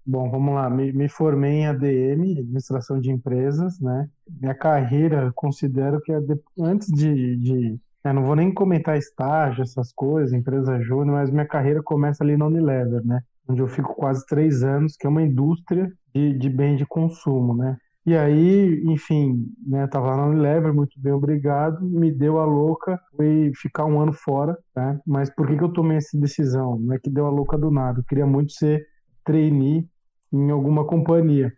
Bom, 0.05 0.30
vamos 0.30 0.55
lá. 0.55 0.69
Me, 0.69 0.92
me, 0.92 1.08
formei 1.08 1.61
em 1.61 1.67
ADM, 1.67 2.39
Administração 2.39 3.00
de 3.00 3.11
Empresas, 3.11 3.78
né? 3.80 4.08
Minha 4.28 4.55
carreira, 4.55 5.30
considero 5.34 6.00
que 6.00 6.12
é 6.12 6.20
de, 6.20 6.39
antes 6.58 6.89
de, 6.89 7.36
de 7.36 7.80
é, 8.02 8.12
não 8.12 8.25
vou 8.25 8.34
nem 8.34 8.52
comentar 8.52 8.97
estágio, 8.97 9.62
essas 9.62 9.92
coisas, 9.92 10.33
empresa 10.33 10.80
júnior, 10.80 11.19
mas 11.19 11.30
minha 11.30 11.47
carreira 11.47 11.83
começa 11.83 12.25
ali 12.25 12.36
na 12.36 12.47
Unilever, 12.47 13.05
né? 13.05 13.22
Onde 13.47 13.61
eu 13.61 13.69
fico 13.69 13.95
quase 13.95 14.24
três 14.27 14.62
anos, 14.62 14.97
que 14.97 15.06
é 15.06 15.11
uma 15.11 15.22
indústria 15.22 15.92
de, 16.14 16.33
de 16.39 16.48
bem 16.48 16.77
de 16.77 16.86
consumo, 16.86 17.55
né? 17.55 17.77
E 18.11 18.16
aí, 18.16 18.83
enfim, 18.86 19.47
né, 19.64 19.86
tava 19.86 20.16
na 20.16 20.27
Unilever, 20.27 20.75
muito 20.75 20.98
bem, 21.00 21.12
obrigado, 21.12 21.80
me 21.80 22.11
deu 22.11 22.41
a 22.41 22.44
louca, 22.44 23.00
fui 23.17 23.52
ficar 23.55 23.84
um 23.84 24.00
ano 24.00 24.12
fora, 24.12 24.58
tá? 24.75 24.98
Mas 25.06 25.33
por 25.33 25.47
que 25.47 25.56
que 25.56 25.62
eu 25.62 25.72
tomei 25.72 25.98
essa 25.98 26.19
decisão? 26.19 26.77
Não 26.77 26.92
é 26.92 26.98
que 26.98 27.08
deu 27.08 27.27
a 27.27 27.30
louca 27.30 27.56
do 27.56 27.70
nada, 27.70 28.00
eu 28.00 28.05
queria 28.05 28.27
muito 28.27 28.52
ser 28.52 28.84
trainee 29.25 29.89
em 30.33 30.50
alguma 30.50 30.84
companhia. 30.84 31.52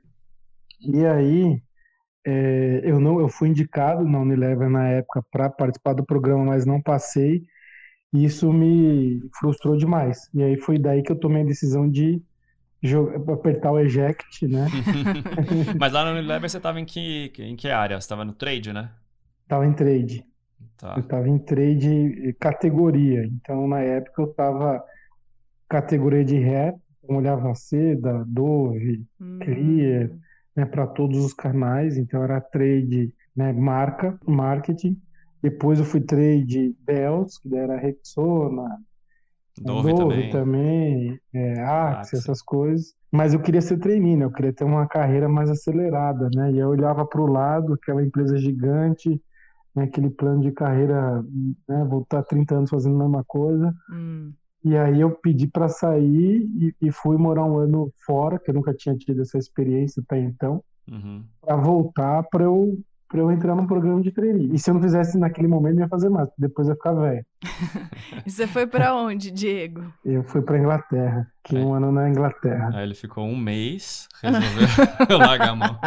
E 0.82 1.06
aí, 1.06 1.62
é, 2.26 2.82
eu 2.84 3.00
não, 3.00 3.18
eu 3.18 3.30
fui 3.30 3.48
indicado 3.48 4.04
na 4.04 4.20
Unilever 4.20 4.68
na 4.68 4.88
época 4.88 5.24
para 5.32 5.48
participar 5.48 5.94
do 5.94 6.04
programa, 6.04 6.44
mas 6.44 6.66
não 6.66 6.82
passei, 6.82 7.44
e 8.12 8.26
isso 8.26 8.52
me 8.52 9.22
frustrou 9.40 9.74
demais. 9.74 10.28
E 10.34 10.42
aí 10.42 10.60
foi 10.60 10.78
daí 10.78 11.02
que 11.02 11.12
eu 11.12 11.18
tomei 11.18 11.44
a 11.44 11.46
decisão 11.46 11.88
de 11.88 12.22
apertar 13.32 13.72
o 13.72 13.78
eject, 13.78 14.46
né? 14.48 14.66
Mas 15.78 15.92
lá 15.92 16.04
no 16.04 16.12
Unilever 16.12 16.50
você 16.50 16.56
estava 16.56 16.80
em 16.80 16.84
que, 16.84 17.32
em 17.38 17.54
que 17.54 17.68
área? 17.68 18.00
Você 18.00 18.04
estava 18.04 18.24
no 18.24 18.32
trade, 18.32 18.72
né? 18.72 18.90
Tava 19.46 19.66
em 19.66 19.72
trade. 19.72 20.24
Tá. 20.76 20.94
Eu 20.96 21.02
estava 21.02 21.28
em 21.28 21.38
trade 21.38 22.34
categoria. 22.40 23.24
Então, 23.24 23.68
na 23.68 23.80
época, 23.80 24.22
eu 24.22 24.30
estava 24.30 24.82
categoria 25.68 26.24
de 26.24 26.38
rap, 26.38 26.76
então 26.98 27.16
olhava 27.16 27.54
seda, 27.54 28.24
Dove, 28.26 29.04
hum. 29.20 29.38
Clear, 29.40 30.10
né, 30.56 30.66
para 30.66 30.86
todos 30.86 31.24
os 31.24 31.32
canais. 31.32 31.96
Então, 31.96 32.22
era 32.22 32.40
trade, 32.40 33.14
né, 33.34 33.52
marca, 33.52 34.18
marketing. 34.26 35.00
Depois 35.40 35.78
eu 35.78 35.84
fui 35.84 36.00
trade 36.00 36.74
Bells, 36.84 37.40
que 37.40 37.54
era 37.56 37.76
Rexona, 37.76 38.80
Dove, 39.60 39.92
Dove 39.92 40.30
também, 40.30 40.30
também 40.30 41.20
é, 41.34 41.60
Axe, 41.60 42.16
essas 42.16 42.40
coisas. 42.40 42.94
Mas 43.10 43.34
eu 43.34 43.40
queria 43.40 43.60
ser 43.60 43.78
trainee, 43.78 44.16
né? 44.16 44.24
Eu 44.24 44.32
queria 44.32 44.52
ter 44.52 44.64
uma 44.64 44.86
carreira 44.86 45.28
mais 45.28 45.50
acelerada, 45.50 46.30
né? 46.34 46.52
E 46.52 46.58
eu 46.58 46.68
olhava 46.68 47.04
para 47.04 47.20
o 47.20 47.26
lado, 47.26 47.74
aquela 47.74 48.02
empresa 48.02 48.38
gigante, 48.38 49.20
né? 49.74 49.84
aquele 49.84 50.08
plano 50.08 50.40
de 50.40 50.52
carreira, 50.52 51.22
né? 51.68 51.84
Voltar 51.84 52.22
30 52.22 52.56
anos 52.56 52.70
fazendo 52.70 52.96
a 52.96 53.04
mesma 53.04 53.24
coisa. 53.24 53.74
Hum. 53.90 54.32
E 54.64 54.76
aí 54.76 55.00
eu 55.00 55.10
pedi 55.10 55.46
para 55.46 55.68
sair 55.68 56.48
e, 56.56 56.74
e, 56.80 56.92
fui 56.92 57.16
morar 57.16 57.44
um 57.44 57.58
ano 57.58 57.92
fora, 58.06 58.38
que 58.38 58.48
eu 58.48 58.54
nunca 58.54 58.72
tinha 58.72 58.96
tido 58.96 59.20
essa 59.20 59.36
experiência 59.36 60.00
até 60.00 60.20
então, 60.20 60.62
uhum. 60.88 61.24
para 61.40 61.56
voltar 61.56 62.22
para 62.30 62.44
eu 62.44 62.78
para 63.12 63.20
eu 63.20 63.30
entrar 63.30 63.54
num 63.54 63.66
programa 63.66 64.00
de 64.00 64.10
trainee. 64.10 64.54
E 64.54 64.58
se 64.58 64.70
eu 64.70 64.74
não 64.74 64.80
fizesse 64.80 65.18
naquele 65.18 65.46
momento, 65.46 65.76
eu 65.76 65.80
ia 65.80 65.88
fazer 65.88 66.08
mais, 66.08 66.30
depois 66.38 66.66
eu 66.66 66.72
ia 66.72 66.76
ficar 66.76 66.94
velho. 66.94 67.26
e 68.24 68.30
você 68.30 68.46
foi 68.46 68.66
para 68.66 68.96
onde, 68.96 69.30
Diego? 69.30 69.84
Eu 70.02 70.24
fui 70.24 70.40
para 70.40 70.58
Inglaterra, 70.58 71.30
que 71.44 71.54
um 71.54 71.74
ano 71.74 71.92
na 71.92 72.08
Inglaterra. 72.08 72.70
Aí 72.72 72.84
ele 72.84 72.94
ficou 72.94 73.26
um 73.26 73.36
mês, 73.36 74.08
resolveu 74.22 74.66
largar 75.18 75.50
a 75.50 75.54
mão. 75.56 75.78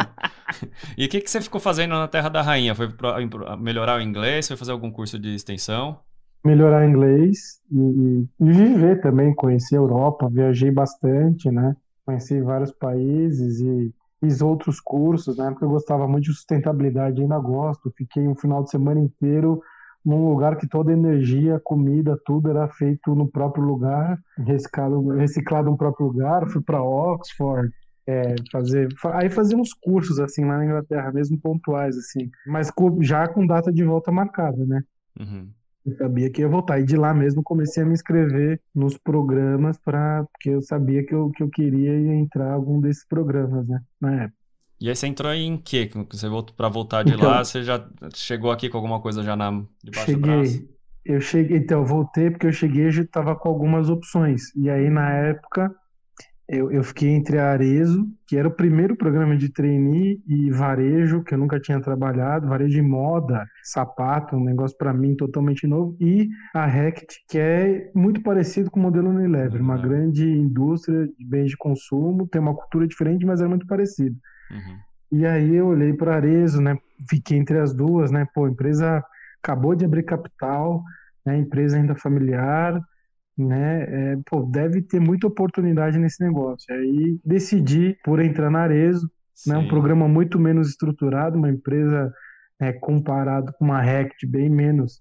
E 0.96 1.04
o 1.04 1.08
que, 1.08 1.20
que 1.20 1.28
você 1.28 1.40
ficou 1.40 1.60
fazendo 1.60 1.96
na 1.96 2.06
Terra 2.06 2.28
da 2.28 2.40
Rainha? 2.40 2.76
Foi 2.76 2.88
pra 2.88 3.18
melhorar 3.56 3.98
o 3.98 4.00
inglês? 4.00 4.46
Foi 4.46 4.56
fazer 4.56 4.70
algum 4.70 4.92
curso 4.92 5.18
de 5.18 5.34
extensão? 5.34 5.98
Melhorar 6.44 6.88
inglês 6.88 7.60
e, 7.72 8.24
e 8.40 8.52
viver 8.52 9.00
também, 9.00 9.34
conhecer 9.34 9.74
a 9.74 9.78
Europa, 9.78 10.28
viajei 10.30 10.70
bastante, 10.70 11.50
né? 11.50 11.74
Conheci 12.04 12.40
vários 12.40 12.70
países 12.70 13.58
e 13.58 13.92
fiz 14.20 14.40
outros 14.40 14.80
cursos, 14.80 15.36
na 15.36 15.48
época 15.48 15.64
eu 15.64 15.70
gostava 15.70 16.06
muito 16.08 16.24
de 16.24 16.32
sustentabilidade, 16.32 17.20
ainda 17.20 17.38
gosto. 17.38 17.92
Fiquei 17.96 18.26
um 18.26 18.34
final 18.34 18.62
de 18.62 18.70
semana 18.70 19.00
inteiro 19.00 19.60
num 20.04 20.28
lugar 20.28 20.56
que 20.56 20.68
toda 20.68 20.92
energia, 20.92 21.60
comida, 21.64 22.16
tudo 22.24 22.48
era 22.48 22.68
feito 22.68 23.12
no 23.14 23.28
próprio 23.28 23.64
lugar, 23.64 24.16
reciclado, 24.38 25.08
reciclado 25.08 25.70
no 25.70 25.76
próprio 25.76 26.06
lugar. 26.06 26.48
Fui 26.48 26.62
para 26.62 26.80
Oxford, 26.80 27.72
é, 28.06 28.36
fazer, 28.52 28.88
aí 29.14 29.28
fazia 29.28 29.58
uns 29.58 29.72
cursos 29.72 30.20
assim 30.20 30.44
lá 30.44 30.58
na 30.58 30.64
Inglaterra, 30.64 31.10
mesmo 31.12 31.40
pontuais 31.40 31.96
assim, 31.96 32.30
mas 32.46 32.70
já 33.00 33.26
com 33.26 33.44
data 33.44 33.72
de 33.72 33.82
volta 33.82 34.12
marcada, 34.12 34.64
né? 34.64 34.82
Uhum. 35.18 35.48
Eu 35.86 35.96
sabia 35.96 36.28
que 36.30 36.40
ia 36.40 36.48
voltar. 36.48 36.80
E 36.80 36.84
de 36.84 36.96
lá 36.96 37.14
mesmo 37.14 37.42
comecei 37.42 37.82
a 37.82 37.86
me 37.86 37.92
inscrever 37.92 38.60
nos 38.74 38.98
programas 38.98 39.78
para 39.78 40.24
porque 40.32 40.50
eu 40.50 40.60
sabia 40.60 41.04
que 41.06 41.14
eu, 41.14 41.30
que 41.30 41.42
eu 41.42 41.48
queria 41.48 41.94
entrar 42.14 42.50
em 42.50 42.54
algum 42.54 42.80
desses 42.80 43.06
programas, 43.06 43.66
né? 43.68 43.80
Na 44.00 44.24
época. 44.24 44.46
E 44.80 44.88
aí 44.90 44.96
você 44.96 45.06
entrou 45.06 45.32
em 45.32 45.56
quê? 45.56 45.88
Você 46.10 46.28
voltou 46.28 46.54
para 46.54 46.68
voltar 46.68 47.02
de 47.02 47.14
então, 47.14 47.28
lá, 47.28 47.42
você 47.42 47.62
já 47.62 47.88
chegou 48.14 48.50
aqui 48.50 48.68
com 48.68 48.76
alguma 48.76 49.00
coisa 49.00 49.22
já 49.22 49.34
na 49.34 49.62
debaixo 49.82 50.12
cheguei, 50.12 50.20
do 50.20 50.26
braço? 50.26 50.68
Eu 51.04 51.20
cheguei, 51.20 51.56
então 51.58 51.80
eu 51.80 51.86
voltei 51.86 52.30
porque 52.30 52.46
eu 52.46 52.52
cheguei 52.52 52.88
e 52.88 52.90
já 52.90 53.02
estava 53.02 53.34
com 53.36 53.48
algumas 53.48 53.88
opções. 53.88 54.54
E 54.54 54.68
aí 54.68 54.90
na 54.90 55.10
época 55.12 55.74
eu, 56.48 56.70
eu 56.70 56.84
fiquei 56.84 57.10
entre 57.10 57.38
a 57.38 57.50
Arezo, 57.50 58.06
que 58.26 58.36
era 58.36 58.46
o 58.46 58.54
primeiro 58.54 58.94
programa 58.94 59.36
de 59.36 59.48
trainee, 59.48 60.22
e 60.28 60.50
varejo, 60.50 61.24
que 61.24 61.34
eu 61.34 61.38
nunca 61.38 61.58
tinha 61.58 61.80
trabalhado, 61.80 62.46
varejo 62.46 62.70
de 62.70 62.82
moda, 62.82 63.44
sapato, 63.64 64.36
um 64.36 64.44
negócio 64.44 64.76
para 64.78 64.92
mim 64.92 65.16
totalmente 65.16 65.66
novo, 65.66 65.96
e 66.00 66.28
a 66.54 66.64
Rect, 66.64 67.24
que 67.28 67.38
é 67.38 67.90
muito 67.94 68.22
parecido 68.22 68.70
com 68.70 68.78
o 68.78 68.82
modelo 68.82 69.10
Unilever, 69.10 69.60
uhum. 69.60 69.66
uma 69.66 69.78
grande 69.78 70.28
indústria 70.28 71.08
de 71.08 71.24
bens 71.24 71.50
de 71.50 71.56
consumo, 71.56 72.28
tem 72.28 72.40
uma 72.40 72.54
cultura 72.54 72.86
diferente, 72.86 73.26
mas 73.26 73.40
é 73.40 73.46
muito 73.48 73.66
parecido. 73.66 74.16
Uhum. 74.50 75.18
E 75.18 75.26
aí 75.26 75.54
eu 75.54 75.66
olhei 75.66 75.92
para 75.92 76.12
a 76.12 76.16
Arezo, 76.16 76.60
né, 76.60 76.78
fiquei 77.08 77.38
entre 77.38 77.58
as 77.58 77.74
duas, 77.74 78.12
né, 78.12 78.24
pô, 78.32 78.44
a 78.44 78.50
empresa 78.50 79.04
acabou 79.42 79.74
de 79.74 79.84
abrir 79.84 80.04
capital, 80.04 80.82
né, 81.24 81.36
empresa 81.38 81.76
ainda 81.76 81.96
familiar, 81.96 82.80
né? 83.36 83.82
É, 83.82 84.18
pô, 84.24 84.42
deve 84.42 84.82
ter 84.82 85.00
muita 85.00 85.26
oportunidade 85.26 85.98
nesse 85.98 86.22
negócio. 86.24 86.72
Aí 86.74 87.18
decidi 87.24 87.96
por 88.04 88.20
entrar 88.20 88.50
na 88.50 88.60
Arezo, 88.60 89.10
né? 89.46 89.58
Um 89.58 89.68
programa 89.68 90.08
muito 90.08 90.38
menos 90.38 90.68
estruturado, 90.68 91.36
uma 91.36 91.50
empresa 91.50 92.12
é, 92.60 92.72
comparado 92.72 93.52
com 93.58 93.64
uma 93.64 93.80
Rect 93.80 94.26
bem 94.26 94.48
menos 94.48 95.00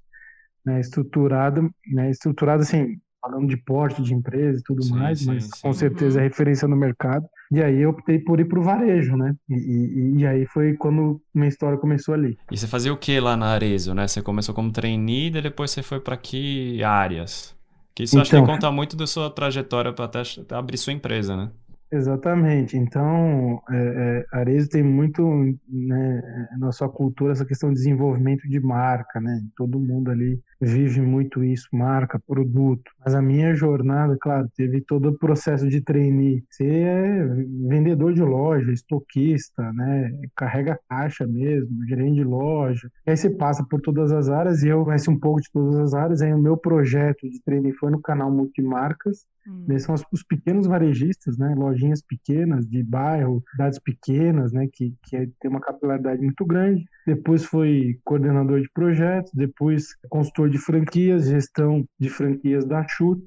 né, 0.65 0.79
estruturada, 0.79 1.61
né? 1.87 2.09
Estruturada 2.09 2.63
assim, 2.63 2.97
falando 3.21 3.47
de 3.47 3.57
porte 3.57 4.01
de 4.01 4.13
empresa 4.13 4.59
e 4.59 4.63
tudo 4.63 4.83
sim, 4.83 4.93
mais, 4.93 5.19
sim, 5.19 5.27
mas 5.27 5.45
sim. 5.45 5.61
com 5.61 5.73
certeza 5.73 6.19
é 6.19 6.23
referência 6.23 6.67
no 6.67 6.75
mercado. 6.75 7.25
E 7.51 7.61
aí 7.61 7.81
eu 7.81 7.91
optei 7.91 8.19
por 8.19 8.39
ir 8.39 8.45
para 8.45 8.59
o 8.59 8.63
varejo, 8.63 9.15
né? 9.15 9.35
E, 9.47 9.53
e, 9.55 10.17
e, 10.17 10.27
aí 10.27 10.45
foi 10.47 10.73
quando 10.73 11.21
minha 11.33 11.47
história 11.47 11.77
começou 11.77 12.13
ali. 12.13 12.37
E 12.51 12.57
você 12.57 12.67
fazia 12.67 12.91
o 12.91 12.97
que 12.97 13.19
lá 13.19 13.37
na 13.37 13.47
Arezo, 13.47 13.93
né? 13.93 14.07
Você 14.07 14.21
começou 14.21 14.53
como 14.53 14.71
trainee 14.71 15.27
e 15.27 15.41
depois 15.41 15.71
você 15.71 15.83
foi 15.83 15.99
para 15.99 16.17
que 16.17 16.83
áreas? 16.83 17.54
Que 17.95 18.03
isso 18.03 18.15
então, 18.15 18.21
acho 18.21 18.31
que 18.31 18.37
então. 18.37 18.53
conta 18.53 18.71
muito 18.71 18.97
da 18.97 19.07
sua 19.07 19.29
trajetória 19.29 19.93
para 19.93 20.05
até 20.05 20.21
abrir 20.51 20.77
sua 20.77 20.91
empresa, 20.91 21.37
né? 21.37 21.49
Exatamente. 21.91 22.75
Então, 22.75 23.61
é, 23.69 24.25
é, 24.33 24.37
Arezzo 24.37 24.69
tem 24.69 24.83
muito 24.83 25.23
né, 25.69 26.47
na 26.59 26.71
sua 26.73 26.89
cultura 26.89 27.31
essa 27.31 27.45
questão 27.45 27.69
de 27.69 27.75
desenvolvimento 27.75 28.47
de 28.49 28.59
marca, 28.59 29.21
né? 29.21 29.41
Todo 29.55 29.79
mundo 29.79 30.11
ali 30.11 30.41
vive 30.61 31.01
muito 31.01 31.43
isso, 31.43 31.67
marca, 31.71 32.19
produto. 32.25 32.91
Mas 33.03 33.13
a 33.15 33.21
minha 33.21 33.53
jornada, 33.55 34.17
claro, 34.19 34.49
teve 34.55 34.81
todo 34.81 35.09
o 35.09 35.17
processo 35.17 35.67
de 35.67 35.81
trainee. 35.81 36.43
Você 36.49 36.65
é 36.65 37.25
vendedor 37.67 38.13
de 38.13 38.21
loja, 38.21 38.71
estoquista, 38.71 39.71
né? 39.73 40.11
Carrega 40.35 40.79
caixa 40.89 41.25
mesmo, 41.27 41.85
gerente 41.87 42.15
de 42.15 42.23
loja. 42.23 42.89
Aí 43.05 43.15
você 43.15 43.29
passa 43.29 43.65
por 43.69 43.81
todas 43.81 44.11
as 44.11 44.29
áreas 44.29 44.63
e 44.63 44.69
eu 44.69 44.83
conheço 44.83 45.11
um 45.11 45.19
pouco 45.19 45.41
de 45.41 45.51
todas 45.51 45.75
as 45.79 45.93
áreas. 45.93 46.21
Aí 46.21 46.33
o 46.33 46.39
meu 46.39 46.57
projeto 46.57 47.29
de 47.29 47.41
trainee 47.43 47.73
foi 47.73 47.91
no 47.91 48.01
canal 48.01 48.31
Multimarcas. 48.31 49.25
Hum. 49.47 49.77
São 49.77 49.93
os, 49.93 50.03
os, 50.11 50.23
pequenos 50.23 50.65
varejistas, 50.65 51.37
né? 51.37 51.53
Lojinhas 51.55 52.01
pequenas, 52.01 52.65
de 52.67 52.81
bairro, 52.81 53.43
cidades 53.51 53.79
pequenas, 53.79 54.51
né? 54.51 54.67
Que, 54.71 54.95
que 55.03 55.15
é, 55.15 55.27
tem 55.39 55.51
uma 55.51 55.61
capilaridade 55.61 56.21
muito 56.21 56.43
grande. 56.45 56.83
Depois 57.05 57.45
foi 57.45 57.99
coordenador 58.03 58.59
de 58.59 58.69
projetos, 58.73 59.31
depois 59.33 59.95
consultor 60.09 60.44
de 60.49 60.57
franquias, 60.57 61.27
gestão 61.27 61.85
de 61.99 62.09
franquias 62.09 62.65
da 62.65 62.85
Chute 62.87 63.23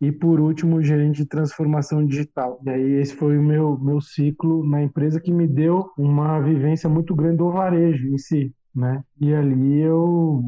e 0.00 0.10
por 0.10 0.40
último 0.40 0.82
gerente 0.82 1.18
de 1.18 1.26
transformação 1.26 2.04
digital. 2.04 2.60
E 2.64 2.70
aí 2.70 2.92
esse 2.94 3.14
foi 3.14 3.38
o 3.38 3.42
meu 3.42 3.78
meu 3.78 4.00
ciclo 4.00 4.66
na 4.68 4.82
empresa 4.82 5.20
que 5.20 5.32
me 5.32 5.46
deu 5.46 5.90
uma 5.96 6.40
vivência 6.40 6.88
muito 6.88 7.14
grande 7.14 7.36
do 7.36 7.52
varejo 7.52 8.08
em 8.08 8.18
si, 8.18 8.52
né? 8.74 9.02
E 9.20 9.32
ali 9.32 9.80
eu 9.80 10.42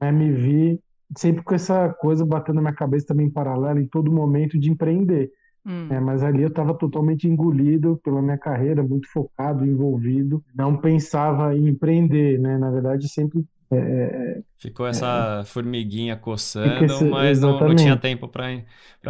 né, 0.00 0.10
me 0.10 0.32
vi 0.32 0.80
sempre 1.14 1.42
com 1.42 1.54
essa 1.54 1.90
coisa 2.00 2.24
batendo 2.24 2.56
na 2.56 2.62
minha 2.62 2.74
cabeça 2.74 3.06
também 3.06 3.26
em 3.26 3.30
paralelo 3.30 3.78
em 3.78 3.86
todo 3.86 4.10
momento 4.10 4.58
de 4.58 4.70
empreender. 4.70 5.30
Hum. 5.66 5.88
É, 5.90 6.00
mas 6.00 6.22
ali 6.22 6.42
eu 6.42 6.48
estava 6.48 6.72
totalmente 6.72 7.28
engolido 7.28 8.00
pela 8.02 8.22
minha 8.22 8.38
carreira, 8.38 8.82
muito 8.82 9.10
focado, 9.12 9.66
envolvido. 9.66 10.42
Não 10.54 10.76
pensava 10.76 11.54
em 11.54 11.68
empreender, 11.68 12.38
né? 12.38 12.56
Na 12.56 12.70
verdade, 12.70 13.08
sempre 13.08 13.44
é, 13.70 13.76
é, 13.76 14.38
é 14.38 14.42
Ficou 14.58 14.86
essa 14.86 15.40
é, 15.42 15.44
formiguinha 15.44 16.16
coçando, 16.16 16.84
esse, 16.84 17.04
mas 17.04 17.40
não, 17.40 17.58
não, 17.58 17.74
tinha 17.74 17.96
tempo 17.96 18.28
para 18.28 18.62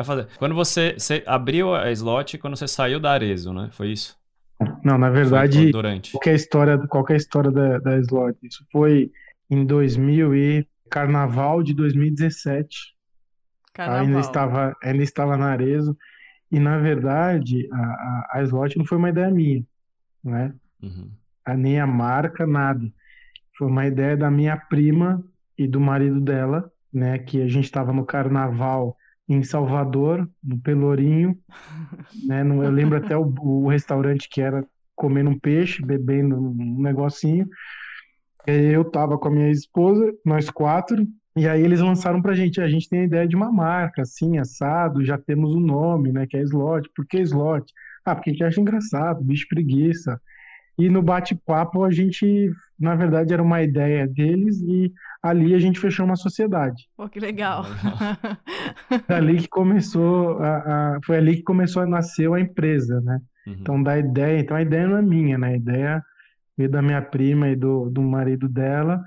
fazer. 0.04 0.28
Quando 0.38 0.54
você, 0.54 0.94
você, 0.98 1.22
abriu 1.26 1.74
a 1.74 1.90
slot, 1.92 2.38
quando 2.38 2.56
você 2.56 2.66
saiu 2.66 2.98
da 2.98 3.12
Arezo, 3.12 3.52
né? 3.52 3.68
Foi 3.72 3.92
isso? 3.92 4.18
Não, 4.82 4.96
na 4.96 5.10
verdade, 5.10 5.70
durante. 5.70 6.12
qualquer 6.12 6.34
história, 6.34 6.78
qualquer 6.88 7.16
história 7.16 7.50
da, 7.50 7.78
da 7.78 7.98
slot. 7.98 8.38
Isso 8.42 8.64
foi 8.72 9.10
em 9.50 9.64
2000 9.64 10.34
e 10.34 10.68
carnaval 10.90 11.62
de 11.62 11.74
2017. 11.74 12.94
Carnaval. 13.74 14.06
Ainda 14.06 14.20
estava, 14.20 14.76
ainda 14.82 15.02
estava 15.02 15.36
na 15.36 15.46
Arezo. 15.46 15.96
E, 16.50 16.58
na 16.58 16.78
verdade, 16.78 17.68
a, 17.72 17.76
a, 17.76 18.28
a 18.34 18.42
slot 18.44 18.78
não 18.78 18.84
foi 18.84 18.98
uma 18.98 19.10
ideia 19.10 19.30
minha, 19.30 19.64
né? 20.24 20.54
Uhum. 20.82 21.10
A, 21.44 21.54
nem 21.54 21.78
a 21.80 21.86
marca, 21.86 22.46
nada. 22.46 22.90
Foi 23.56 23.66
uma 23.68 23.86
ideia 23.86 24.16
da 24.16 24.30
minha 24.30 24.56
prima 24.56 25.24
e 25.56 25.66
do 25.66 25.80
marido 25.80 26.20
dela, 26.20 26.70
né? 26.92 27.18
Que 27.18 27.42
a 27.42 27.48
gente 27.48 27.64
estava 27.64 27.92
no 27.92 28.04
carnaval 28.04 28.96
em 29.28 29.42
Salvador, 29.42 30.28
no 30.42 30.58
Pelourinho, 30.58 31.36
né? 32.26 32.42
Eu 32.42 32.70
lembro 32.70 32.96
até 32.96 33.16
o, 33.16 33.32
o, 33.40 33.68
restaurante 33.68 34.28
que 34.28 34.40
era 34.40 34.64
comendo 34.94 35.30
um 35.30 35.38
peixe, 35.38 35.82
bebendo 35.82 36.36
um 36.36 36.80
negocinho. 36.80 37.48
Eu 38.46 38.84
tava 38.84 39.18
com 39.18 39.28
a 39.28 39.30
minha 39.30 39.50
esposa, 39.50 40.12
nós 40.24 40.48
quatro, 40.48 41.04
e 41.36 41.46
aí 41.46 41.62
eles 41.62 41.80
lançaram 41.80 42.22
pra 42.22 42.34
gente, 42.34 42.60
a 42.60 42.68
gente 42.68 42.88
tem 42.88 43.00
a 43.00 43.04
ideia 43.04 43.28
de 43.28 43.36
uma 43.36 43.52
marca, 43.52 44.02
assim, 44.02 44.38
assado, 44.38 45.04
já 45.04 45.18
temos 45.18 45.54
o 45.54 45.58
um 45.58 45.60
nome, 45.60 46.10
né, 46.10 46.26
que 46.26 46.36
é 46.36 46.42
Slot. 46.42 46.88
Por 46.94 47.04
que 47.06 47.20
Slot? 47.20 47.70
Ah, 48.04 48.14
porque 48.14 48.30
a 48.30 48.32
gente 48.32 48.44
acha 48.44 48.60
engraçado, 48.60 49.22
bicho 49.22 49.46
preguiça. 49.48 50.18
E 50.78 50.88
no 50.88 51.02
bate-papo 51.02 51.84
a 51.84 51.90
gente, 51.90 52.50
na 52.78 52.94
verdade, 52.94 53.32
era 53.32 53.42
uma 53.42 53.62
ideia 53.62 54.06
deles 54.06 54.60
e 54.60 54.92
ali 55.22 55.54
a 55.54 55.58
gente 55.58 55.80
fechou 55.80 56.04
uma 56.04 56.16
sociedade. 56.16 56.88
Pô, 56.96 57.08
que 57.08 57.18
legal. 57.18 57.64
ali 59.08 59.38
que 59.38 59.48
começou 59.48 60.38
a, 60.38 60.56
a, 60.56 60.98
foi 61.04 61.16
ali 61.16 61.36
que 61.36 61.42
começou 61.42 61.82
a 61.82 61.86
nascer 61.86 62.30
a 62.30 62.40
empresa, 62.40 63.00
né? 63.00 63.20
Uhum. 63.46 63.56
Então 63.60 63.82
da 63.82 63.98
ideia, 63.98 64.38
então 64.40 64.56
a 64.56 64.62
ideia 64.62 64.86
não 64.86 64.98
é 64.98 65.02
minha, 65.02 65.38
né? 65.38 65.48
A 65.48 65.56
ideia 65.56 66.02
veio 66.56 66.70
da 66.70 66.82
minha 66.82 67.00
prima 67.00 67.48
e 67.48 67.56
do, 67.56 67.88
do 67.90 68.02
marido 68.02 68.48
dela 68.48 69.02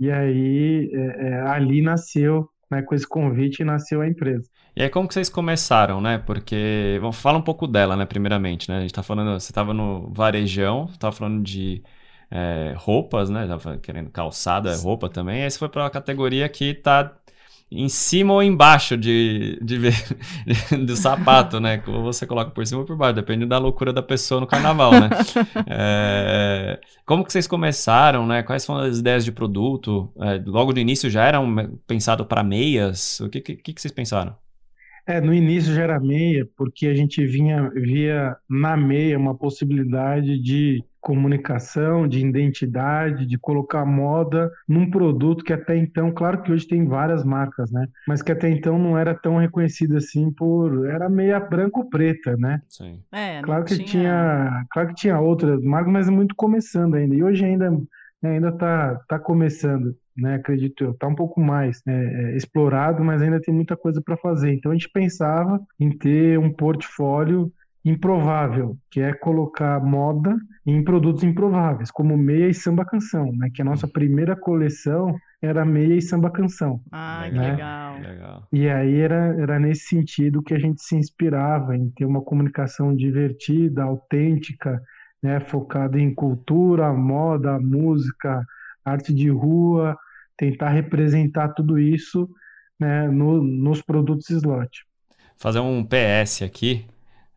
e 0.00 0.10
aí, 0.10 0.90
é, 0.94 1.28
é, 1.28 1.40
ali 1.42 1.82
nasceu, 1.82 2.48
né, 2.70 2.80
com 2.80 2.94
esse 2.94 3.06
convite, 3.06 3.62
nasceu 3.62 4.00
a 4.00 4.08
empresa. 4.08 4.48
E 4.74 4.82
aí, 4.82 4.88
como 4.88 5.08
que 5.08 5.14
vocês 5.14 5.28
começaram, 5.28 6.00
né? 6.00 6.18
Porque, 6.18 6.98
vamos 7.00 7.16
falar 7.16 7.38
um 7.38 7.42
pouco 7.42 7.66
dela, 7.66 7.96
né, 7.96 8.06
primeiramente, 8.06 8.68
né? 8.68 8.78
A 8.78 8.80
gente 8.80 8.94
tá 8.94 9.02
falando, 9.02 9.38
você 9.38 9.50
estava 9.50 9.74
no 9.74 10.12
varejão, 10.12 10.88
estava 10.92 11.14
falando 11.14 11.42
de 11.42 11.82
é, 12.30 12.74
roupas, 12.76 13.28
né? 13.28 13.46
Tava 13.46 13.78
querendo 13.78 14.10
calçada, 14.10 14.74
roupa 14.76 15.08
também. 15.08 15.42
Aí 15.42 15.50
você 15.50 15.58
foi 15.58 15.68
para 15.68 15.82
uma 15.82 15.90
categoria 15.90 16.48
que 16.48 16.74
tá 16.74 17.12
em 17.72 17.88
cima 17.88 18.34
ou 18.34 18.42
embaixo 18.42 18.96
de, 18.96 19.58
de, 19.62 19.78
do 20.84 20.96
sapato, 20.96 21.60
né? 21.60 21.82
Ou 21.86 22.02
você 22.02 22.26
coloca 22.26 22.50
por 22.50 22.66
cima 22.66 22.80
ou 22.80 22.86
por 22.86 22.96
baixo, 22.96 23.14
depende 23.14 23.46
da 23.46 23.58
loucura 23.58 23.92
da 23.92 24.02
pessoa 24.02 24.40
no 24.40 24.46
carnaval, 24.46 24.92
né? 24.92 25.08
é, 25.68 26.80
como 27.06 27.24
que 27.24 27.32
vocês 27.32 27.46
começaram, 27.46 28.26
né? 28.26 28.42
Quais 28.42 28.64
foram 28.66 28.80
as 28.80 28.98
ideias 28.98 29.24
de 29.24 29.30
produto? 29.32 30.12
É, 30.20 30.42
logo 30.46 30.72
do 30.72 30.80
início 30.80 31.08
já 31.08 31.24
eram 31.24 31.78
pensado 31.86 32.24
para 32.24 32.42
meias? 32.42 33.20
O 33.20 33.28
que, 33.28 33.40
que, 33.40 33.56
que 33.56 33.80
vocês 33.80 33.92
pensaram? 33.92 34.34
É, 35.06 35.20
no 35.20 35.34
início 35.34 35.74
já 35.74 35.82
era 35.82 36.00
meia, 36.00 36.46
porque 36.56 36.86
a 36.86 36.94
gente 36.94 37.24
vinha, 37.26 37.70
via 37.70 38.36
na 38.48 38.76
meia 38.76 39.18
uma 39.18 39.34
possibilidade 39.34 40.38
de 40.40 40.84
comunicação, 41.00 42.06
de 42.06 42.24
identidade, 42.24 43.26
de 43.26 43.38
colocar 43.38 43.86
moda 43.86 44.50
num 44.68 44.90
produto 44.90 45.42
que 45.42 45.52
até 45.52 45.76
então, 45.76 46.12
claro 46.12 46.42
que 46.42 46.52
hoje 46.52 46.66
tem 46.66 46.84
várias 46.84 47.24
marcas, 47.24 47.70
né? 47.72 47.86
Mas 48.06 48.20
que 48.20 48.30
até 48.30 48.50
então 48.50 48.78
não 48.78 48.98
era 48.98 49.14
tão 49.14 49.38
reconhecido 49.38 49.96
assim 49.96 50.30
por 50.30 50.86
era 50.86 51.08
meia 51.08 51.40
branco 51.40 51.88
preta, 51.88 52.36
né? 52.36 52.60
Sim. 52.68 53.00
É, 53.10 53.40
claro 53.40 53.64
que 53.64 53.76
tinha... 53.76 53.86
tinha, 53.86 54.66
claro 54.70 54.88
que 54.88 54.94
tinha 54.94 55.18
outras 55.18 55.62
marcas, 55.62 55.92
mas 55.92 56.08
é 56.08 56.10
muito 56.10 56.34
começando 56.34 56.94
ainda. 56.94 57.14
E 57.14 57.22
hoje 57.22 57.44
ainda 57.44 57.72
ainda 58.28 58.52
tá 58.52 59.00
tá 59.08 59.18
começando, 59.18 59.96
né? 60.16 60.34
Acredito 60.34 60.84
eu, 60.84 60.94
tá 60.94 61.06
um 61.06 61.14
pouco 61.14 61.40
mais 61.40 61.82
é, 61.86 61.92
é, 61.92 62.36
explorado, 62.36 63.02
mas 63.04 63.22
ainda 63.22 63.40
tem 63.40 63.54
muita 63.54 63.76
coisa 63.76 64.00
para 64.04 64.16
fazer. 64.16 64.52
Então 64.52 64.72
a 64.72 64.74
gente 64.74 64.90
pensava 64.90 65.60
em 65.78 65.90
ter 65.90 66.38
um 66.38 66.52
portfólio 66.52 67.52
improvável, 67.84 68.76
que 68.90 69.00
é 69.00 69.12
colocar 69.12 69.82
moda 69.82 70.36
em 70.66 70.84
produtos 70.84 71.24
improváveis, 71.24 71.90
como 71.90 72.16
meia 72.16 72.48
e 72.48 72.54
samba 72.54 72.84
canção, 72.84 73.32
né? 73.32 73.48
Que 73.54 73.62
a 73.62 73.64
nossa 73.64 73.88
primeira 73.88 74.36
coleção 74.36 75.16
era 75.42 75.64
meia 75.64 75.94
e 75.94 76.02
samba 76.02 76.30
canção. 76.30 76.80
Ah, 76.92 77.22
né? 77.22 77.30
que 77.30 77.38
legal. 77.38 77.98
legal. 77.98 78.48
E 78.52 78.68
aí 78.68 79.00
era, 79.00 79.34
era 79.40 79.58
nesse 79.58 79.86
sentido 79.86 80.42
que 80.42 80.52
a 80.52 80.58
gente 80.58 80.82
se 80.82 80.94
inspirava 80.94 81.74
em 81.74 81.90
ter 81.90 82.04
uma 82.04 82.20
comunicação 82.20 82.94
divertida, 82.94 83.82
autêntica, 83.82 84.80
né? 85.22 85.40
Focada 85.40 85.98
em 85.98 86.14
cultura, 86.14 86.92
moda, 86.92 87.58
música, 87.58 88.46
arte 88.84 89.12
de 89.12 89.28
rua, 89.28 89.96
tentar 90.36 90.70
representar 90.70 91.48
tudo 91.50 91.78
isso 91.78 92.28
né, 92.78 93.08
no, 93.08 93.42
nos 93.42 93.82
produtos 93.82 94.30
slot. 94.30 94.86
Fazer 95.36 95.60
um 95.60 95.84
PS 95.84 96.42
aqui, 96.42 96.86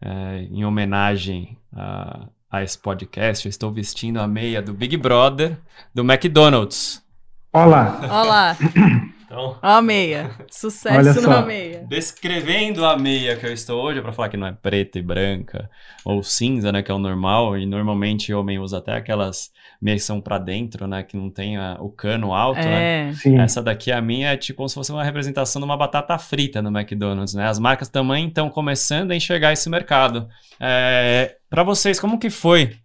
é, 0.02 0.48
em 0.50 0.64
homenagem 0.66 1.58
a, 1.72 2.28
a 2.50 2.64
esse 2.64 2.78
podcast, 2.78 3.46
eu 3.46 3.50
estou 3.50 3.72
vestindo 3.72 4.20
a 4.20 4.28
meia 4.28 4.62
do 4.62 4.74
Big 4.74 4.96
Brother 4.98 5.58
do 5.94 6.02
McDonald's. 6.02 7.04
Olá! 7.52 8.00
Olá! 8.10 8.58
Então, 9.34 9.58
a 9.64 9.82
meia. 9.82 10.30
Sucesso 10.52 11.28
na 11.28 11.42
meia. 11.42 11.84
Descrevendo 11.90 12.86
a 12.86 12.96
meia 12.96 13.36
que 13.36 13.48
eu 13.48 13.52
estou 13.52 13.84
hoje, 13.84 13.98
é 13.98 14.02
para 14.02 14.14
falar 14.14 14.30
que 14.30 14.38
não 14.38 14.46
é 14.46 14.52
preta 14.54 15.00
e 15.00 15.02
branca 15.02 15.68
ou 16.06 16.22
cinza, 16.22 16.72
né, 16.72 16.84
que 16.84 16.92
é 16.92 16.94
o 16.94 17.00
normal, 17.00 17.58
e 17.58 17.66
normalmente 17.66 18.32
o 18.32 18.40
homem 18.40 18.60
usa 18.60 18.78
até 18.78 18.94
aquelas 18.94 19.52
meias 19.82 20.02
que 20.02 20.06
são 20.06 20.22
para 20.22 20.38
dentro, 20.38 20.86
né, 20.86 21.02
que 21.02 21.18
não 21.18 21.32
tem 21.32 21.58
a, 21.58 21.78
o 21.80 21.90
cano 21.90 22.32
alto, 22.32 22.60
né? 22.60 23.02
é. 23.02 23.06
né? 23.06 23.14
Sim. 23.16 23.40
Essa 23.40 23.62
daqui 23.62 23.92
a 23.92 24.00
minha 24.00 24.34
é 24.34 24.38
tipo 24.38 24.58
como 24.58 24.70
se 24.70 24.76
fosse 24.76 24.92
uma 24.92 25.04
representação 25.04 25.60
de 25.60 25.66
uma 25.66 25.76
batata 25.76 26.16
frita 26.20 26.62
no 26.62 26.70
McDonald's, 26.70 27.34
né? 27.34 27.48
As 27.48 27.58
marcas 27.58 27.90
também 27.90 28.28
estão 28.28 28.50
começando 28.50 29.12
a 29.12 29.16
enxergar 29.16 29.52
esse 29.52 29.68
mercado. 29.68 30.30
É, 30.60 31.38
para 31.50 31.64
vocês, 31.64 32.00
como 32.00 32.20
que 32.20 32.30
foi 32.30 32.76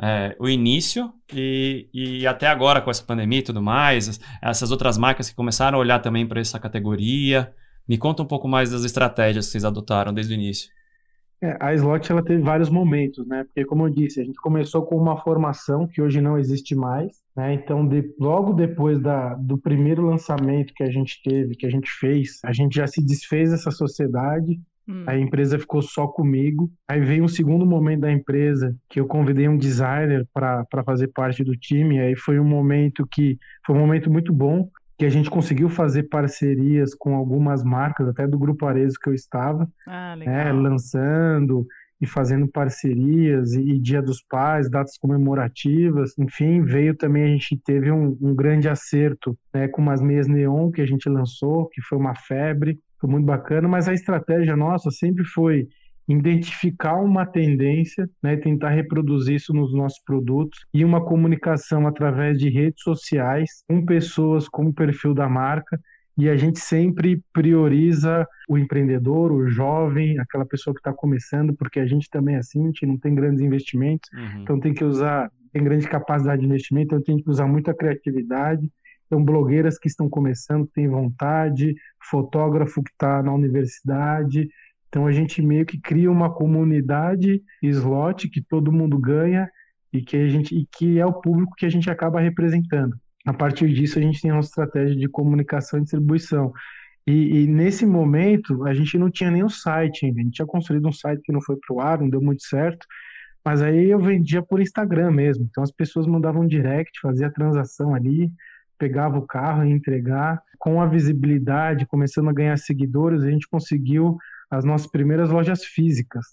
é, 0.00 0.36
o 0.38 0.48
início 0.48 1.12
e, 1.32 1.88
e 1.92 2.26
até 2.26 2.46
agora 2.46 2.80
com 2.80 2.90
essa 2.90 3.02
pandemia 3.02 3.40
e 3.40 3.42
tudo 3.42 3.60
mais, 3.60 4.20
essas 4.40 4.70
outras 4.70 4.96
marcas 4.96 5.28
que 5.28 5.34
começaram 5.34 5.78
a 5.78 5.80
olhar 5.80 5.98
também 5.98 6.26
para 6.26 6.40
essa 6.40 6.58
categoria. 6.58 7.52
Me 7.88 7.98
conta 7.98 8.22
um 8.22 8.26
pouco 8.26 8.46
mais 8.46 8.70
das 8.70 8.84
estratégias 8.84 9.46
que 9.46 9.52
vocês 9.52 9.64
adotaram 9.64 10.12
desde 10.12 10.34
o 10.34 10.36
início. 10.36 10.70
É, 11.40 11.56
a 11.60 11.72
Slot 11.72 12.10
ela 12.10 12.22
teve 12.22 12.42
vários 12.42 12.68
momentos, 12.68 13.26
né? 13.26 13.44
Porque 13.44 13.64
como 13.64 13.86
eu 13.86 13.90
disse, 13.90 14.20
a 14.20 14.24
gente 14.24 14.40
começou 14.40 14.82
com 14.82 14.96
uma 14.96 15.16
formação 15.16 15.86
que 15.86 16.02
hoje 16.02 16.20
não 16.20 16.36
existe 16.36 16.74
mais, 16.74 17.12
né? 17.36 17.54
Então, 17.54 17.86
de, 17.86 18.12
logo 18.18 18.52
depois 18.52 19.00
da, 19.00 19.34
do 19.34 19.56
primeiro 19.56 20.02
lançamento 20.02 20.74
que 20.74 20.82
a 20.82 20.90
gente 20.90 21.22
teve, 21.22 21.54
que 21.54 21.64
a 21.64 21.70
gente 21.70 21.88
fez, 21.90 22.40
a 22.44 22.52
gente 22.52 22.74
já 22.74 22.88
se 22.88 23.00
desfez 23.00 23.52
dessa 23.52 23.70
sociedade 23.70 24.60
Hum. 24.88 25.04
A 25.06 25.16
empresa 25.18 25.58
ficou 25.58 25.82
só 25.82 26.06
comigo. 26.06 26.70
Aí 26.88 27.00
veio 27.00 27.22
um 27.22 27.28
segundo 27.28 27.66
momento 27.66 28.00
da 28.00 28.10
empresa 28.10 28.74
que 28.88 28.98
eu 28.98 29.06
convidei 29.06 29.46
um 29.46 29.58
designer 29.58 30.26
para 30.32 30.64
fazer 30.84 31.08
parte 31.08 31.44
do 31.44 31.54
time. 31.54 32.00
Aí 32.00 32.16
foi 32.16 32.40
um 32.40 32.44
momento 32.44 33.06
que 33.06 33.38
foi 33.66 33.76
um 33.76 33.80
momento 33.80 34.10
muito 34.10 34.32
bom, 34.32 34.70
que 34.96 35.04
a 35.04 35.10
gente 35.10 35.30
conseguiu 35.30 35.68
fazer 35.68 36.04
parcerias 36.04 36.94
com 36.94 37.14
algumas 37.14 37.62
marcas, 37.62 38.08
até 38.08 38.26
do 38.26 38.38
Grupo 38.38 38.66
Arezo 38.66 38.98
que 39.00 39.08
eu 39.08 39.14
estava, 39.14 39.68
ah, 39.86 40.16
né, 40.16 40.50
lançando 40.50 41.66
e 42.00 42.06
fazendo 42.06 42.48
parcerias 42.48 43.52
e, 43.54 43.60
e, 43.60 43.78
Dia 43.78 44.00
dos 44.00 44.22
Pais, 44.22 44.70
datas 44.70 44.96
comemorativas, 44.96 46.16
enfim, 46.18 46.62
veio 46.62 46.94
também 46.96 47.24
a 47.24 47.26
gente 47.26 47.56
teve 47.64 47.90
um, 47.90 48.16
um 48.20 48.34
grande 48.34 48.68
acerto 48.68 49.36
né, 49.52 49.68
com 49.68 49.82
umas 49.82 50.00
meias 50.00 50.28
neon 50.28 50.70
que 50.70 50.80
a 50.80 50.86
gente 50.86 51.08
lançou, 51.08 51.68
que 51.68 51.82
foi 51.82 51.98
uma 51.98 52.14
febre, 52.14 52.78
foi 53.00 53.10
muito 53.10 53.24
bacana, 53.24 53.68
mas 53.68 53.88
a 53.88 53.94
estratégia 53.94 54.56
nossa 54.56 54.90
sempre 54.90 55.24
foi 55.24 55.68
identificar 56.08 56.96
uma 56.96 57.26
tendência, 57.26 58.08
né, 58.22 58.36
tentar 58.36 58.70
reproduzir 58.70 59.36
isso 59.36 59.52
nos 59.52 59.74
nossos 59.74 60.02
produtos 60.02 60.64
e 60.72 60.82
uma 60.84 61.04
comunicação 61.04 61.86
através 61.86 62.38
de 62.38 62.48
redes 62.48 62.82
sociais 62.82 63.62
com 63.68 63.84
pessoas 63.84 64.48
com 64.48 64.66
o 64.66 64.72
perfil 64.72 65.12
da 65.12 65.28
marca 65.28 65.78
e 66.18 66.28
a 66.28 66.36
gente 66.36 66.58
sempre 66.58 67.22
prioriza 67.32 68.26
o 68.48 68.58
empreendedor, 68.58 69.30
o 69.30 69.48
jovem, 69.48 70.18
aquela 70.18 70.44
pessoa 70.44 70.74
que 70.74 70.80
está 70.80 70.92
começando, 70.92 71.54
porque 71.54 71.78
a 71.78 71.86
gente 71.86 72.10
também 72.10 72.34
é 72.34 72.38
assim, 72.38 72.60
a 72.60 72.66
gente 72.66 72.84
não 72.84 72.98
tem 72.98 73.14
grandes 73.14 73.40
investimentos, 73.40 74.10
uhum. 74.12 74.42
então 74.42 74.58
tem 74.58 74.74
que 74.74 74.82
usar, 74.82 75.30
tem 75.52 75.62
grande 75.62 75.86
capacidade 75.86 76.40
de 76.40 76.48
investimento, 76.48 76.86
então 76.86 77.02
tem 77.02 77.22
que 77.22 77.30
usar 77.30 77.46
muita 77.46 77.72
criatividade. 77.72 78.68
Então, 79.08 79.24
blogueiras 79.24 79.78
que 79.78 79.88
estão 79.88 80.08
começando, 80.08 80.66
que 80.66 80.74
têm 80.74 80.86
vontade, 80.86 81.74
fotógrafo 82.10 82.82
que 82.82 82.90
está 82.90 83.22
na 83.22 83.32
universidade. 83.32 84.48
Então, 84.88 85.06
a 85.06 85.12
gente 85.12 85.40
meio 85.42 85.64
que 85.64 85.80
cria 85.80 86.10
uma 86.10 86.32
comunidade 86.32 87.42
slot 87.62 88.28
que 88.28 88.42
todo 88.42 88.70
mundo 88.70 88.98
ganha 88.98 89.50
e 89.90 90.02
que, 90.02 90.16
a 90.16 90.28
gente, 90.28 90.54
e 90.54 90.66
que 90.70 90.98
é 90.98 91.06
o 91.06 91.14
público 91.14 91.54
que 91.56 91.64
a 91.64 91.70
gente 91.70 91.90
acaba 91.90 92.20
representando. 92.20 92.94
A 93.26 93.32
partir 93.32 93.72
disso, 93.72 93.98
a 93.98 94.02
gente 94.02 94.20
tem 94.20 94.30
uma 94.30 94.40
estratégia 94.40 94.94
de 94.94 95.08
comunicação 95.08 95.78
e 95.78 95.82
distribuição. 95.82 96.52
E, 97.06 97.40
e, 97.40 97.46
nesse 97.46 97.86
momento, 97.86 98.66
a 98.66 98.74
gente 98.74 98.98
não 98.98 99.10
tinha 99.10 99.44
o 99.44 99.48
site 99.48 100.04
ainda. 100.04 100.20
A 100.20 100.22
gente 100.24 100.34
tinha 100.34 100.46
construído 100.46 100.86
um 100.86 100.92
site 100.92 101.22
que 101.22 101.32
não 101.32 101.40
foi 101.40 101.56
para 101.56 101.74
o 101.74 101.80
ar, 101.80 101.98
não 101.98 102.10
deu 102.10 102.20
muito 102.20 102.42
certo. 102.42 102.86
Mas 103.44 103.62
aí 103.62 103.88
eu 103.88 103.98
vendia 103.98 104.42
por 104.42 104.60
Instagram 104.60 105.10
mesmo. 105.10 105.46
Então 105.50 105.64
as 105.64 105.72
pessoas 105.72 106.06
mandavam 106.06 106.46
direct, 106.46 107.00
fazia 107.00 107.32
transação 107.32 107.94
ali, 107.94 108.30
pegava 108.78 109.18
o 109.18 109.26
carro 109.26 109.64
e 109.64 109.70
entregar. 109.70 110.42
Com 110.58 110.80
a 110.80 110.86
visibilidade, 110.86 111.86
começando 111.86 112.28
a 112.30 112.32
ganhar 112.32 112.56
seguidores, 112.56 113.22
a 113.22 113.30
gente 113.30 113.48
conseguiu 113.48 114.16
as 114.50 114.64
nossas 114.64 114.90
primeiras 114.90 115.30
lojas 115.30 115.64
físicas. 115.64 116.24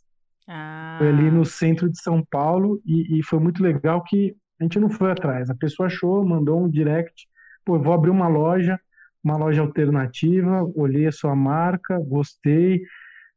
Ah. 0.48 0.96
Foi 0.98 1.10
ali 1.10 1.30
no 1.30 1.46
centro 1.46 1.90
de 1.90 2.02
São 2.02 2.24
Paulo 2.24 2.82
e, 2.86 3.20
e 3.20 3.24
foi 3.24 3.40
muito 3.40 3.62
legal 3.62 4.04
que 4.04 4.36
a 4.60 4.64
gente 4.64 4.80
não 4.80 4.90
foi 4.90 5.12
atrás. 5.12 5.50
A 5.50 5.56
pessoa 5.56 5.88
achou, 5.88 6.26
mandou 6.26 6.64
um 6.64 6.70
direct, 6.70 7.28
pô, 7.66 7.80
vou 7.80 7.94
abrir 7.94 8.10
uma 8.10 8.28
loja, 8.28 8.80
uma 9.24 9.38
loja 9.38 9.62
alternativa, 9.62 10.64
olhei 10.76 11.08
a 11.08 11.12
sua 11.12 11.36
marca, 11.36 12.00
gostei, 12.00 12.82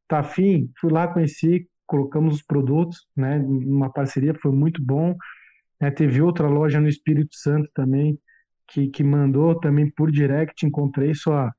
tá 0.07 0.21
afim, 0.21 0.71
fui 0.79 0.93
lá, 0.93 1.09
conheci, 1.09 1.67
colocamos 1.87 2.37
os 2.37 2.43
produtos, 2.43 3.07
né, 3.17 3.39
numa 3.39 3.91
parceria, 3.91 4.35
foi 4.35 4.53
muito 4.53 4.83
bom. 4.83 5.17
É, 5.81 5.91
teve 5.91 6.21
outra 6.21 6.49
loja 6.49 6.81
no 6.81 6.89
Espírito 6.89 7.35
Santo 7.35 7.71
também, 7.73 8.19
que, 8.69 8.89
que 8.89 9.03
mandou 9.03 9.59
também 9.59 9.91
por 9.91 10.11
direct, 10.11 10.67
encontrei 10.67 11.15
sua, 11.15 11.53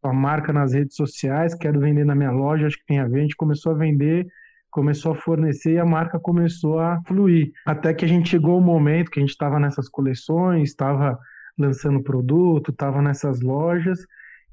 sua 0.00 0.12
marca 0.12 0.52
nas 0.52 0.72
redes 0.72 0.96
sociais, 0.96 1.54
quero 1.54 1.80
vender 1.80 2.04
na 2.04 2.14
minha 2.14 2.30
loja, 2.30 2.66
acho 2.66 2.78
que 2.78 2.86
tem 2.86 2.98
a 2.98 3.08
ver, 3.08 3.18
a 3.18 3.22
gente 3.22 3.36
começou 3.36 3.72
a 3.72 3.76
vender 3.76 4.26
começou 4.72 5.12
a 5.12 5.14
fornecer 5.14 5.74
e 5.74 5.78
a 5.78 5.84
marca 5.84 6.18
começou 6.18 6.80
a 6.80 7.00
fluir. 7.06 7.52
Até 7.64 7.92
que 7.92 8.06
a 8.06 8.08
gente 8.08 8.30
chegou 8.30 8.58
o 8.58 8.60
momento 8.60 9.10
que 9.10 9.20
a 9.20 9.22
gente 9.22 9.30
estava 9.30 9.60
nessas 9.60 9.86
coleções, 9.88 10.70
estava 10.70 11.18
lançando 11.58 12.02
produto, 12.02 12.70
estava 12.70 13.02
nessas 13.02 13.42
lojas, 13.42 14.00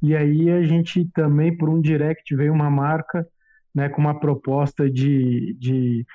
e 0.01 0.15
aí 0.15 0.51
a 0.51 0.61
gente 0.63 1.09
também, 1.13 1.57
por 1.57 1.69
um 1.69 1.81
direct, 1.81 2.35
veio 2.35 2.53
uma 2.53 2.69
marca 2.69 3.25
né, 3.73 3.87
com 3.87 4.01
uma 4.01 4.19
proposta 4.19 4.89
de, 4.89 5.55
de 5.57 6.05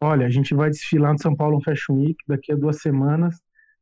olha, 0.00 0.26
a 0.26 0.30
gente 0.30 0.54
vai 0.54 0.70
desfilar 0.70 1.12
no 1.12 1.20
São 1.20 1.36
Paulo 1.36 1.60
Fashion 1.62 1.96
Week 1.96 2.16
daqui 2.26 2.52
a 2.52 2.56
duas 2.56 2.80
semanas, 2.80 3.36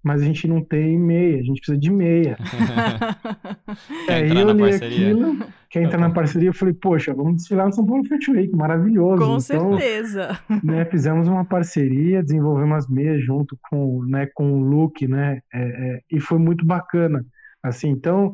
mas 0.08 0.22
a 0.22 0.24
gente 0.24 0.48
não 0.48 0.64
tem 0.64 0.98
meia, 0.98 1.38
a 1.38 1.42
gente 1.42 1.58
precisa 1.58 1.76
de 1.76 1.90
meia. 1.90 2.38
Aí 4.08 4.40
eu 4.40 4.52
li 4.52 4.64
aquilo, 4.64 5.36
quer 5.68 5.82
entrar 5.82 5.98
na 5.98 6.08
parceria, 6.08 6.48
eu 6.48 6.54
falei, 6.54 6.72
poxa, 6.72 7.12
vamos 7.12 7.36
desfilar 7.36 7.66
no 7.66 7.74
São 7.74 7.84
Paulo 7.84 8.08
Fashion 8.08 8.32
Week, 8.32 8.56
maravilhoso. 8.56 9.18
Com 9.18 9.36
então, 9.36 9.40
certeza. 9.78 10.40
Né, 10.64 10.86
fizemos 10.86 11.28
uma 11.28 11.44
parceria, 11.44 12.22
desenvolvemos 12.22 12.78
as 12.78 12.88
meias 12.88 13.22
junto 13.22 13.54
com, 13.68 14.02
né, 14.06 14.26
com 14.34 14.50
o 14.50 14.62
Luke, 14.64 15.06
né, 15.06 15.42
é, 15.52 15.60
é, 15.60 16.00
e 16.10 16.18
foi 16.20 16.38
muito 16.38 16.64
bacana. 16.64 17.22
Assim, 17.62 17.90
então, 17.90 18.32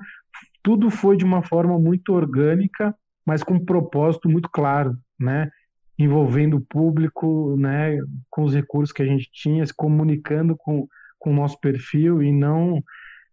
tudo 0.63 0.91
foi 0.91 1.17
de 1.17 1.25
uma 1.25 1.43
forma 1.43 1.77
muito 1.77 2.13
orgânica, 2.13 2.95
mas 3.27 3.43
com 3.43 3.55
um 3.55 3.65
propósito 3.65 4.29
muito 4.29 4.49
claro, 4.49 4.97
né? 5.19 5.51
envolvendo 5.99 6.57
o 6.57 6.61
público, 6.61 7.57
né, 7.57 7.97
com 8.29 8.43
os 8.43 8.53
recursos 8.53 8.93
que 8.93 9.01
a 9.01 9.07
gente 9.07 9.31
tinha, 9.33 9.65
se 9.65 9.73
comunicando 9.73 10.57
com 10.57 10.89
com 11.25 11.31
o 11.31 11.35
nosso 11.35 11.59
perfil 11.59 12.23
e 12.23 12.31
não 12.31 12.85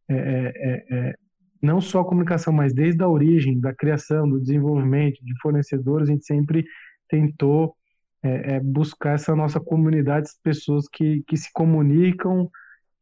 é, 0.09 0.15
é, 0.15 0.53
é, 0.55 0.85
é, 1.09 1.15
não 1.61 1.81
só 1.81 1.99
a 1.99 2.05
comunicação, 2.05 2.53
mas 2.53 2.73
desde 2.73 3.03
a 3.03 3.07
origem, 3.07 3.59
da 3.59 3.73
criação, 3.73 4.27
do 4.27 4.39
desenvolvimento 4.39 5.23
de 5.23 5.37
fornecedores, 5.41 6.07
a 6.07 6.11
gente 6.13 6.25
sempre 6.25 6.65
tentou 7.09 7.75
é, 8.23 8.55
é, 8.55 8.59
buscar 8.61 9.15
essa 9.15 9.35
nossa 9.35 9.59
comunidade 9.59 10.27
de 10.27 10.33
pessoas 10.41 10.87
que, 10.87 11.21
que 11.27 11.35
se 11.35 11.51
comunicam 11.53 12.49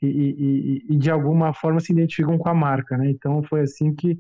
e, 0.02 0.08
e, 0.08 0.86
e, 0.90 0.98
de 0.98 1.12
alguma 1.12 1.54
forma 1.54 1.80
se 1.80 1.92
identificam 1.92 2.38
com 2.38 2.50
a 2.50 2.54
marca, 2.54 2.98
né? 2.98 3.10
Então 3.10 3.44
foi 3.44 3.62
assim 3.62 3.94
que 3.94 4.18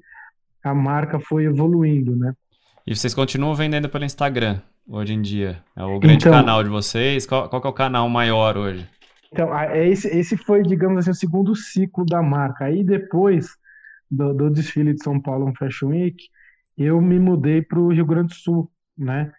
a 0.63 0.75
marca 0.75 1.19
foi 1.19 1.45
evoluindo, 1.45 2.15
né? 2.15 2.33
E 2.85 2.93
vocês 2.95 3.13
continuam 3.13 3.55
vendendo 3.55 3.89
pelo 3.89 4.03
Instagram 4.03 4.59
hoje 4.87 5.13
em 5.13 5.21
dia? 5.21 5.63
É 5.75 5.83
o 5.83 5.99
grande 5.99 6.25
então, 6.25 6.33
canal 6.33 6.63
de 6.63 6.69
vocês? 6.69 7.25
Qual, 7.25 7.49
qual 7.49 7.61
é 7.63 7.67
o 7.67 7.73
canal 7.73 8.07
maior 8.09 8.57
hoje? 8.57 8.85
Então, 9.31 9.55
é 9.57 9.87
esse, 9.87 10.07
esse 10.07 10.35
foi, 10.37 10.63
digamos 10.63 10.99
assim, 10.99 11.11
o 11.11 11.15
segundo 11.15 11.55
ciclo 11.55 12.05
da 12.05 12.21
marca. 12.21 12.65
Aí 12.65 12.83
depois 12.83 13.55
do, 14.09 14.33
do 14.33 14.49
desfile 14.49 14.93
de 14.93 15.03
São 15.03 15.21
Paulo 15.21 15.53
Fashion 15.57 15.89
Week, 15.89 16.17
eu 16.77 16.99
me 17.01 17.19
mudei 17.19 17.61
para 17.61 17.79
o 17.79 17.89
Rio 17.89 18.05
Grande 18.05 18.29
do 18.29 18.35
Sul, 18.35 18.71
né? 18.97 19.31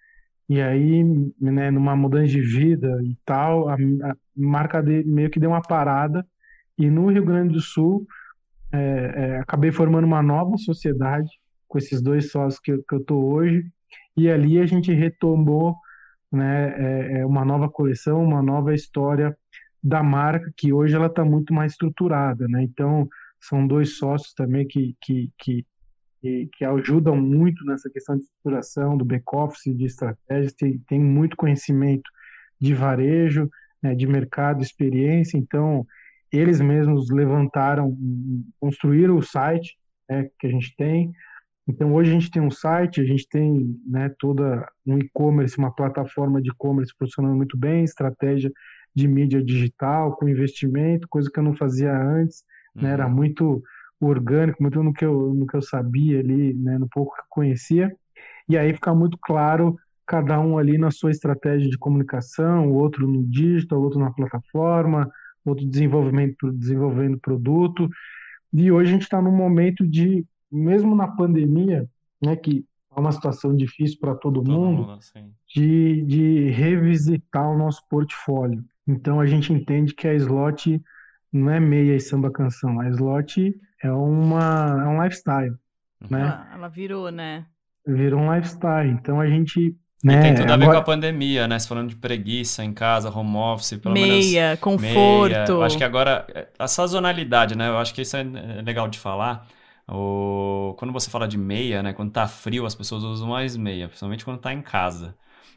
E 0.49 0.61
aí, 0.61 1.05
né, 1.41 1.71
numa 1.71 1.95
mudança 1.97 2.27
de 2.27 2.41
vida 2.41 2.99
e 3.05 3.17
tal, 3.25 3.69
a, 3.69 3.75
a 3.75 4.17
marca 4.37 4.83
de, 4.83 5.05
meio 5.05 5.31
que 5.31 5.41
deu 5.41 5.51
uma 5.51 5.63
parada. 5.63 6.27
E 6.77 6.91
no 6.91 7.09
Rio 7.11 7.25
Grande 7.25 7.55
do 7.55 7.61
Sul, 7.61 8.07
é, 8.73 8.79
é, 9.15 9.39
acabei 9.39 9.71
formando 9.73 10.05
uma 10.05 10.23
nova 10.23 10.57
sociedade 10.57 11.31
com 11.69 11.79
esses 11.79 12.03
dois 12.03 12.31
sócios 12.31 12.61
que, 12.61 12.77
que 12.79 12.95
eu 12.95 13.05
tô 13.05 13.17
hoje. 13.33 13.65
E 14.17 14.29
ali 14.29 14.59
a 14.59 14.67
gente 14.67 14.93
retomou 14.93 15.77
né, 16.33 16.75
é, 16.77 17.21
é 17.21 17.27
uma 17.27 17.45
nova 17.45 17.69
coleção, 17.69 18.23
uma 18.23 18.43
nova 18.43 18.75
história 18.75 19.37
da 19.83 20.03
marca, 20.03 20.53
que 20.57 20.73
hoje 20.73 20.95
ela 20.95 21.07
está 21.07 21.25
muito 21.25 21.55
mais 21.55 21.73
estruturada, 21.73 22.47
né? 22.49 22.63
Então, 22.63 23.09
são 23.41 23.67
dois 23.67 23.97
sócios 23.97 24.35
também 24.35 24.67
que, 24.67 24.95
que, 25.01 25.33
que, 25.39 25.67
que, 26.53 26.65
ajudam 26.65 27.17
muito 27.17 27.65
nessa 27.65 27.89
questão 27.89 28.17
de 28.17 28.25
estruturação, 28.25 28.97
do 28.97 29.05
back-office, 29.05 29.75
de 29.75 29.87
estratégia, 29.87 30.53
tem, 30.57 30.79
tem 30.87 31.01
muito 31.01 31.37
conhecimento 31.37 32.09
de 32.61 32.75
varejo, 32.75 33.49
né, 33.83 33.95
de 33.95 34.07
mercado, 34.07 34.63
experiência, 34.63 35.39
então 35.39 35.87
eles 36.31 36.61
mesmos 36.61 37.11
levantaram, 37.11 37.97
construíram 38.61 39.17
o 39.17 39.23
site 39.23 39.77
né, 40.09 40.29
que 40.39 40.47
a 40.47 40.51
gente 40.51 40.75
tem, 40.77 41.11
então 41.67 41.95
hoje 41.95 42.11
a 42.11 42.13
gente 42.13 42.31
tem 42.31 42.43
um 42.43 42.51
site, 42.51 43.01
a 43.01 43.05
gente 43.05 43.27
tem 43.29 43.81
né, 43.87 44.15
toda 44.19 44.69
um 44.87 44.99
e-commerce, 44.99 45.57
uma 45.57 45.75
plataforma 45.75 46.43
de 46.43 46.51
e-commerce 46.51 46.93
funcionando 46.99 47.37
muito 47.37 47.57
bem, 47.57 47.85
estratégia 47.85 48.53
de 48.95 49.07
mídia 49.09 49.43
digital, 49.43 50.17
com 50.17 50.29
investimento, 50.29 51.09
coisa 51.09 51.31
que 51.31 51.39
eu 51.39 51.45
não 51.45 51.55
fazia 51.55 51.97
antes, 51.97 52.45
uhum. 52.75 52.83
né? 52.83 52.91
Era 52.91 53.07
uhum. 53.07 53.15
muito 53.15 53.63
orgânico, 54.01 54.63
muito 54.63 54.83
no 54.83 54.93
que 54.93 55.05
eu, 55.05 55.35
no 55.35 55.47
que 55.47 55.57
eu 55.57 55.63
sabia 55.63 56.21
ali, 56.21 56.55
né? 56.55 56.79
No 56.79 56.89
pouco 56.89 57.15
que 57.15 57.21
eu 57.21 57.27
conhecia. 57.29 57.95
E 58.49 58.57
aí 58.57 58.73
fica 58.73 58.95
muito 58.95 59.19
claro 59.21 59.79
cada 60.07 60.41
um 60.41 60.59
ali 60.59 60.77
na 60.77 60.91
sua 60.91 61.13
estratégia 61.13 61.71
de 61.71 61.79
comunicação, 61.79 62.69
o 62.69 62.75
outro 62.75 63.07
no 63.07 63.23
digital, 63.23 63.79
o 63.79 63.85
outro 63.85 64.01
na 64.01 64.11
plataforma, 64.11 65.09
outro 65.45 65.65
desenvolvimento, 65.65 66.51
desenvolvendo 66.51 67.17
produto. 67.19 67.89
E 68.53 68.73
hoje 68.73 68.91
a 68.91 68.93
gente 68.95 69.03
está 69.03 69.23
num 69.23 69.35
momento 69.35 69.87
de, 69.87 70.27
mesmo 70.51 70.97
na 70.97 71.07
pandemia, 71.07 71.89
né, 72.21 72.35
que 72.35 72.65
é 72.95 73.01
uma 73.01 73.13
situação 73.13 73.55
difícil 73.55 73.99
para 74.01 74.17
todo, 74.17 74.43
todo, 74.43 74.51
mundo, 74.51 74.83
mundo 74.83 74.99
de, 75.55 76.03
de 76.03 76.49
revisitar 76.49 77.49
o 77.49 77.57
nosso 77.57 77.87
portfólio. 77.89 78.65
Então 78.91 79.21
a 79.21 79.27
gente 79.27 79.53
entende 79.53 79.95
que 79.95 80.09
a 80.09 80.15
slot 80.15 80.81
não 81.33 81.51
é 81.51 81.61
meia 81.61 81.95
e 81.95 82.01
samba 82.01 82.31
canção, 82.31 82.81
a 82.81 82.89
slot 82.89 83.55
é 83.83 83.93
uma 83.93 84.83
é 84.85 84.89
um 84.89 85.03
lifestyle, 85.03 85.55
né? 86.09 86.21
Ela, 86.21 86.49
ela 86.55 86.69
virou, 86.69 87.11
né? 87.11 87.47
virou 87.87 88.21
um 88.21 88.35
lifestyle. 88.35 88.91
Então 88.91 89.21
a 89.21 89.27
gente 89.27 89.77
né? 90.03 90.19
E 90.19 90.23
tem 90.23 90.35
tudo 90.35 90.51
a 90.51 90.57
ver 90.57 90.63
Agora... 90.63 90.79
com 90.79 90.83
a 90.83 90.95
pandemia, 90.95 91.47
né? 91.47 91.59
Você 91.59 91.69
falando 91.69 91.91
de 91.91 91.97
preguiça 91.97 92.65
em 92.65 92.73
casa, 92.73 93.11
home 93.11 93.37
office, 93.37 93.77
pelo 93.77 93.93
meia, 93.93 94.43
menos. 94.45 94.61
conforto. 94.61 95.53
Meia. 95.53 95.67
Acho 95.67 95.77
que 95.77 95.85
agora, 95.85 96.27
a 96.59 96.67
sazonalidade, 96.67 97.55
né? 97.55 97.69
Eu 97.69 97.77
acho 97.77 97.93
que 97.93 98.01
isso 98.01 98.17
é 98.17 98.23
legal 98.65 98.89
de 98.89 98.99
falar. 98.99 99.47
O... 99.87 100.75
Quando 100.79 100.91
você 100.91 101.11
fala 101.11 101.29
de 101.29 101.37
meia, 101.37 101.83
né? 101.83 101.93
Quando 101.93 102.11
tá 102.13 102.27
frio, 102.27 102.65
as 102.65 102.75
pessoas 102.75 103.03
usam 103.03 103.29
mais 103.29 103.59
meia, 103.59 103.89
principalmente 103.89 104.25
quando 104.25 104.41
tá 104.41 104.55
em 104.55 104.63
casa. 104.63 105.15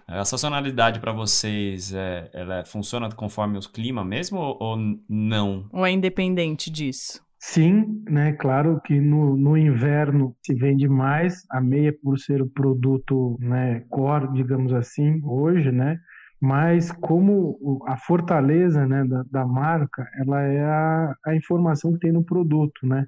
A 0.07 0.25
sazonalidade 0.25 0.99
para 0.99 1.11
vocês, 1.11 1.93
é, 1.93 2.29
ela 2.33 2.65
funciona 2.65 3.09
conforme 3.09 3.57
o 3.57 3.61
clima 3.61 4.03
mesmo 4.03 4.37
ou, 4.37 4.57
ou 4.59 4.77
não? 5.09 5.67
Ou 5.71 5.85
é 5.85 5.91
independente 5.91 6.69
disso? 6.69 7.23
Sim, 7.39 8.03
né? 8.09 8.31
Claro 8.33 8.79
que 8.85 8.99
no, 9.01 9.35
no 9.35 9.57
inverno 9.57 10.33
se 10.41 10.53
vende 10.53 10.87
mais 10.87 11.43
a 11.51 11.59
meia 11.59 11.93
por 12.01 12.17
ser 12.17 12.41
o 12.41 12.49
produto, 12.49 13.37
né, 13.39 13.81
core, 13.89 14.31
digamos 14.33 14.73
assim, 14.73 15.21
hoje, 15.25 15.69
né? 15.69 15.99
Mas 16.41 16.91
como 16.91 17.81
a 17.85 17.97
fortaleza, 17.97 18.85
né, 18.87 19.03
da, 19.05 19.23
da 19.29 19.45
marca, 19.45 20.07
ela 20.21 20.41
é 20.41 20.63
a, 20.63 21.15
a 21.25 21.35
informação 21.35 21.93
que 21.93 21.99
tem 21.99 22.13
no 22.13 22.23
produto, 22.23 22.87
né? 22.87 23.05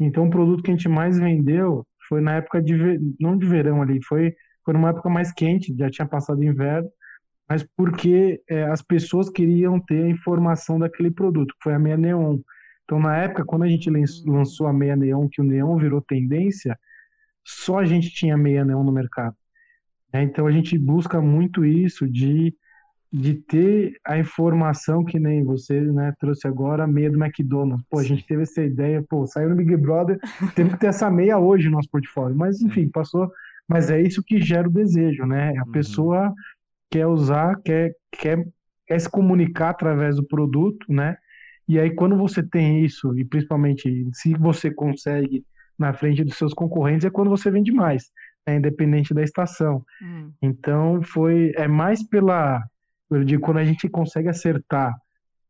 Então 0.00 0.26
o 0.26 0.30
produto 0.30 0.62
que 0.62 0.70
a 0.70 0.74
gente 0.74 0.88
mais 0.88 1.18
vendeu 1.18 1.86
foi 2.08 2.20
na 2.20 2.36
época 2.36 2.62
de 2.62 2.74
não 3.20 3.36
de 3.36 3.46
verão 3.46 3.82
ali, 3.82 4.02
foi 4.04 4.34
foi 4.66 4.74
numa 4.74 4.90
época 4.90 5.08
mais 5.08 5.32
quente, 5.32 5.72
já 5.78 5.88
tinha 5.88 6.08
passado 6.08 6.42
inverno, 6.42 6.90
mas 7.48 7.64
porque 7.76 8.42
é, 8.50 8.64
as 8.64 8.82
pessoas 8.82 9.30
queriam 9.30 9.78
ter 9.78 10.02
a 10.02 10.10
informação 10.10 10.76
daquele 10.76 11.12
produto, 11.12 11.54
que 11.54 11.62
foi 11.62 11.72
a 11.72 11.78
meia 11.78 11.96
neon. 11.96 12.40
Então, 12.84 12.98
na 12.98 13.16
época, 13.16 13.44
quando 13.44 13.62
a 13.62 13.68
gente 13.68 13.88
lançou 14.26 14.66
a 14.66 14.72
meia 14.72 14.96
neon, 14.96 15.28
que 15.28 15.40
o 15.40 15.44
neon 15.44 15.76
virou 15.76 16.00
tendência, 16.00 16.76
só 17.44 17.78
a 17.78 17.84
gente 17.84 18.10
tinha 18.10 18.36
meia 18.36 18.64
neon 18.64 18.82
no 18.82 18.90
mercado. 18.90 19.36
É, 20.12 20.20
então, 20.20 20.48
a 20.48 20.50
gente 20.50 20.76
busca 20.76 21.20
muito 21.20 21.64
isso 21.64 22.08
de, 22.08 22.52
de 23.12 23.34
ter 23.34 23.92
a 24.04 24.18
informação 24.18 25.04
que 25.04 25.20
nem 25.20 25.44
você 25.44 25.80
né, 25.80 26.12
trouxe 26.18 26.48
agora, 26.48 26.82
a 26.82 26.88
meia 26.88 27.10
do 27.10 27.22
McDonald's. 27.22 27.86
Pô, 27.88 28.00
a 28.00 28.04
gente 28.04 28.26
teve 28.26 28.42
essa 28.42 28.64
ideia, 28.64 29.04
pô, 29.08 29.24
saiu 29.28 29.50
no 29.50 29.56
Big 29.56 29.76
Brother, 29.76 30.18
temos 30.56 30.74
que 30.74 30.80
ter 30.80 30.88
essa 30.88 31.08
meia 31.08 31.38
hoje 31.38 31.66
no 31.66 31.76
nosso 31.76 31.90
portfólio. 31.90 32.36
Mas, 32.36 32.60
enfim, 32.60 32.88
passou. 32.88 33.30
Mas 33.68 33.90
é 33.90 34.00
isso 34.00 34.22
que 34.22 34.40
gera 34.40 34.68
o 34.68 34.72
desejo, 34.72 35.24
né? 35.24 35.52
A 35.58 35.64
uhum. 35.64 35.72
pessoa 35.72 36.34
quer 36.90 37.06
usar, 37.06 37.56
quer, 37.64 37.94
quer, 38.12 38.46
quer 38.86 38.98
se 38.98 39.10
comunicar 39.10 39.70
através 39.70 40.16
do 40.16 40.26
produto, 40.26 40.86
né? 40.92 41.16
E 41.68 41.80
aí, 41.80 41.90
quando 41.90 42.16
você 42.16 42.42
tem 42.42 42.84
isso, 42.84 43.18
e 43.18 43.24
principalmente 43.24 44.08
se 44.12 44.34
você 44.34 44.70
consegue 44.70 45.44
na 45.78 45.92
frente 45.92 46.24
dos 46.24 46.36
seus 46.36 46.54
concorrentes, 46.54 47.04
é 47.04 47.10
quando 47.10 47.28
você 47.28 47.50
vende 47.50 47.72
mais, 47.72 48.10
né, 48.46 48.56
independente 48.56 49.12
da 49.12 49.22
estação. 49.22 49.84
Hum. 50.00 50.30
Então, 50.40 51.02
foi 51.02 51.52
é 51.56 51.66
mais 51.66 52.02
pela, 52.02 52.62
eu 53.10 53.24
digo, 53.24 53.42
quando 53.42 53.58
a 53.58 53.64
gente 53.64 53.88
consegue 53.88 54.28
acertar 54.28 54.94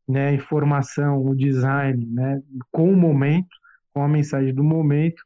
né, 0.07 0.29
a 0.29 0.33
informação, 0.33 1.23
o 1.23 1.35
design, 1.35 2.05
né, 2.07 2.41
com 2.71 2.91
o 2.91 2.95
momento, 2.95 3.55
com 3.93 4.03
a 4.03 4.07
mensagem 4.07 4.53
do 4.53 4.63
momento, 4.63 5.21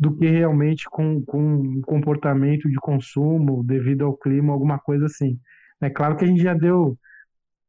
do 0.00 0.16
que 0.16 0.26
realmente 0.26 0.88
com, 0.88 1.22
com 1.22 1.38
um 1.38 1.80
comportamento 1.82 2.70
de 2.70 2.76
consumo 2.76 3.62
devido 3.62 4.06
ao 4.06 4.16
clima, 4.16 4.50
alguma 4.50 4.78
coisa 4.78 5.04
assim. 5.04 5.38
É 5.78 5.90
claro 5.90 6.16
que 6.16 6.24
a 6.24 6.26
gente 6.26 6.42
já 6.42 6.54
deu 6.54 6.98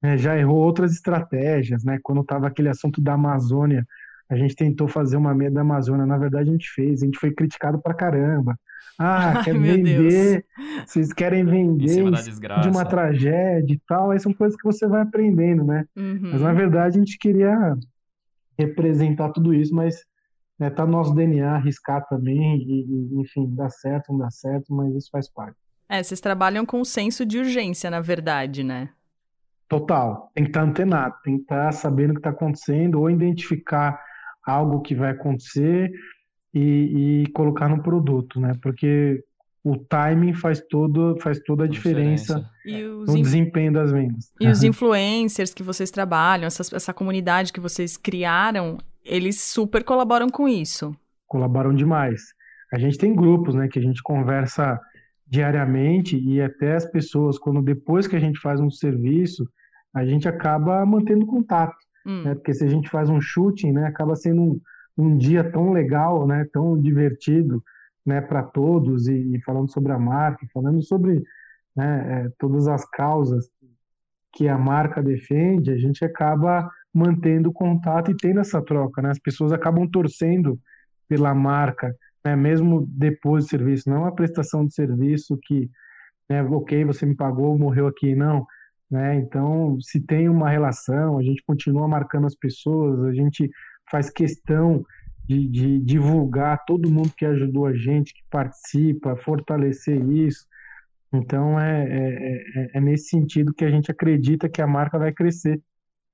né, 0.01 0.17
já 0.17 0.37
errou 0.37 0.57
outras 0.57 0.93
estratégias, 0.93 1.83
né? 1.83 1.99
Quando 2.01 2.21
estava 2.21 2.47
aquele 2.47 2.69
assunto 2.69 3.01
da 3.01 3.13
Amazônia, 3.13 3.85
a 4.29 4.35
gente 4.35 4.55
tentou 4.55 4.87
fazer 4.87 5.17
uma 5.17 5.35
meia 5.35 5.51
da 5.51 5.59
Amazônia, 5.59 6.05
na 6.05 6.17
verdade 6.17 6.49
a 6.49 6.53
gente 6.53 6.69
fez, 6.69 7.03
a 7.03 7.05
gente 7.05 7.19
foi 7.19 7.31
criticado 7.31 7.79
pra 7.81 7.93
caramba. 7.93 8.57
Ah, 8.97 9.41
quer 9.43 9.57
vender, 9.57 10.45
vocês 10.85 11.11
querem 11.11 11.45
vender 11.45 12.03
de 12.61 12.69
uma 12.69 12.85
tragédia 12.85 13.73
e 13.73 13.81
tal, 13.85 14.11
aí 14.11 14.19
são 14.19 14.33
coisas 14.33 14.57
que 14.57 14.63
você 14.63 14.87
vai 14.87 15.01
aprendendo, 15.01 15.65
né? 15.65 15.85
Uhum. 15.97 16.31
Mas 16.31 16.41
na 16.41 16.53
verdade 16.53 16.97
a 16.97 16.99
gente 16.99 17.17
queria 17.17 17.77
representar 18.57 19.29
tudo 19.29 19.53
isso, 19.53 19.75
mas 19.75 20.05
né, 20.61 20.69
tá 20.69 20.85
no 20.85 20.91
nosso 20.91 21.15
DNA 21.15 21.55
arriscar 21.55 22.07
também, 22.07 22.55
e, 22.57 22.81
e, 22.83 23.19
enfim, 23.19 23.47
dá 23.55 23.67
certo, 23.67 24.11
não 24.11 24.19
dá 24.19 24.29
certo, 24.29 24.71
mas 24.71 24.93
isso 24.93 25.09
faz 25.11 25.27
parte. 25.27 25.57
É, 25.89 26.03
vocês 26.03 26.21
trabalham 26.21 26.67
com 26.67 26.79
um 26.79 26.85
senso 26.85 27.25
de 27.25 27.39
urgência, 27.39 27.89
na 27.89 27.99
verdade, 27.99 28.63
né? 28.63 28.89
Total. 29.67 30.31
Tem 30.35 30.43
que 30.43 30.51
estar 30.51 30.61
antenado, 30.61 31.15
tem 31.23 31.37
que 31.37 31.41
estar 31.41 31.71
sabendo 31.71 32.11
o 32.11 32.13
que 32.13 32.19
está 32.19 32.29
acontecendo, 32.29 32.99
ou 32.99 33.09
identificar 33.09 33.99
algo 34.45 34.81
que 34.81 34.93
vai 34.93 35.09
acontecer 35.09 35.91
e, 36.53 37.23
e, 37.23 37.31
colocar 37.31 37.67
no 37.67 37.81
produto, 37.81 38.39
né? 38.39 38.53
Porque 38.61 39.23
o 39.63 39.75
timing 39.75 40.35
faz, 40.35 40.61
todo, 40.61 41.17
faz 41.21 41.39
toda 41.39 41.63
a 41.63 41.67
diferença, 41.67 42.47
diferença. 42.63 43.11
no 43.11 43.19
desempenho 43.19 43.73
das 43.73 43.91
vendas. 43.91 44.31
E 44.39 44.47
os 44.47 44.61
influencers 44.61 45.55
que 45.55 45.63
vocês 45.63 45.89
trabalham, 45.89 46.45
essa, 46.45 46.75
essa 46.75 46.93
comunidade 46.93 47.51
que 47.51 47.59
vocês 47.59 47.97
criaram, 47.97 48.77
eles 49.03 49.41
super 49.41 49.83
colaboram 49.83 50.29
com 50.29 50.47
isso. 50.47 50.95
Colaboram 51.27 51.73
demais. 51.73 52.33
A 52.73 52.79
gente 52.79 52.97
tem 52.97 53.15
grupos, 53.15 53.55
né, 53.55 53.67
que 53.67 53.79
a 53.79 53.81
gente 53.81 54.01
conversa 54.01 54.79
diariamente 55.27 56.17
e 56.17 56.41
até 56.41 56.75
as 56.75 56.85
pessoas, 56.85 57.37
quando 57.37 57.61
depois 57.61 58.07
que 58.07 58.15
a 58.15 58.19
gente 58.19 58.39
faz 58.39 58.59
um 58.59 58.69
serviço, 58.69 59.47
a 59.93 60.05
gente 60.05 60.27
acaba 60.27 60.85
mantendo 60.85 61.25
contato, 61.25 61.75
hum. 62.05 62.23
né? 62.23 62.35
Porque 62.35 62.53
se 62.53 62.63
a 62.63 62.67
gente 62.67 62.89
faz 62.89 63.09
um 63.09 63.19
shooting, 63.19 63.71
né, 63.71 63.85
acaba 63.85 64.15
sendo 64.15 64.41
um, 64.41 64.61
um 64.97 65.17
dia 65.17 65.43
tão 65.43 65.71
legal, 65.71 66.27
né, 66.27 66.45
tão 66.51 66.79
divertido, 66.79 67.63
né, 68.05 68.19
para 68.19 68.43
todos 68.43 69.07
e, 69.07 69.35
e, 69.35 69.41
falando 69.41 69.71
sobre 69.71 69.91
a 69.91 69.99
marca, 69.99 70.45
falando 70.53 70.81
sobre 70.81 71.23
né, 71.75 72.25
é, 72.25 72.31
todas 72.37 72.67
as 72.67 72.83
causas 72.89 73.49
que 74.33 74.47
a 74.47 74.57
marca 74.57 75.03
defende, 75.03 75.71
a 75.71 75.77
gente 75.77 76.03
acaba 76.03 76.69
mantendo 76.93 77.51
contato 77.51 78.11
e 78.11 78.15
tendo 78.15 78.39
essa 78.39 78.61
troca, 78.61 79.01
né? 79.01 79.11
As 79.11 79.19
pessoas 79.19 79.51
acabam 79.51 79.87
torcendo 79.89 80.59
pela 81.07 81.33
marca, 81.33 81.95
né? 82.23 82.35
Mesmo 82.35 82.85
depois 82.87 83.45
do 83.45 83.49
serviço, 83.49 83.89
não 83.89 84.01
uma 84.01 84.15
prestação 84.15 84.65
de 84.65 84.73
serviço 84.73 85.37
que, 85.43 85.69
né, 86.29 86.43
ok, 86.43 86.85
você 86.85 87.05
me 87.05 87.15
pagou, 87.15 87.57
morreu 87.57 87.87
aqui, 87.87 88.15
não 88.15 88.45
né? 88.91 89.15
Então, 89.15 89.79
se 89.79 90.01
tem 90.01 90.27
uma 90.27 90.49
relação, 90.49 91.17
a 91.17 91.23
gente 91.23 91.41
continua 91.47 91.87
marcando 91.87 92.27
as 92.27 92.35
pessoas, 92.35 93.05
a 93.05 93.13
gente 93.13 93.49
faz 93.89 94.09
questão 94.09 94.85
de, 95.25 95.47
de 95.47 95.79
divulgar 95.79 96.65
todo 96.65 96.91
mundo 96.91 97.13
que 97.15 97.25
ajudou 97.25 97.67
a 97.67 97.73
gente, 97.73 98.13
que 98.13 98.21
participa, 98.29 99.15
fortalecer 99.15 100.03
isso. 100.11 100.45
Então, 101.13 101.57
é, 101.57 101.83
é, 101.83 102.43
é, 102.55 102.71
é 102.73 102.81
nesse 102.81 103.07
sentido 103.07 103.53
que 103.53 103.63
a 103.63 103.71
gente 103.71 103.89
acredita 103.89 104.49
que 104.49 104.61
a 104.61 104.67
marca 104.67 104.99
vai 104.99 105.13
crescer, 105.13 105.61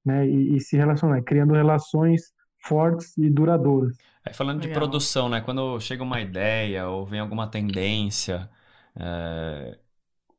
né? 0.07 0.27
E, 0.27 0.55
e 0.55 0.59
se 0.61 0.77
relacionar, 0.77 1.21
criando 1.21 1.53
relações 1.53 2.33
fortes 2.59 3.17
e 3.17 3.29
duradouras. 3.29 3.95
Aí 4.25 4.33
falando 4.33 4.61
Legal. 4.61 4.73
de 4.73 4.79
produção, 4.79 5.29
né? 5.29 5.41
Quando 5.41 5.79
chega 5.79 6.03
uma 6.03 6.19
ideia 6.21 6.87
ou 6.87 7.05
vem 7.05 7.19
alguma 7.19 7.47
tendência, 7.47 8.49
é, 8.95 9.77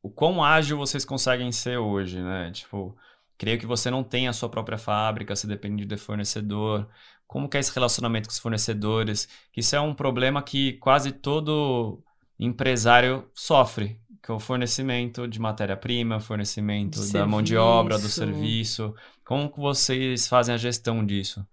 o 0.02 0.10
quão 0.10 0.42
ágil 0.42 0.76
vocês 0.76 1.04
conseguem 1.04 1.52
ser 1.52 1.78
hoje, 1.78 2.20
né? 2.22 2.50
Tipo, 2.52 2.96
creio 3.36 3.58
que 3.58 3.66
você 3.66 3.90
não 3.90 4.02
tem 4.04 4.28
a 4.28 4.32
sua 4.32 4.48
própria 4.48 4.78
fábrica, 4.78 5.34
você 5.34 5.46
depende 5.46 5.84
de 5.86 5.96
fornecedor. 5.96 6.88
Como 7.26 7.48
que 7.48 7.56
é 7.56 7.60
esse 7.60 7.74
relacionamento 7.74 8.28
com 8.28 8.32
os 8.32 8.38
fornecedores? 8.38 9.28
Que 9.52 9.60
isso 9.60 9.76
é 9.76 9.80
um 9.80 9.94
problema 9.94 10.42
que 10.42 10.74
quase 10.74 11.12
todo 11.12 12.02
empresário 12.38 13.24
sofre, 13.34 14.00
que 14.22 14.30
é 14.30 14.34
o 14.34 14.38
fornecimento 14.38 15.26
de 15.26 15.40
matéria-prima, 15.40 16.20
fornecimento 16.20 17.00
da 17.12 17.26
mão 17.26 17.42
de 17.42 17.56
obra, 17.56 17.98
do 17.98 18.08
serviço. 18.08 18.94
Como 19.24 19.50
que 19.50 19.58
vocês 19.58 20.28
fazem 20.28 20.54
a 20.54 20.58
gestão 20.58 21.04
disso? 21.04 21.46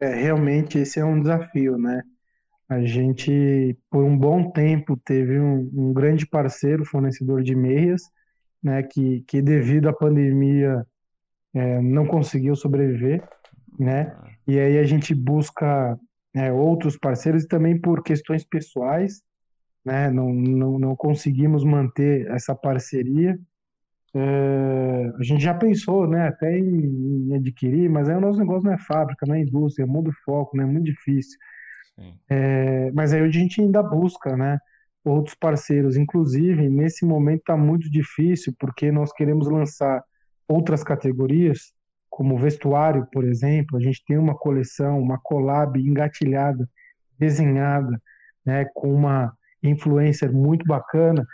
É, 0.00 0.14
realmente 0.14 0.78
esse 0.78 0.98
é 0.98 1.04
um 1.04 1.20
desafio, 1.20 1.78
né? 1.78 2.02
A 2.68 2.80
gente, 2.82 3.76
por 3.90 4.02
um 4.02 4.16
bom 4.16 4.50
tempo, 4.50 4.96
teve 4.96 5.38
um, 5.38 5.70
um 5.74 5.92
grande 5.92 6.26
parceiro, 6.26 6.84
fornecedor 6.84 7.42
de 7.42 7.54
meias, 7.54 8.02
né, 8.62 8.82
que, 8.82 9.22
que 9.28 9.42
devido 9.42 9.88
à 9.88 9.92
pandemia 9.92 10.84
é, 11.54 11.82
não 11.82 12.06
conseguiu 12.06 12.56
sobreviver, 12.56 13.22
né? 13.78 14.16
E 14.46 14.58
aí 14.58 14.78
a 14.78 14.84
gente 14.84 15.14
busca 15.14 15.98
é, 16.34 16.50
outros 16.50 16.96
parceiros 16.96 17.44
e 17.44 17.48
também 17.48 17.78
por 17.78 18.02
questões 18.02 18.44
pessoais, 18.44 19.22
né? 19.84 20.10
Não, 20.10 20.32
não, 20.32 20.78
não 20.78 20.96
conseguimos 20.96 21.64
manter 21.64 22.26
essa 22.30 22.54
parceria. 22.54 23.38
É, 24.14 25.12
a 25.18 25.22
gente 25.22 25.42
já 25.42 25.52
pensou, 25.52 26.06
né, 26.06 26.28
até 26.28 26.56
em, 26.56 27.30
em, 27.30 27.34
adquirir, 27.34 27.90
mas 27.90 28.08
aí 28.08 28.16
o 28.16 28.20
nosso 28.20 28.38
negócio 28.38 28.64
não 28.64 28.72
é 28.72 28.78
fábrica, 28.78 29.26
não 29.26 29.34
é 29.34 29.40
indústria, 29.40 29.82
é 29.82 29.86
mundo 29.86 30.12
foco, 30.24 30.56
né, 30.56 30.62
é 30.62 30.66
muito 30.66 30.84
difícil. 30.84 31.36
É, 32.28 32.90
mas 32.92 33.12
aí 33.12 33.20
a 33.20 33.30
gente 33.30 33.60
ainda 33.60 33.82
busca, 33.82 34.36
né? 34.36 34.58
Outros 35.04 35.34
parceiros. 35.34 35.96
Inclusive, 35.96 36.68
nesse 36.68 37.04
momento 37.04 37.40
está 37.40 37.56
muito 37.56 37.90
difícil, 37.90 38.54
porque 38.58 38.90
nós 38.90 39.12
queremos 39.12 39.48
lançar 39.48 40.02
outras 40.48 40.82
categorias, 40.82 41.72
como 42.10 42.38
vestuário, 42.38 43.06
por 43.12 43.24
exemplo. 43.24 43.76
A 43.76 43.80
gente 43.80 44.02
tem 44.06 44.18
uma 44.18 44.36
coleção, 44.36 45.00
uma 45.00 45.18
collab 45.18 45.78
engatilhada, 45.78 46.68
desenhada, 47.18 48.00
né, 48.44 48.64
com 48.74 48.92
uma 48.92 49.32
influencer 49.68 50.32
muito 50.32 50.64
bacana, 50.66 51.26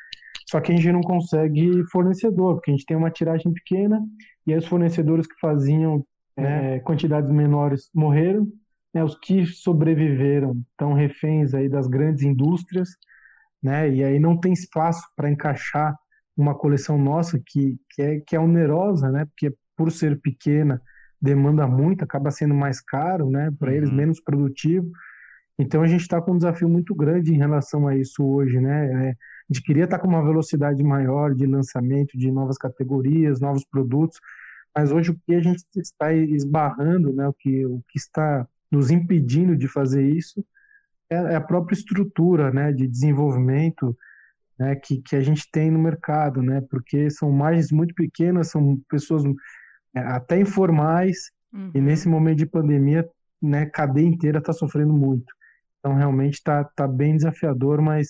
só 0.49 0.61
que 0.61 0.73
a 0.73 0.77
gente 0.77 0.91
não 0.91 1.01
consegue 1.01 1.85
fornecedor, 1.91 2.55
porque 2.55 2.71
a 2.71 2.75
gente 2.75 2.87
tem 2.87 2.97
uma 2.97 3.11
tiragem 3.11 3.53
pequena 3.53 4.01
e 4.47 4.53
aí 4.53 4.59
os 4.59 4.67
fornecedores 4.67 5.27
que 5.27 5.39
faziam 5.41 6.05
é, 6.37 6.81
quantidades 6.81 7.31
menores 7.31 7.91
morreram, 7.95 8.47
né, 8.95 9.05
os 9.05 9.19
que 9.19 9.47
sobreviveram 9.47 10.61
estão 10.71 10.93
reféns 10.93 11.55
aí 11.55 11.69
das 11.69 11.87
grandes 11.87 12.23
indústrias, 12.23 12.91
né, 13.63 13.89
e 13.91 14.03
aí 14.03 14.19
não 14.19 14.37
tem 14.37 14.53
espaço 14.53 15.03
para 15.15 15.31
encaixar 15.31 15.95
uma 16.37 16.55
coleção 16.55 16.99
nossa 16.99 17.41
que, 17.45 17.77
que, 17.91 18.03
é, 18.03 18.21
que 18.21 18.35
é 18.35 18.41
onerosa, 18.41 19.11
né, 19.11 19.27
porque 19.27 19.55
por 19.77 19.91
ser 19.93 20.21
pequena 20.21 20.81
demanda 21.21 21.67
muito, 21.67 22.03
acaba 22.03 22.31
sendo 22.31 22.55
mais 22.55 22.81
caro, 22.81 23.31
né, 23.31 23.53
para 23.59 23.71
uhum. 23.71 23.77
eles 23.77 23.93
menos 23.93 24.21
produtivo. 24.21 24.91
Então 25.61 25.83
a 25.83 25.87
gente 25.87 26.01
está 26.01 26.21
com 26.21 26.33
um 26.33 26.37
desafio 26.37 26.69
muito 26.69 26.95
grande 26.95 27.35
em 27.35 27.39
relação 27.39 27.87
a 27.87 27.97
isso 27.97 28.25
hoje, 28.25 28.59
né? 28.61 29.09
É, 29.09 29.11
a 29.11 29.53
gente 29.53 29.63
queria 29.63 29.85
estar 29.85 29.99
tá 29.99 30.03
com 30.03 30.09
uma 30.09 30.25
velocidade 30.25 30.83
maior 30.83 31.35
de 31.35 31.45
lançamento 31.47 32.17
de 32.17 32.31
novas 32.31 32.57
categorias, 32.57 33.41
novos 33.41 33.65
produtos, 33.65 34.19
mas 34.75 34.93
hoje 34.93 35.11
o 35.11 35.19
que 35.27 35.35
a 35.35 35.41
gente 35.41 35.65
está 35.77 36.13
esbarrando, 36.13 37.13
né, 37.13 37.27
o 37.27 37.33
que, 37.33 37.67
o 37.67 37.83
que 37.89 37.99
está 37.99 38.47
nos 38.71 38.91
impedindo 38.91 39.57
de 39.57 39.67
fazer 39.67 40.09
isso 40.09 40.45
é, 41.11 41.17
é 41.17 41.35
a 41.35 41.41
própria 41.41 41.75
estrutura, 41.75 42.53
né, 42.53 42.73
de 42.73 42.87
desenvolvimento, 42.87 43.97
né, 44.57 44.77
que, 44.77 45.03
que 45.03 45.17
a 45.17 45.21
gente 45.21 45.51
tem 45.51 45.71
no 45.71 45.79
mercado, 45.79 46.41
né, 46.41 46.61
porque 46.71 47.11
são 47.11 47.33
margens 47.33 47.73
muito 47.73 47.95
pequenas, 47.95 48.49
são 48.49 48.81
pessoas 48.89 49.25
é, 49.95 50.01
até 50.01 50.41
informais, 50.41 51.33
uhum. 51.53 51.73
e 51.75 51.81
nesse 51.81 52.09
momento 52.09 52.39
de 52.39 52.47
pandemia, 52.47 53.09
né, 53.43 53.63
a 53.63 53.71
cadeia 53.71 54.07
inteira 54.07 54.39
está 54.39 54.53
sofrendo 54.53 54.93
muito. 54.93 55.35
Então, 55.81 55.97
realmente 55.97 56.35
está 56.35 56.63
tá 56.65 56.87
bem 56.87 57.17
desafiador, 57.17 57.81
mas 57.81 58.09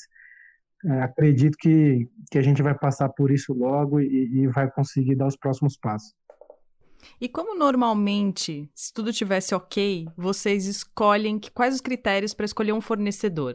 é, 0.84 1.02
acredito 1.02 1.56
que, 1.58 2.08
que 2.30 2.38
a 2.38 2.42
gente 2.42 2.62
vai 2.62 2.76
passar 2.76 3.08
por 3.10 3.30
isso 3.30 3.52
logo 3.54 4.00
e, 4.00 4.42
e 4.42 4.46
vai 4.48 4.70
conseguir 4.70 5.14
dar 5.14 5.26
os 5.26 5.36
próximos 5.36 5.76
passos. 5.76 6.12
E 7.20 7.28
como 7.28 7.58
normalmente, 7.58 8.70
se 8.74 8.92
tudo 8.92 9.12
tivesse 9.12 9.54
ok, 9.54 10.06
vocês 10.16 10.66
escolhem 10.66 11.38
que, 11.38 11.50
quais 11.50 11.74
os 11.74 11.80
critérios 11.80 12.34
para 12.34 12.44
escolher 12.44 12.72
um 12.72 12.80
fornecedor? 12.80 13.54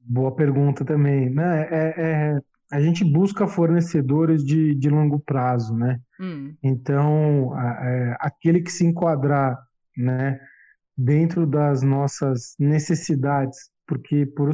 Boa 0.00 0.34
pergunta 0.34 0.84
também. 0.84 1.30
Né? 1.30 1.68
É, 1.70 1.94
é, 1.96 2.40
a 2.70 2.80
gente 2.80 3.04
busca 3.04 3.46
fornecedores 3.46 4.44
de, 4.44 4.74
de 4.74 4.88
longo 4.88 5.18
prazo, 5.20 5.74
né? 5.74 6.00
Hum. 6.20 6.54
Então, 6.62 7.58
é, 7.58 8.16
aquele 8.20 8.60
que 8.60 8.70
se 8.70 8.86
enquadrar, 8.86 9.58
né, 9.96 10.38
dentro 10.96 11.46
das 11.46 11.82
nossas 11.82 12.54
necessidades, 12.58 13.70
porque 13.86 14.26
por, 14.26 14.50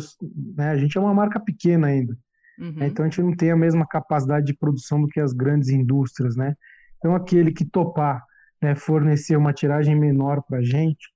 né, 0.56 0.70
a 0.70 0.76
gente 0.76 0.96
é 0.96 1.00
uma 1.00 1.14
marca 1.14 1.38
pequena 1.38 1.88
ainda, 1.88 2.16
uhum. 2.58 2.72
né, 2.72 2.86
então 2.86 3.04
a 3.04 3.08
gente 3.08 3.22
não 3.22 3.36
tem 3.36 3.50
a 3.50 3.56
mesma 3.56 3.86
capacidade 3.86 4.46
de 4.46 4.56
produção 4.56 5.00
do 5.00 5.08
que 5.08 5.20
as 5.20 5.32
grandes 5.32 5.68
indústrias, 5.68 6.36
né? 6.36 6.54
Então, 6.98 7.14
aquele 7.14 7.50
que 7.50 7.64
topar 7.64 8.22
né, 8.60 8.74
fornecer 8.74 9.36
uma 9.36 9.52
tiragem 9.52 9.98
menor 9.98 10.42
para 10.42 10.58
a 10.58 10.62
gente, 10.62 11.08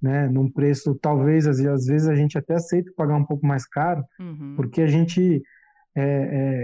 né, 0.00 0.28
num 0.28 0.50
preço 0.50 0.94
talvez 1.00 1.46
às 1.46 1.58
vezes 1.58 2.08
a 2.08 2.14
gente 2.14 2.38
até 2.38 2.54
aceita 2.54 2.92
pagar 2.96 3.16
um 3.16 3.24
pouco 3.24 3.46
mais 3.46 3.66
caro, 3.66 4.04
uhum. 4.18 4.54
porque 4.56 4.80
a 4.80 4.86
gente 4.86 5.42
é, 5.96 6.02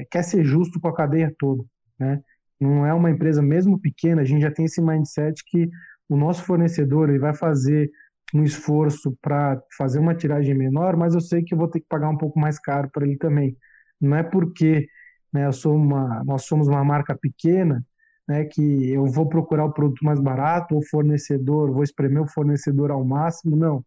é, 0.00 0.04
quer 0.10 0.22
ser 0.22 0.44
justo 0.44 0.80
com 0.80 0.88
a 0.88 0.94
cadeia 0.94 1.34
toda, 1.38 1.64
né? 1.98 2.20
Não 2.60 2.86
é 2.86 2.94
uma 2.94 3.10
empresa 3.10 3.42
mesmo 3.42 3.78
pequena, 3.78 4.22
a 4.22 4.24
gente 4.24 4.42
já 4.42 4.50
tem 4.50 4.64
esse 4.64 4.80
mindset 4.80 5.42
que 5.44 5.68
o 6.08 6.16
nosso 6.16 6.44
fornecedor 6.44 7.08
ele 7.08 7.18
vai 7.18 7.34
fazer 7.34 7.90
um 8.34 8.42
esforço 8.42 9.16
para 9.22 9.62
fazer 9.78 10.00
uma 10.00 10.14
tiragem 10.14 10.54
menor, 10.54 10.96
mas 10.96 11.14
eu 11.14 11.20
sei 11.20 11.42
que 11.42 11.54
eu 11.54 11.58
vou 11.58 11.68
ter 11.68 11.80
que 11.80 11.86
pagar 11.88 12.10
um 12.10 12.18
pouco 12.18 12.38
mais 12.38 12.58
caro 12.58 12.90
para 12.90 13.06
ele 13.06 13.16
também. 13.16 13.56
Não 14.00 14.16
é 14.16 14.22
porque 14.24 14.88
né, 15.32 15.46
eu 15.46 15.52
sou 15.52 15.76
uma, 15.76 16.22
nós 16.24 16.44
somos 16.44 16.66
uma 16.66 16.84
marca 16.84 17.16
pequena 17.16 17.84
né, 18.26 18.44
que 18.44 18.90
eu 18.90 19.06
vou 19.06 19.28
procurar 19.28 19.64
o 19.66 19.72
produto 19.72 20.04
mais 20.04 20.20
barato, 20.20 20.76
o 20.76 20.86
fornecedor, 20.86 21.70
vou 21.70 21.82
espremer 21.82 22.22
o 22.22 22.28
fornecedor 22.28 22.90
ao 22.90 23.04
máximo, 23.04 23.56
não. 23.56 23.84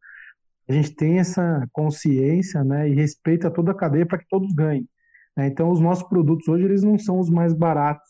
A 0.69 0.73
gente 0.73 0.95
tem 0.95 1.19
essa 1.19 1.67
consciência 1.71 2.63
né, 2.63 2.89
e 2.89 2.93
respeita 2.93 3.51
toda 3.51 3.71
a 3.71 3.75
cadeia 3.75 4.05
para 4.05 4.17
que 4.17 4.27
todos 4.29 4.53
ganhem. 4.53 4.87
Né? 5.35 5.47
Então, 5.47 5.69
os 5.69 5.79
nossos 5.79 6.07
produtos 6.07 6.47
hoje 6.47 6.65
eles 6.65 6.83
não 6.83 6.97
são 6.97 7.19
os 7.19 7.29
mais 7.29 7.53
baratos 7.53 8.07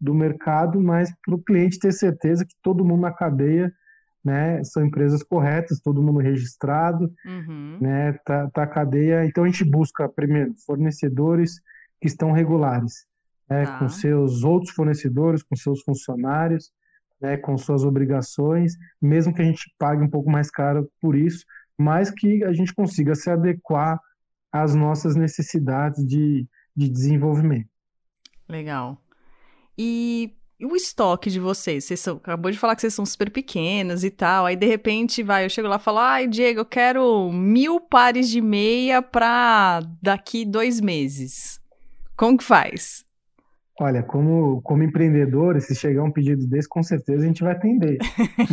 do 0.00 0.14
mercado, 0.14 0.80
mas 0.80 1.12
para 1.24 1.34
o 1.34 1.42
cliente 1.42 1.78
ter 1.78 1.92
certeza 1.92 2.44
que 2.44 2.54
todo 2.62 2.84
mundo 2.84 3.02
na 3.02 3.12
cadeia 3.12 3.72
né, 4.26 4.64
são 4.64 4.84
empresas 4.84 5.22
corretas, 5.22 5.78
todo 5.78 6.02
mundo 6.02 6.18
registrado, 6.18 7.08
uhum. 7.24 7.78
né, 7.80 8.12
tá, 8.24 8.50
tá 8.50 8.64
a 8.64 8.66
cadeia. 8.66 9.24
Então 9.24 9.44
a 9.44 9.46
gente 9.46 9.64
busca 9.64 10.08
primeiro 10.08 10.52
fornecedores 10.66 11.60
que 12.00 12.08
estão 12.08 12.32
regulares 12.32 13.06
né, 13.48 13.66
tá. 13.66 13.78
com 13.78 13.88
seus 13.88 14.42
outros 14.42 14.74
fornecedores, 14.74 15.44
com 15.44 15.54
seus 15.54 15.80
funcionários, 15.82 16.72
né, 17.20 17.36
com 17.36 17.56
suas 17.56 17.84
obrigações, 17.84 18.72
mesmo 19.00 19.32
que 19.32 19.42
a 19.42 19.44
gente 19.44 19.72
pague 19.78 20.02
um 20.02 20.10
pouco 20.10 20.28
mais 20.28 20.50
caro 20.50 20.90
por 21.00 21.14
isso, 21.14 21.46
mas 21.78 22.10
que 22.10 22.42
a 22.42 22.52
gente 22.52 22.74
consiga 22.74 23.14
se 23.14 23.30
adequar 23.30 24.00
às 24.50 24.74
nossas 24.74 25.14
necessidades 25.14 26.04
de, 26.04 26.48
de 26.74 26.88
desenvolvimento. 26.88 27.70
Legal. 28.48 29.00
E 29.78 30.34
e 30.58 30.66
o 30.66 30.74
estoque 30.74 31.30
de 31.30 31.38
vocês? 31.38 31.84
Vocês 31.84 32.00
são, 32.00 32.16
acabou 32.16 32.50
de 32.50 32.58
falar 32.58 32.74
que 32.74 32.80
vocês 32.80 32.94
são 32.94 33.06
super 33.06 33.30
pequenas 33.30 34.02
e 34.04 34.10
tal. 34.10 34.46
Aí, 34.46 34.56
de 34.56 34.66
repente, 34.66 35.22
vai, 35.22 35.44
eu 35.44 35.50
chego 35.50 35.68
lá 35.68 35.76
e 35.76 35.80
falo, 35.80 35.98
ai, 35.98 36.26
Diego, 36.26 36.60
eu 36.60 36.64
quero 36.64 37.30
mil 37.32 37.80
pares 37.80 38.28
de 38.28 38.40
meia 38.40 39.00
pra 39.00 39.80
daqui 40.02 40.44
dois 40.44 40.80
meses. 40.80 41.60
Como 42.16 42.38
que 42.38 42.44
faz? 42.44 43.05
Olha, 43.78 44.02
como, 44.02 44.62
como 44.62 44.82
empreendedor, 44.82 45.60
se 45.60 45.74
chegar 45.74 46.02
um 46.02 46.10
pedido 46.10 46.46
desse, 46.46 46.66
com 46.66 46.82
certeza 46.82 47.24
a 47.24 47.26
gente 47.26 47.42
vai 47.42 47.52
atender. 47.52 47.98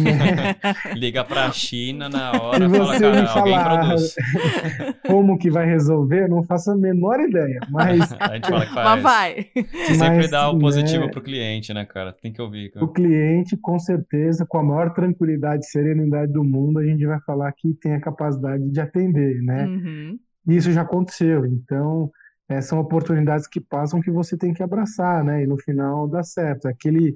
Né? 0.04 0.56
Liga 0.96 1.24
para 1.24 1.46
a 1.46 1.52
China 1.52 2.10
na 2.10 2.32
hora, 2.42 2.70
fala, 2.70 3.00
cara, 3.00 3.32
alguém 3.32 3.64
produz. 3.64 4.16
Como 5.08 5.38
que 5.38 5.50
vai 5.50 5.66
resolver, 5.66 6.24
eu 6.24 6.30
não 6.30 6.44
faço 6.44 6.72
a 6.72 6.76
menor 6.76 7.20
ideia, 7.20 7.60
mas... 7.70 8.12
a 8.20 8.34
gente 8.36 8.48
fala 8.48 8.66
que 8.66 8.74
faz. 8.74 8.86
Mas 8.86 9.04
vai. 9.04 9.48
Você 9.56 9.96
sempre 9.96 10.28
dá 10.28 10.50
o 10.50 10.60
positivo 10.60 11.06
né, 11.06 11.12
pro 11.12 11.22
cliente, 11.22 11.74
né, 11.74 11.86
cara? 11.86 12.12
Tem 12.12 12.34
que 12.34 12.42
ouvir. 12.42 12.72
Cara. 12.72 12.86
O 12.86 12.90
cliente, 12.90 13.56
com 13.56 13.78
certeza, 13.78 14.46
com 14.48 14.58
a 14.58 14.64
maior 14.64 14.94
tranquilidade 14.94 15.64
e 15.64 15.70
serenidade 15.70 16.32
do 16.34 16.44
mundo, 16.44 16.80
a 16.80 16.86
gente 16.86 17.06
vai 17.06 17.20
falar 17.22 17.52
que 17.54 17.74
tem 17.76 17.94
a 17.94 18.02
capacidade 18.02 18.70
de 18.70 18.80
atender, 18.80 19.42
né? 19.42 19.66
Uhum. 19.66 20.20
Isso 20.48 20.72
já 20.72 20.82
aconteceu, 20.82 21.46
então 21.46 22.12
é, 22.54 22.62
são 22.62 22.80
oportunidades 22.80 23.48
que 23.48 23.60
passam 23.60 24.02
que 24.02 24.12
você 24.12 24.38
tem 24.38 24.54
que 24.54 24.64
abraçar, 24.64 25.24
né? 25.24 25.44
E 25.44 25.48
no 25.48 25.58
final 25.58 26.08
dá 26.08 26.24
certo. 26.24 26.68
Aquele 26.68 27.16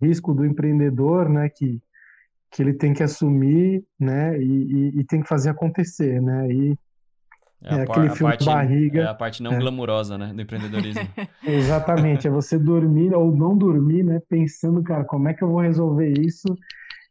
risco 0.00 0.34
do 0.34 0.44
empreendedor, 0.44 1.28
né? 1.28 1.48
Que, 1.48 1.80
que 2.50 2.62
ele 2.62 2.72
tem 2.72 2.92
que 2.92 3.02
assumir, 3.02 3.84
né? 3.98 4.38
E, 4.38 4.44
e, 4.44 5.00
e 5.00 5.04
tem 5.04 5.20
que 5.22 5.28
fazer 5.28 5.50
acontecer, 5.50 6.20
né? 6.20 6.50
E 6.50 6.78
é, 7.62 7.76
é 7.76 7.82
aquele 7.82 8.10
filme 8.10 8.32
parte, 8.32 8.44
barriga. 8.44 9.00
É 9.00 9.06
a 9.06 9.14
parte 9.14 9.42
não 9.42 9.52
é. 9.52 9.58
glamurosa, 9.58 10.18
né? 10.18 10.32
Do 10.34 10.42
empreendedorismo. 10.42 11.08
Exatamente. 11.46 12.26
É 12.26 12.30
você 12.30 12.58
dormir 12.58 13.14
ou 13.14 13.34
não 13.34 13.56
dormir, 13.56 14.02
né? 14.02 14.20
Pensando, 14.28 14.82
cara, 14.82 15.04
como 15.04 15.28
é 15.28 15.34
que 15.34 15.42
eu 15.42 15.48
vou 15.48 15.60
resolver 15.60 16.12
isso? 16.18 16.48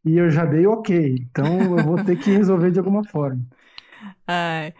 E 0.05 0.17
eu 0.17 0.29
já 0.29 0.45
dei 0.45 0.67
ok. 0.67 1.15
Então 1.29 1.77
eu 1.77 1.83
vou 1.83 2.03
ter 2.03 2.17
que 2.17 2.29
resolver 2.29 2.71
de 2.71 2.79
alguma 2.79 3.03
forma. 3.05 3.41
Ah, 4.25 4.71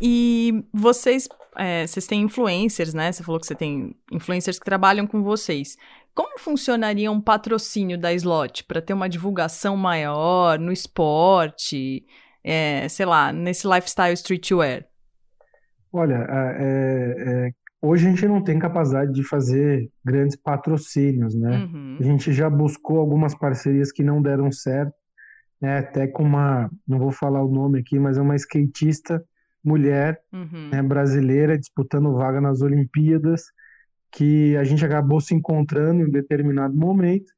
e 0.00 0.64
vocês 0.72 1.28
é, 1.56 1.86
vocês 1.86 2.06
têm 2.06 2.22
influencers, 2.22 2.94
né? 2.94 3.12
Você 3.12 3.22
falou 3.22 3.40
que 3.40 3.46
você 3.46 3.54
tem 3.54 3.94
influencers 4.10 4.58
que 4.58 4.64
trabalham 4.64 5.06
com 5.06 5.22
vocês. 5.22 5.76
Como 6.14 6.38
funcionaria 6.38 7.10
um 7.10 7.20
patrocínio 7.20 7.98
da 7.98 8.12
Slot 8.12 8.64
para 8.64 8.82
ter 8.82 8.92
uma 8.92 9.08
divulgação 9.08 9.76
maior 9.76 10.58
no 10.58 10.72
esporte, 10.72 12.04
é, 12.44 12.88
sei 12.88 13.06
lá, 13.06 13.32
nesse 13.32 13.66
lifestyle 13.66 14.14
streetwear? 14.14 14.86
Olha, 15.92 16.26
é, 16.28 17.14
é, 17.18 17.50
hoje 17.80 18.06
a 18.06 18.10
gente 18.10 18.26
não 18.26 18.42
tem 18.42 18.58
capacidade 18.58 19.12
de 19.12 19.22
fazer 19.22 19.90
grandes 20.04 20.36
patrocínios, 20.36 21.34
né? 21.34 21.58
Uhum. 21.58 21.96
A 22.00 22.02
gente 22.02 22.32
já 22.32 22.48
buscou 22.48 22.98
algumas 22.98 23.34
parcerias 23.34 23.92
que 23.92 24.02
não 24.02 24.22
deram 24.22 24.50
certo, 24.50 24.94
né? 25.60 25.78
Até 25.78 26.06
com 26.06 26.22
uma, 26.22 26.70
não 26.86 26.98
vou 26.98 27.10
falar 27.10 27.42
o 27.42 27.50
nome 27.50 27.80
aqui, 27.80 27.98
mas 27.98 28.16
é 28.16 28.22
uma 28.22 28.36
skatista 28.36 29.22
mulher 29.64 30.20
uhum. 30.32 30.70
né, 30.70 30.82
brasileira 30.82 31.58
disputando 31.58 32.12
vaga 32.14 32.40
nas 32.40 32.62
Olimpíadas, 32.62 33.44
que 34.10 34.56
a 34.56 34.64
gente 34.64 34.84
acabou 34.84 35.20
se 35.20 35.34
encontrando 35.34 36.02
em 36.02 36.06
um 36.06 36.10
determinado 36.10 36.76
momento. 36.76 37.32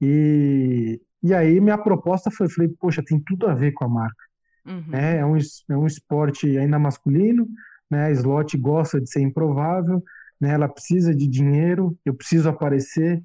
E, 0.00 1.00
e 1.22 1.32
aí 1.32 1.60
minha 1.60 1.78
proposta 1.78 2.30
foi, 2.30 2.48
falei, 2.48 2.70
poxa, 2.78 3.02
tem 3.04 3.20
tudo 3.20 3.46
a 3.46 3.54
ver 3.54 3.72
com 3.72 3.84
a 3.84 3.88
marca. 3.88 4.24
Uhum. 4.66 4.84
Né? 4.88 5.18
É, 5.18 5.24
um, 5.24 5.36
é 5.36 5.76
um 5.76 5.86
esporte 5.86 6.58
ainda 6.58 6.78
masculino, 6.78 7.48
né? 7.90 8.06
a 8.06 8.10
slot 8.10 8.56
gosta 8.58 9.00
de 9.00 9.10
ser 9.10 9.20
improvável, 9.20 10.02
né? 10.40 10.50
ela 10.50 10.68
precisa 10.68 11.14
de 11.14 11.26
dinheiro, 11.26 11.96
eu 12.04 12.14
preciso 12.14 12.48
aparecer, 12.48 13.22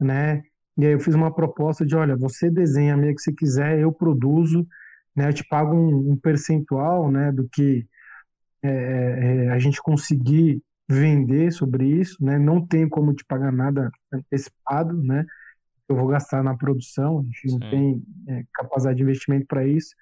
né? 0.00 0.42
E 0.76 0.84
aí 0.84 0.92
eu 0.92 1.00
fiz 1.00 1.14
uma 1.14 1.32
proposta 1.32 1.86
de, 1.86 1.94
olha, 1.94 2.16
você 2.16 2.50
desenha 2.50 2.94
a 2.94 2.96
meia 2.96 3.14
que 3.14 3.22
você 3.22 3.32
quiser, 3.32 3.78
eu 3.78 3.92
produzo, 3.92 4.66
né? 5.14 5.28
Eu 5.28 5.34
te 5.34 5.44
pago 5.48 5.74
um, 5.74 6.12
um 6.12 6.16
percentual, 6.16 7.10
né, 7.10 7.30
do 7.30 7.48
que 7.48 7.86
é, 8.62 8.68
é, 8.68 9.50
a 9.50 9.58
gente 9.58 9.80
conseguir 9.82 10.62
vender 10.88 11.52
sobre 11.52 11.86
isso, 11.86 12.22
né? 12.22 12.38
Não 12.38 12.66
tem 12.66 12.88
como 12.88 13.14
te 13.14 13.24
pagar 13.24 13.52
nada 13.52 13.90
antecipado, 14.12 14.94
né? 15.02 15.24
Eu 15.88 15.96
vou 15.96 16.06
gastar 16.08 16.42
na 16.42 16.56
produção, 16.56 17.20
a 17.20 17.22
gente 17.22 17.52
não 17.52 17.70
tem 17.70 18.02
é, 18.28 18.44
capacidade 18.54 18.96
de 18.96 19.02
investimento 19.02 19.46
para 19.46 19.66
isso. 19.66 19.94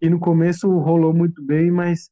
E 0.00 0.10
no 0.10 0.18
começo 0.18 0.68
rolou 0.78 1.14
muito 1.14 1.42
bem, 1.42 1.70
mas 1.70 2.10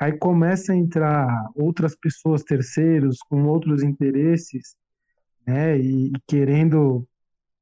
aí 0.00 0.12
começa 0.12 0.72
a 0.72 0.76
entrar 0.76 1.28
outras 1.54 1.96
pessoas, 1.96 2.42
terceiros, 2.42 3.18
com 3.28 3.44
outros 3.44 3.82
interesses, 3.82 4.76
né? 5.46 5.78
E, 5.78 6.08
e 6.08 6.12
querendo, 6.26 7.06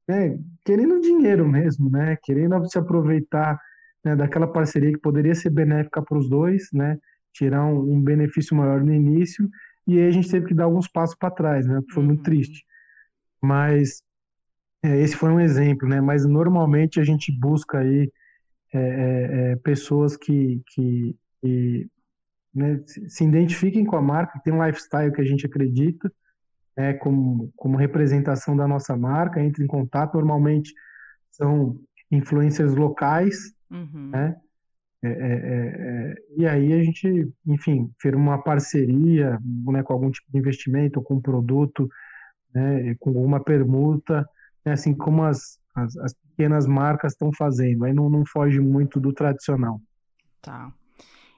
né? 0.07 0.39
Querendo 0.63 1.01
dinheiro 1.01 1.47
mesmo, 1.47 1.89
né? 1.89 2.17
Querendo 2.23 2.65
se 2.67 2.77
aproveitar 2.77 3.59
né, 4.05 4.15
daquela 4.15 4.47
parceria 4.47 4.91
que 4.91 4.99
poderia 4.99 5.33
ser 5.33 5.49
benéfica 5.49 6.01
para 6.01 6.17
os 6.17 6.29
dois, 6.29 6.69
né? 6.71 6.97
Tirar 7.33 7.65
um, 7.65 7.95
um 7.95 8.01
benefício 8.01 8.55
maior 8.55 8.81
no 8.81 8.93
início 8.93 9.49
e 9.87 9.99
aí 9.99 10.07
a 10.07 10.11
gente 10.11 10.29
teve 10.29 10.47
que 10.47 10.53
dar 10.53 10.65
alguns 10.65 10.87
passos 10.87 11.15
para 11.15 11.31
trás, 11.31 11.67
né? 11.67 11.81
Foi 11.91 12.03
muito 12.03 12.19
uhum. 12.19 12.23
triste. 12.23 12.65
Mas 13.41 14.01
é, 14.83 14.99
esse 15.01 15.15
foi 15.15 15.29
um 15.29 15.39
exemplo, 15.39 15.87
né? 15.87 16.01
Mas 16.01 16.25
normalmente 16.25 16.99
a 16.99 17.03
gente 17.03 17.31
busca 17.31 17.79
aí 17.79 18.11
é, 18.73 18.79
é, 18.79 19.51
é 19.51 19.55
pessoas 19.57 20.17
que, 20.17 20.61
que, 20.67 21.15
que 21.41 21.87
né, 22.53 22.81
se 22.85 23.23
identifiquem 23.23 23.85
com 23.85 23.95
a 23.95 24.01
marca, 24.01 24.39
tem 24.43 24.53
um 24.53 24.65
lifestyle 24.65 25.11
que 25.11 25.21
a 25.21 25.25
gente 25.25 25.45
acredita, 25.45 26.11
né, 26.75 26.93
como, 26.93 27.51
como 27.55 27.77
representação 27.77 28.55
da 28.55 28.67
nossa 28.67 28.95
marca, 28.97 29.41
entre 29.41 29.63
em 29.63 29.67
contato. 29.67 30.15
Normalmente 30.15 30.73
são 31.29 31.79
influencers 32.11 32.73
locais, 32.75 33.54
uhum. 33.71 34.09
né? 34.11 34.35
É, 35.03 35.07
é, 35.07 35.11
é, 35.11 36.11
é, 36.11 36.15
e 36.35 36.47
aí 36.47 36.73
a 36.73 36.83
gente, 36.83 37.31
enfim, 37.45 37.91
fez 38.01 38.15
uma 38.15 38.41
parceria 38.41 39.39
né, 39.67 39.83
com 39.83 39.93
algum 39.93 40.09
tipo 40.09 40.31
de 40.31 40.39
investimento, 40.39 41.01
com 41.01 41.15
um 41.15 41.21
produto, 41.21 41.87
né, 42.53 42.95
com 42.95 43.11
alguma 43.11 43.39
permuta, 43.43 44.27
né, 44.65 44.73
assim 44.73 44.95
como 44.95 45.23
as, 45.23 45.59
as, 45.75 45.95
as 45.97 46.13
pequenas 46.13 46.65
marcas 46.65 47.13
estão 47.13 47.31
fazendo. 47.31 47.85
Aí 47.85 47.93
não, 47.93 48.09
não 48.09 48.25
foge 48.25 48.59
muito 48.59 48.99
do 48.99 49.13
tradicional. 49.13 49.79
Tá. 50.41 50.73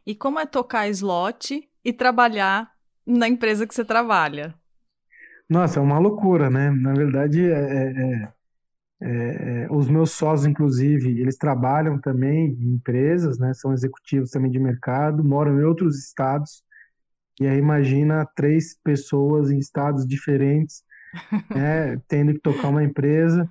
E 0.06 0.16
como 0.16 0.40
é 0.40 0.46
tocar 0.46 0.88
slot 0.88 1.68
e 1.84 1.92
trabalhar 1.92 2.72
na 3.06 3.28
empresa 3.28 3.68
que 3.68 3.76
você 3.76 3.84
trabalha? 3.84 4.56
Nossa, 5.50 5.80
é 5.80 5.84
uma 5.84 6.00
loucura, 6.00 6.50
né? 6.50 6.72
Na 6.72 6.94
verdade, 6.94 7.50
é, 7.50 8.32
é, 9.00 9.66
é, 9.66 9.68
os 9.72 9.88
meus 9.88 10.12
sócios, 10.12 10.48
inclusive, 10.48 11.20
eles 11.22 11.38
trabalham 11.38 12.00
também 12.00 12.48
em 12.60 12.74
empresas, 12.74 13.38
né? 13.38 13.54
São 13.54 13.74
executivos 13.74 14.32
também 14.32 14.50
de 14.50 14.60
mercado, 14.60 15.24
moram 15.24 15.60
em 15.60 15.64
outros 15.64 15.98
estados. 16.00 16.64
E 17.40 17.48
aí 17.48 17.58
imagina 17.60 18.26
três 18.36 18.76
pessoas 18.84 19.52
em 19.52 19.60
estados 19.60 20.06
diferentes, 20.08 20.84
né? 21.54 21.98
Tendo 22.08 22.34
que 22.34 22.40
tocar 22.40 22.70
uma 22.70 22.84
empresa. 22.84 23.50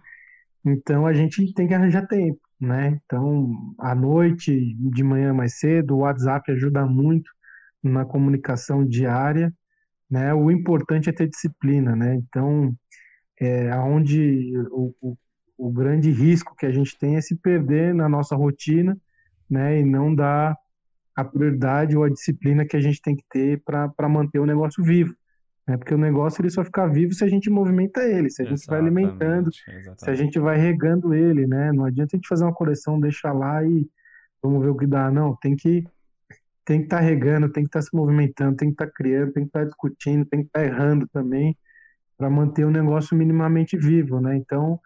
Então 0.64 1.06
a 1.06 1.12
gente 1.12 1.54
tem 1.54 1.68
que 1.68 1.74
arranjar 1.74 2.06
tempo, 2.08 2.40
né? 2.60 3.00
Então, 3.04 3.74
à 3.78 3.94
noite, 3.94 4.74
de 4.74 5.04
manhã 5.04 5.32
mais 5.32 5.58
cedo, 5.58 5.94
o 5.96 5.98
WhatsApp 6.00 6.50
ajuda 6.52 6.84
muito 6.86 7.30
na 7.82 8.04
comunicação 8.04 8.84
diária, 8.84 9.52
né? 10.10 10.34
O 10.34 10.50
importante 10.50 11.08
é 11.08 11.12
ter 11.12 11.28
disciplina, 11.28 11.94
né? 11.94 12.16
Então, 12.16 12.74
é, 13.40 13.74
onde 13.76 14.52
o, 14.70 14.94
o, 15.00 15.16
o 15.58 15.70
grande 15.70 16.10
risco 16.10 16.54
que 16.56 16.66
a 16.66 16.70
gente 16.70 16.98
tem 16.98 17.16
é 17.16 17.20
se 17.20 17.34
perder 17.34 17.94
na 17.94 18.08
nossa 18.08 18.36
rotina, 18.36 18.96
né, 19.48 19.80
e 19.80 19.84
não 19.84 20.14
dar 20.14 20.56
a 21.14 21.24
prioridade 21.24 21.96
ou 21.96 22.04
a 22.04 22.10
disciplina 22.10 22.66
que 22.66 22.76
a 22.76 22.80
gente 22.80 23.00
tem 23.00 23.16
que 23.16 23.24
ter 23.30 23.62
para 23.64 24.08
manter 24.08 24.38
o 24.38 24.46
negócio 24.46 24.84
vivo. 24.84 25.14
Né? 25.66 25.76
Porque 25.76 25.94
o 25.94 25.98
negócio 25.98 26.42
ele 26.42 26.50
só 26.50 26.62
fica 26.62 26.86
vivo 26.86 27.12
se 27.14 27.24
a 27.24 27.28
gente 27.28 27.48
movimenta 27.48 28.02
ele, 28.02 28.30
se 28.30 28.42
a 28.42 28.44
gente 28.44 28.66
vai 28.66 28.78
alimentando, 28.78 29.50
exatamente. 29.66 30.00
se 30.00 30.10
a 30.10 30.14
gente 30.14 30.38
vai 30.38 30.58
regando 30.58 31.14
ele, 31.14 31.46
né? 31.46 31.72
Não 31.72 31.86
adianta 31.86 32.14
a 32.14 32.18
gente 32.18 32.28
fazer 32.28 32.44
uma 32.44 32.54
coleção, 32.54 33.00
deixar 33.00 33.32
lá 33.32 33.64
e 33.64 33.88
vamos 34.42 34.62
ver 34.62 34.70
o 34.70 34.76
que 34.76 34.86
dá. 34.86 35.10
Não, 35.10 35.34
tem 35.36 35.56
que 35.56 35.84
tem 36.64 36.80
que 36.80 36.86
estar 36.86 36.98
tá 36.98 37.02
regando, 37.02 37.48
tem 37.48 37.62
que 37.62 37.68
estar 37.68 37.78
tá 37.78 37.86
se 37.86 37.94
movimentando, 37.94 38.56
tem 38.56 38.68
que 38.68 38.74
estar 38.74 38.86
tá 38.86 38.92
criando, 38.92 39.32
tem 39.32 39.44
que 39.44 39.48
estar 39.48 39.60
tá 39.60 39.66
discutindo, 39.66 40.24
tem 40.26 40.40
que 40.40 40.46
estar 40.46 40.60
tá 40.60 40.66
errando 40.66 41.08
também 41.08 41.56
para 42.18 42.28
manter 42.28 42.64
o 42.64 42.70
negócio 42.70 43.16
minimamente 43.16 43.76
vivo, 43.76 44.20
né? 44.20 44.36
Então, 44.36 44.80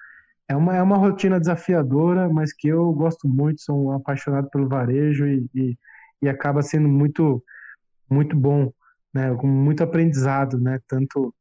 é 0.51 0.57
uma, 0.57 0.77
é 0.77 0.83
uma 0.83 0.97
rotina 0.97 1.39
desafiadora, 1.39 2.29
mas 2.29 2.53
que 2.53 2.67
eu 2.67 2.93
gosto 2.93 3.29
muito, 3.29 3.63
sou 3.63 3.87
um 3.87 3.93
apaixonado 3.93 4.51
pelo 4.51 4.69
varejo 4.69 5.25
e, 5.25 5.49
e, 5.55 5.79
e 6.21 6.29
acaba 6.29 6.61
sendo 6.61 6.89
muito, 6.89 7.41
muito 8.11 8.35
bom, 8.35 8.73
né? 9.15 9.33
Com 9.37 9.47
muito 9.47 9.85
aprendizado, 9.85 10.59
né? 10.59 10.81
Tanto 10.89 11.33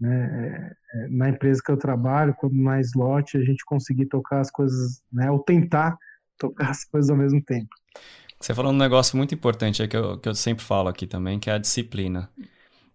né, 0.00 0.72
é, 0.94 0.98
é, 1.04 1.08
na 1.10 1.28
empresa 1.28 1.60
que 1.62 1.70
eu 1.70 1.76
trabalho, 1.76 2.32
quanto 2.32 2.56
na 2.56 2.80
slot, 2.80 3.36
a 3.36 3.44
gente 3.44 3.66
conseguir 3.66 4.06
tocar 4.06 4.40
as 4.40 4.50
coisas, 4.50 5.02
né? 5.12 5.30
Ou 5.30 5.38
tentar 5.38 5.98
tocar 6.38 6.70
as 6.72 6.84
coisas 6.84 7.10
ao 7.10 7.16
mesmo 7.18 7.42
tempo. 7.44 7.68
Você 8.40 8.54
falou 8.54 8.72
um 8.72 8.76
negócio 8.76 9.14
muito 9.14 9.34
importante 9.34 9.82
aí 9.82 9.88
que 9.88 9.96
eu, 9.96 10.18
que 10.18 10.28
eu 10.30 10.34
sempre 10.34 10.64
falo 10.64 10.88
aqui 10.88 11.06
também, 11.06 11.38
que 11.38 11.50
é 11.50 11.52
a 11.52 11.58
disciplina. 11.58 12.30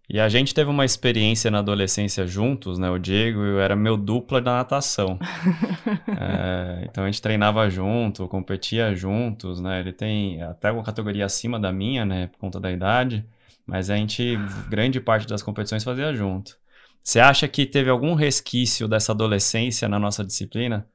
E 0.09 0.21
a 0.21 0.29
gente 0.29 0.53
teve 0.53 0.69
uma 0.69 0.85
experiência 0.85 1.51
na 1.51 1.59
adolescência 1.59 2.25
juntos, 2.25 2.79
né? 2.79 2.89
O 2.89 2.97
Diego 2.97 3.41
eu 3.41 3.59
era 3.59 3.75
meu 3.75 3.97
dupla 3.97 4.41
da 4.41 4.53
natação. 4.53 5.19
é, 6.17 6.87
então 6.89 7.03
a 7.03 7.07
gente 7.07 7.21
treinava 7.21 7.69
junto, 7.69 8.25
competia 8.27 8.95
juntos, 8.95 9.59
né? 9.59 9.81
Ele 9.81 9.91
tem 9.91 10.41
até 10.41 10.71
uma 10.71 10.83
categoria 10.83 11.25
acima 11.25 11.59
da 11.59 11.73
minha, 11.73 12.05
né? 12.05 12.27
Por 12.27 12.37
conta 12.37 12.57
da 12.57 12.71
idade. 12.71 13.25
Mas 13.65 13.89
a 13.89 13.97
gente, 13.97 14.37
grande 14.69 15.01
parte 15.01 15.27
das 15.27 15.43
competições 15.43 15.83
fazia 15.83 16.13
junto. 16.13 16.57
Você 17.03 17.19
acha 17.19 17.45
que 17.47 17.65
teve 17.65 17.89
algum 17.89 18.13
resquício 18.13 18.87
dessa 18.87 19.11
adolescência 19.11 19.89
na 19.89 19.99
nossa 19.99 20.23
disciplina? 20.23 20.87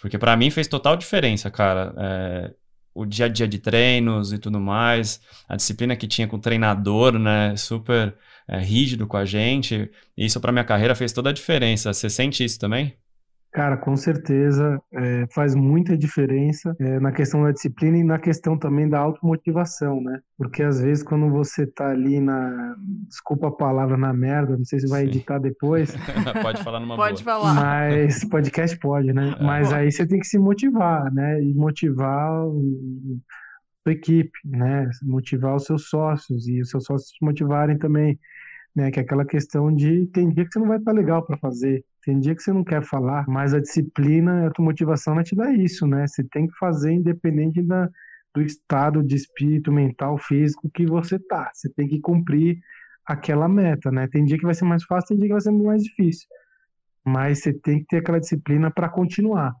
Porque 0.00 0.18
para 0.18 0.36
mim 0.36 0.50
fez 0.50 0.66
total 0.66 0.96
diferença, 0.96 1.50
cara. 1.50 1.94
É, 1.98 2.54
o 2.96 3.04
dia 3.04 3.26
a 3.26 3.28
dia 3.28 3.46
de 3.46 3.58
treinos 3.58 4.32
e 4.32 4.38
tudo 4.38 4.58
mais, 4.58 5.20
a 5.48 5.54
disciplina 5.56 5.94
que 5.94 6.08
tinha 6.08 6.26
com 6.26 6.36
o 6.36 6.40
treinador, 6.40 7.18
né? 7.18 7.54
Super 7.56 8.16
é, 8.48 8.58
rígido 8.58 9.06
com 9.06 9.16
a 9.16 9.24
gente. 9.24 9.90
Isso 10.16 10.40
para 10.40 10.52
minha 10.52 10.64
carreira 10.64 10.94
fez 10.94 11.12
toda 11.12 11.30
a 11.30 11.32
diferença. 11.32 11.92
Você 11.92 12.08
sente 12.08 12.42
isso 12.44 12.58
também? 12.58 12.96
Cara, 13.56 13.78
com 13.78 13.96
certeza 13.96 14.78
é, 14.92 15.26
faz 15.34 15.54
muita 15.54 15.96
diferença 15.96 16.76
é, 16.78 17.00
na 17.00 17.10
questão 17.10 17.42
da 17.42 17.52
disciplina 17.52 17.96
e 17.96 18.04
na 18.04 18.18
questão 18.18 18.58
também 18.58 18.86
da 18.86 18.98
automotivação, 18.98 19.98
né? 19.98 20.20
Porque 20.36 20.62
às 20.62 20.78
vezes 20.82 21.02
quando 21.02 21.30
você 21.30 21.66
tá 21.66 21.88
ali 21.88 22.20
na, 22.20 22.76
desculpa 23.08 23.48
a 23.48 23.50
palavra, 23.50 23.96
na 23.96 24.12
merda, 24.12 24.58
não 24.58 24.64
sei 24.66 24.80
se 24.80 24.86
vai 24.86 25.04
Sim. 25.04 25.08
editar 25.08 25.38
depois. 25.38 25.90
pode 26.42 26.62
falar 26.62 26.80
numa 26.80 26.96
Pode 26.96 27.24
boa. 27.24 27.38
falar. 27.38 27.54
Mas 27.54 28.22
podcast 28.28 28.78
pode, 28.78 29.10
né? 29.14 29.34
É. 29.40 29.42
Mas 29.42 29.72
aí 29.72 29.90
você 29.90 30.06
tem 30.06 30.20
que 30.20 30.26
se 30.26 30.38
motivar, 30.38 31.10
né? 31.10 31.42
E 31.42 31.54
motivar 31.54 32.30
a 32.30 32.44
sua 33.84 33.92
equipe, 33.92 34.38
né? 34.44 34.86
Motivar 35.02 35.56
os 35.56 35.64
seus 35.64 35.88
sócios 35.88 36.46
e 36.46 36.60
os 36.60 36.68
seus 36.68 36.84
sócios 36.84 37.10
te 37.10 37.24
motivarem 37.24 37.78
também 37.78 38.20
né? 38.76 38.90
Que 38.90 39.00
é 39.00 39.02
aquela 39.02 39.24
questão 39.24 39.74
de 39.74 40.06
tem 40.08 40.28
dia 40.28 40.44
que 40.44 40.52
você 40.52 40.58
não 40.58 40.68
vai 40.68 40.76
estar 40.76 40.92
legal 40.92 41.24
para 41.24 41.38
fazer, 41.38 41.82
tem 42.06 42.20
dia 42.20 42.36
que 42.36 42.42
você 42.42 42.52
não 42.52 42.62
quer 42.62 42.84
falar, 42.84 43.26
mas 43.26 43.52
a 43.52 43.58
disciplina, 43.58 44.46
a 44.46 44.50
tua 44.52 44.64
motivação 44.64 45.16
vai 45.16 45.24
te 45.24 45.34
dar 45.34 45.52
isso, 45.52 45.88
né? 45.88 46.06
Você 46.06 46.22
tem 46.22 46.46
que 46.46 46.56
fazer 46.56 46.92
independente 46.92 47.60
da, 47.60 47.90
do 48.32 48.40
estado 48.40 49.02
de 49.02 49.16
espírito, 49.16 49.72
mental, 49.72 50.16
físico 50.16 50.70
que 50.72 50.86
você 50.86 51.18
tá. 51.18 51.50
Você 51.52 51.68
tem 51.68 51.88
que 51.88 51.98
cumprir 51.98 52.60
aquela 53.04 53.48
meta, 53.48 53.90
né? 53.90 54.06
Tem 54.06 54.24
dia 54.24 54.38
que 54.38 54.44
vai 54.44 54.54
ser 54.54 54.64
mais 54.64 54.84
fácil, 54.84 55.08
tem 55.08 55.16
dia 55.18 55.26
que 55.26 55.32
vai 55.32 55.40
ser 55.40 55.50
mais 55.50 55.82
difícil. 55.82 56.28
Mas 57.04 57.42
você 57.42 57.52
tem 57.52 57.80
que 57.80 57.86
ter 57.86 57.96
aquela 57.96 58.20
disciplina 58.20 58.70
para 58.70 58.88
continuar, 58.88 59.52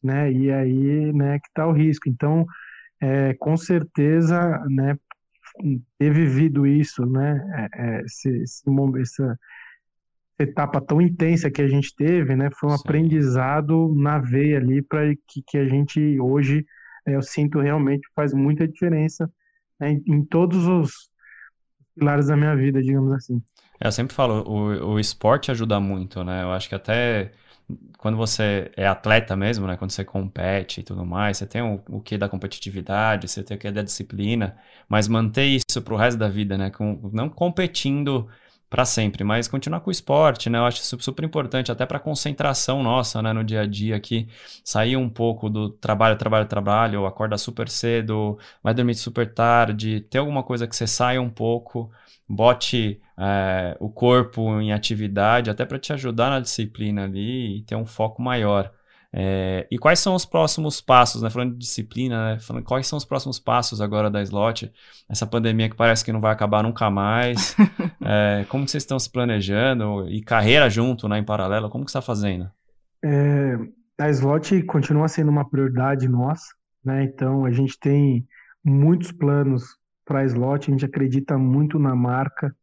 né? 0.00 0.30
E 0.30 0.52
aí, 0.52 1.12
né, 1.12 1.40
que 1.40 1.50
tá 1.52 1.66
o 1.66 1.72
risco. 1.72 2.08
Então, 2.08 2.46
é, 3.00 3.34
com 3.34 3.56
certeza, 3.56 4.64
né, 4.70 4.96
ter 5.98 6.12
vivido 6.12 6.64
isso, 6.64 7.04
né? 7.06 7.68
É, 7.74 7.82
é, 7.82 8.00
esse, 8.02 8.28
esse, 8.40 8.62
essa 9.00 9.38
etapa 10.38 10.80
tão 10.80 11.00
intensa 11.00 11.50
que 11.50 11.60
a 11.60 11.68
gente 11.68 11.94
teve, 11.94 12.36
né? 12.36 12.48
Foi 12.52 12.70
um 12.70 12.76
Sim. 12.76 12.82
aprendizado 12.84 13.94
na 13.96 14.18
veia 14.18 14.58
ali 14.58 14.80
para 14.80 15.14
que, 15.26 15.42
que 15.46 15.58
a 15.58 15.66
gente 15.66 16.18
hoje 16.20 16.64
é, 17.06 17.16
eu 17.16 17.22
sinto 17.22 17.60
realmente 17.60 18.06
faz 18.14 18.32
muita 18.32 18.68
diferença 18.68 19.30
né, 19.80 19.92
em, 19.92 20.02
em, 20.06 20.24
todos 20.24 20.66
os 20.66 21.10
pilares 21.94 22.26
da 22.26 22.36
minha 22.36 22.54
vida, 22.54 22.80
digamos 22.82 23.12
assim. 23.12 23.42
É, 23.80 23.88
eu 23.88 23.92
sempre 23.92 24.14
falo, 24.14 24.42
o, 24.48 24.92
o 24.94 25.00
esporte 25.00 25.50
ajuda 25.50 25.80
muito, 25.80 26.22
né? 26.22 26.42
Eu 26.42 26.52
acho 26.52 26.68
que 26.68 26.74
até 26.74 27.32
quando 27.98 28.16
você 28.16 28.70
é 28.76 28.86
atleta 28.86 29.36
mesmo, 29.36 29.66
né? 29.66 29.76
Quando 29.76 29.90
você 29.90 30.04
compete 30.04 30.80
e 30.80 30.82
tudo 30.82 31.04
mais, 31.04 31.36
você 31.36 31.46
tem 31.46 31.62
o, 31.62 31.82
o 31.88 32.00
que 32.00 32.16
da 32.16 32.28
competitividade, 32.28 33.28
você 33.28 33.42
tem 33.42 33.56
o 33.56 33.60
que 33.60 33.70
da 33.70 33.82
disciplina, 33.82 34.56
mas 34.88 35.08
manter 35.08 35.44
isso 35.44 35.82
pro 35.82 35.96
resto 35.96 36.18
da 36.18 36.28
vida, 36.28 36.56
né? 36.56 36.70
Com, 36.70 37.10
não 37.12 37.28
competindo 37.28 38.28
para 38.70 38.84
sempre, 38.84 39.24
mas 39.24 39.48
continuar 39.48 39.80
com 39.80 39.88
o 39.88 39.92
esporte, 39.92 40.50
né? 40.50 40.58
Eu 40.58 40.64
acho 40.64 40.82
isso 40.82 40.98
super 41.00 41.24
importante, 41.24 41.72
até 41.72 41.86
para 41.86 41.98
concentração 41.98 42.82
nossa, 42.82 43.22
né, 43.22 43.32
no 43.32 43.42
dia 43.42 43.62
a 43.62 43.66
dia 43.66 43.96
aqui, 43.96 44.28
sair 44.64 44.96
um 44.96 45.08
pouco 45.08 45.48
do 45.48 45.70
trabalho, 45.70 46.16
trabalho, 46.16 46.46
trabalho, 46.46 47.06
acorda 47.06 47.38
super 47.38 47.68
cedo, 47.68 48.38
vai 48.62 48.74
dormir 48.74 48.94
super 48.94 49.32
tarde, 49.32 50.00
ter 50.02 50.18
alguma 50.18 50.42
coisa 50.42 50.66
que 50.66 50.76
você 50.76 50.86
saia 50.86 51.20
um 51.20 51.30
pouco, 51.30 51.90
bote 52.28 53.00
é, 53.18 53.76
o 53.80 53.88
corpo 53.88 54.60
em 54.60 54.72
atividade, 54.72 55.50
até 55.50 55.64
para 55.64 55.78
te 55.78 55.92
ajudar 55.92 56.30
na 56.30 56.40
disciplina 56.40 57.04
ali 57.04 57.58
e 57.58 57.62
ter 57.62 57.74
um 57.76 57.86
foco 57.86 58.20
maior. 58.22 58.72
É, 59.12 59.66
e 59.70 59.78
quais 59.78 59.98
são 59.98 60.14
os 60.14 60.26
próximos 60.26 60.80
passos, 60.80 61.22
né? 61.22 61.30
Falando 61.30 61.52
de 61.52 61.58
disciplina, 61.58 62.34
né? 62.34 62.40
Falando, 62.40 62.64
quais 62.64 62.86
são 62.86 62.96
os 62.96 63.04
próximos 63.04 63.38
passos 63.38 63.80
agora 63.80 64.10
da 64.10 64.22
Slot? 64.22 64.70
Essa 65.08 65.26
pandemia 65.26 65.68
que 65.68 65.76
parece 65.76 66.04
que 66.04 66.12
não 66.12 66.20
vai 66.20 66.32
acabar 66.32 66.62
nunca 66.62 66.90
mais. 66.90 67.56
é, 68.04 68.44
como 68.48 68.68
vocês 68.68 68.82
estão 68.82 68.98
se 68.98 69.10
planejando? 69.10 70.08
E 70.08 70.22
carreira 70.22 70.68
junto, 70.68 71.08
né, 71.08 71.18
em 71.18 71.24
paralelo, 71.24 71.70
como 71.70 71.84
que 71.84 71.90
você 71.90 71.98
está 71.98 72.06
fazendo? 72.06 72.50
É, 73.02 73.56
a 73.98 74.10
Slot 74.10 74.62
continua 74.64 75.08
sendo 75.08 75.30
uma 75.30 75.48
prioridade 75.48 76.06
nossa, 76.08 76.54
né? 76.84 77.04
Então 77.04 77.46
a 77.46 77.50
gente 77.50 77.78
tem 77.78 78.26
muitos 78.62 79.10
planos 79.10 79.64
para 80.04 80.20
a 80.20 80.24
Slot, 80.24 80.68
a 80.68 80.72
gente 80.72 80.84
acredita 80.84 81.38
muito 81.38 81.78
na 81.78 81.94
marca, 81.96 82.54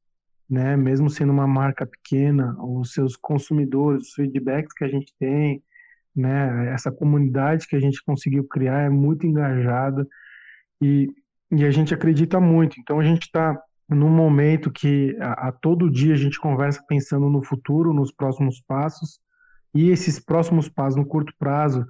né? 0.47 0.77
Mesmo 0.77 1.09
sendo 1.09 1.31
uma 1.31 1.47
marca 1.47 1.87
pequena, 1.87 2.55
os 2.63 2.93
seus 2.93 3.15
consumidores, 3.15 4.09
os 4.09 4.13
feedbacks 4.13 4.73
que 4.73 4.83
a 4.83 4.87
gente 4.87 5.11
tem, 5.19 5.63
né? 6.15 6.69
Essa 6.73 6.91
comunidade 6.91 7.67
que 7.67 7.75
a 7.75 7.79
gente 7.79 8.03
conseguiu 8.03 8.47
criar 8.47 8.81
é 8.81 8.89
muito 8.89 9.27
engajada 9.27 10.07
e, 10.81 11.09
e 11.51 11.65
a 11.65 11.71
gente 11.71 11.93
acredita 11.93 12.39
muito. 12.39 12.79
Então 12.79 12.99
a 12.99 13.03
gente 13.03 13.23
está 13.23 13.59
num 13.89 14.09
momento 14.09 14.71
que 14.71 15.15
a, 15.19 15.49
a, 15.49 15.51
todo 15.51 15.91
dia 15.91 16.13
a 16.13 16.17
gente 16.17 16.39
conversa 16.39 16.83
pensando 16.87 17.29
no 17.29 17.43
futuro, 17.43 17.93
nos 17.93 18.11
próximos 18.11 18.61
passos 18.61 19.19
e 19.73 19.89
esses 19.89 20.19
próximos 20.19 20.69
passos 20.69 20.95
no 20.95 21.05
curto 21.05 21.33
prazo, 21.37 21.85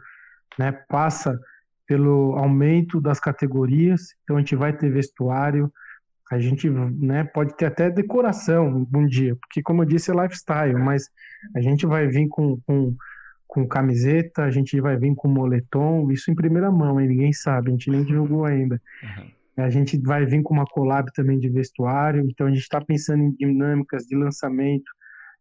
né? 0.58 0.72
Passa 0.72 1.40
pelo 1.88 2.36
aumento 2.36 3.00
das 3.00 3.20
categorias. 3.20 4.16
Então 4.24 4.38
a 4.38 4.40
gente 4.40 4.56
vai 4.56 4.76
ter 4.76 4.90
vestuário, 4.90 5.72
a 6.32 6.40
gente 6.40 6.68
né, 6.70 7.24
pode 7.24 7.56
ter 7.56 7.66
até 7.66 7.90
decoração 7.90 8.88
um 8.94 9.06
dia, 9.06 9.36
porque 9.36 9.62
como 9.62 9.84
eu 9.84 9.86
disse 9.86 10.10
é 10.10 10.14
lifestyle, 10.14 10.74
mas 10.74 11.08
a 11.56 11.62
gente 11.62 11.86
vai 11.86 12.08
vir 12.08 12.28
com, 12.28 12.60
com 12.66 12.96
com 13.48 13.68
camiseta, 13.68 14.44
a 14.44 14.52
gente 14.52 14.80
vai 14.82 14.98
vir 14.98 15.14
com 15.16 15.28
moletom, 15.28 16.12
isso 16.12 16.32
em 16.32 16.36
primeira 16.36 16.72
mão, 16.72 17.00
hein? 17.00 17.08
ninguém 17.08 17.34
sabe, 17.34 17.70
a 17.70 17.72
gente 17.72 17.90
nem 17.90 18.04
divulgou 18.04 18.46
ainda. 18.46 18.82
Uhum. 19.04 19.32
A 19.58 19.70
gente 19.70 19.98
vai 19.98 20.26
vir 20.26 20.42
com 20.44 20.54
uma 20.54 20.66
collab 20.66 21.12
também 21.14 21.40
de 21.40 21.48
vestuário, 21.50 22.26
então 22.30 22.48
a 22.48 22.50
gente 22.50 22.62
está 22.62 22.82
pensando 22.82 23.24
em 23.24 23.32
dinâmicas 23.32 24.04
de 24.04 24.16
lançamento, 24.16 24.92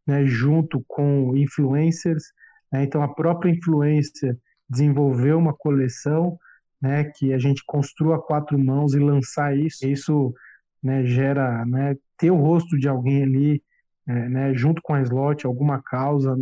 né, 0.06 0.24
junto 0.24 0.84
com 0.86 1.36
influencers. 1.36 2.32
Né, 2.70 2.84
então 2.84 3.02
a 3.02 3.08
própria 3.12 3.50
influencer 3.50 4.36
desenvolveu 4.68 5.36
uma 5.36 5.52
coleção, 5.52 6.38
né, 6.80 7.04
que 7.16 7.32
a 7.32 7.38
gente 7.38 7.64
construa 7.66 8.16
a 8.16 8.22
quatro 8.22 8.56
mãos 8.56 8.94
e 8.94 9.00
lançar 9.00 9.56
isso. 9.56 9.84
Isso 9.84 10.32
né, 10.80 11.04
gera, 11.04 11.64
né, 11.66 11.96
ter 12.16 12.30
o 12.30 12.36
rosto 12.36 12.78
de 12.78 12.88
alguém 12.88 13.24
ali 13.24 13.62
é, 14.06 14.28
né, 14.28 14.54
junto 14.54 14.82
com 14.82 14.94
a 14.94 15.00
slot, 15.02 15.46
alguma 15.46 15.82
causa. 15.82 16.36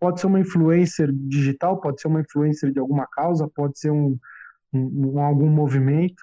Pode 0.00 0.20
ser 0.20 0.26
uma 0.26 0.40
influencer 0.40 1.10
digital, 1.12 1.80
pode 1.80 2.00
ser 2.00 2.08
uma 2.08 2.20
influencer 2.20 2.72
de 2.72 2.78
alguma 2.78 3.06
causa, 3.06 3.48
pode 3.48 3.78
ser 3.78 3.90
um, 3.90 4.18
um, 4.72 5.14
um 5.14 5.20
algum 5.20 5.48
movimento. 5.48 6.22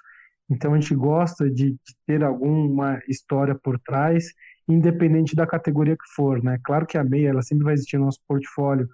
Então 0.50 0.74
a 0.74 0.80
gente 0.80 0.94
gosta 0.94 1.50
de, 1.50 1.72
de, 1.72 1.96
ter 2.06 2.22
alguma 2.22 3.00
história 3.08 3.54
por 3.54 3.78
trás, 3.80 4.32
independente 4.68 5.34
da 5.34 5.46
categoria 5.46 5.96
que 5.96 6.14
for, 6.14 6.42
né? 6.42 6.58
Claro 6.64 6.86
que 6.86 6.98
a 6.98 7.04
meia 7.04 7.30
ela 7.30 7.42
sempre 7.42 7.64
vai 7.64 7.74
existir 7.74 7.98
no 7.98 8.06
nosso 8.06 8.20
portfólio 8.26 8.88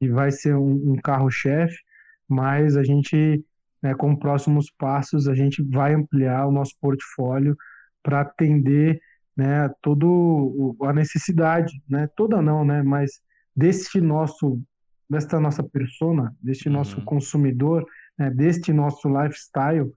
e 0.00 0.08
vai 0.08 0.30
ser 0.30 0.54
um, 0.56 0.92
um 0.92 0.96
carro-chefe, 0.96 1.76
mas 2.28 2.76
a 2.76 2.84
gente, 2.84 3.44
né, 3.82 3.94
com 3.94 4.14
próximos 4.14 4.70
passos, 4.70 5.28
a 5.28 5.34
gente 5.34 5.62
vai 5.62 5.94
ampliar 5.94 6.46
o 6.46 6.52
nosso 6.52 6.74
portfólio 6.80 7.56
para 8.02 8.20
atender 8.20 9.00
né, 9.38 9.70
todo 9.80 10.76
a 10.82 10.92
necessidade, 10.92 11.72
né, 11.88 12.08
toda 12.16 12.42
não, 12.42 12.64
né, 12.64 12.82
mas 12.82 13.20
deste 13.54 14.00
nosso, 14.00 14.60
desta 15.08 15.38
nossa 15.38 15.62
persona, 15.62 16.34
deste 16.42 16.68
nosso 16.68 16.98
uhum. 16.98 17.04
consumidor, 17.04 17.86
né, 18.18 18.30
deste 18.30 18.72
nosso 18.72 19.08
lifestyle, 19.08 19.92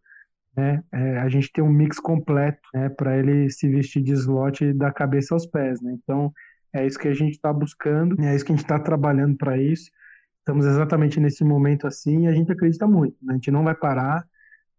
né, 0.55 0.83
é, 0.91 1.17
a 1.17 1.27
gente 1.27 1.51
tem 1.51 1.63
um 1.63 1.71
mix 1.71 1.99
completo, 1.99 2.61
né, 2.71 2.89
para 2.89 3.17
ele 3.17 3.49
se 3.49 3.67
vestir 3.67 4.03
de 4.03 4.11
slot 4.11 4.73
da 4.73 4.91
cabeça 4.91 5.33
aos 5.33 5.47
pés, 5.47 5.81
né, 5.81 5.97
então 6.03 6.31
é 6.71 6.85
isso 6.85 6.99
que 6.99 7.07
a 7.07 7.13
gente 7.13 7.31
está 7.31 7.51
buscando, 7.51 8.21
é 8.21 8.35
isso 8.35 8.45
que 8.45 8.51
a 8.51 8.55
gente 8.55 8.63
está 8.63 8.77
trabalhando 8.79 9.35
para 9.35 9.57
isso, 9.57 9.89
estamos 10.37 10.67
exatamente 10.67 11.19
nesse 11.19 11.43
momento 11.43 11.87
assim 11.87 12.25
e 12.25 12.27
a 12.27 12.33
gente 12.33 12.51
acredita 12.51 12.87
muito, 12.87 13.17
né, 13.23 13.33
a 13.33 13.35
gente 13.37 13.49
não 13.49 13.63
vai 13.63 13.73
parar, 13.73 14.23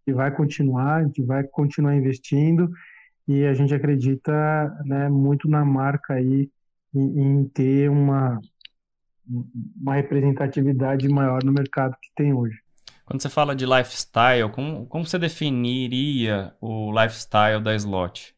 e 0.07 0.12
vai 0.12 0.35
continuar, 0.35 0.96
a 0.96 1.05
gente 1.05 1.22
vai 1.22 1.44
continuar 1.44 1.94
investindo 1.94 2.70
e 3.27 3.45
a 3.45 3.55
gente 3.55 3.75
acredita 3.75 4.33
né, 4.85 5.09
muito 5.09 5.49
na 5.49 5.65
marca 5.65 6.15
aí 6.15 6.51
em, 6.95 7.21
em, 7.21 7.49
ter 7.49 7.89
uma, 7.89 8.41
uma 9.81 9.95
representatividade 9.95 11.09
maior 11.09 11.43
no 11.45 11.53
mercado 11.53 11.97
que 12.01 12.11
tem 12.15 12.33
hoje. 12.33 12.59
Quando 13.05 13.23
você 13.23 13.29
fala 13.29 13.55
de 13.55 13.67
lifestyle, 13.67 14.51
como, 14.51 14.87
como 14.87 15.05
você 15.05 15.19
definiria 15.19 16.55
o 16.61 16.91
lifestyle 16.93 17.63
da 17.63 17.75
Slot? 17.75 18.35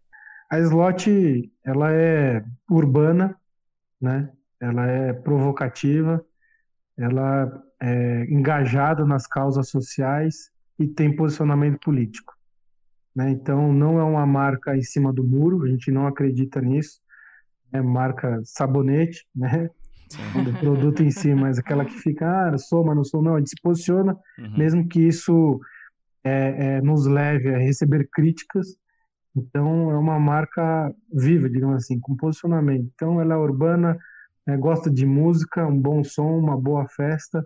A 0.51 0.59
Slot 0.59 1.53
ela 1.64 1.92
é 1.92 2.44
urbana, 2.70 3.37
né? 4.01 4.31
ela 4.61 4.87
é 4.87 5.12
provocativa, 5.12 6.25
ela 6.97 7.62
é 7.81 8.25
engajada 8.25 9.05
nas 9.05 9.27
causas 9.27 9.68
sociais 9.68 10.51
e 10.79 10.87
tem 10.87 11.14
posicionamento 11.14 11.79
político. 11.81 12.34
Né? 13.14 13.31
Então, 13.31 13.72
não 13.72 13.98
é 13.98 14.03
uma 14.03 14.27
marca 14.27 14.77
em 14.77 14.83
cima 14.83 15.12
do 15.12 15.22
muro, 15.22 15.62
a 15.64 15.68
gente 15.68 15.90
não 15.90 16.07
acredita 16.07 16.61
nisso. 16.61 17.00
É 17.72 17.81
marca 17.81 18.40
sabonete, 18.44 19.27
né? 19.35 19.68
do 20.44 20.53
produto 20.61 21.03
em 21.03 21.11
si, 21.11 21.35
mas 21.35 21.59
aquela 21.59 21.85
que 21.85 21.94
fica, 21.98 22.48
ah, 22.48 22.59
sou, 22.59 22.85
mas 22.85 22.96
não 22.96 23.05
sou, 23.05 23.22
não. 23.22 23.35
A 23.35 23.38
gente 23.38 23.50
se 23.50 23.62
posiciona, 23.62 24.16
uhum. 24.38 24.59
mesmo 24.59 24.88
que 24.88 25.00
isso 25.00 25.61
é, 26.22 26.77
é, 26.77 26.81
nos 26.81 27.07
leve 27.07 27.55
a 27.55 27.59
receber 27.59 28.09
críticas. 28.12 28.77
Então, 29.37 29.90
é 29.90 29.98
uma 29.98 30.18
marca 30.18 30.94
viva, 31.12 31.50
digamos 31.50 31.77
assim, 31.77 31.98
com 31.98 32.16
posicionamento. 32.16 32.88
Então, 32.94 33.20
ela 33.20 33.35
é 33.35 33.37
urbana, 33.37 33.98
né, 34.46 34.57
gosta 34.57 34.90
de 34.90 35.05
música, 35.05 35.66
um 35.66 35.81
bom 35.81 36.05
som, 36.05 36.38
uma 36.38 36.57
boa 36.57 36.87
festa, 36.88 37.44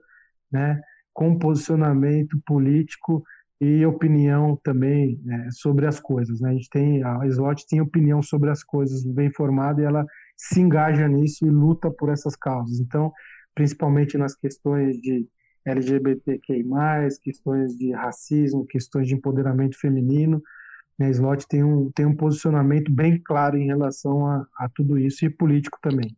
né, 0.52 0.80
com 1.12 1.38
posicionamento 1.38 2.38
político 2.46 3.24
e 3.60 3.84
opinião 3.84 4.56
também 4.62 5.20
né, 5.24 5.48
sobre 5.50 5.86
as 5.86 5.98
coisas. 5.98 6.40
Né? 6.40 6.50
A 6.50 6.52
gente 6.52 6.70
tem 6.70 7.02
a 7.02 7.26
Slot 7.26 7.66
tem 7.66 7.80
opinião 7.80 8.22
sobre 8.22 8.50
as 8.50 8.62
coisas 8.62 9.04
bem 9.04 9.30
formada 9.32 9.82
e 9.82 9.84
ela 9.84 10.06
se 10.36 10.60
engaja 10.60 11.08
nisso 11.08 11.46
e 11.46 11.50
luta 11.50 11.90
por 11.90 12.08
essas 12.08 12.36
causas. 12.36 12.78
Então, 12.78 13.12
principalmente 13.54 14.16
nas 14.16 14.36
questões 14.36 14.96
de 15.00 15.26
LGBTQI+, 15.66 16.64
questões 17.22 17.76
de 17.76 17.92
racismo, 17.92 18.66
questões 18.66 19.08
de 19.08 19.14
empoderamento 19.14 19.78
feminino, 19.78 20.40
né, 20.96 21.06
a 21.06 21.10
Slot 21.10 21.46
tem 21.48 21.64
um, 21.64 21.90
tem 21.90 22.06
um 22.06 22.14
posicionamento 22.14 22.92
bem 22.92 23.20
claro 23.20 23.56
em 23.56 23.66
relação 23.66 24.24
a, 24.26 24.46
a 24.56 24.68
tudo 24.68 24.96
isso 24.96 25.24
e 25.24 25.30
político 25.30 25.78
também. 25.82 26.16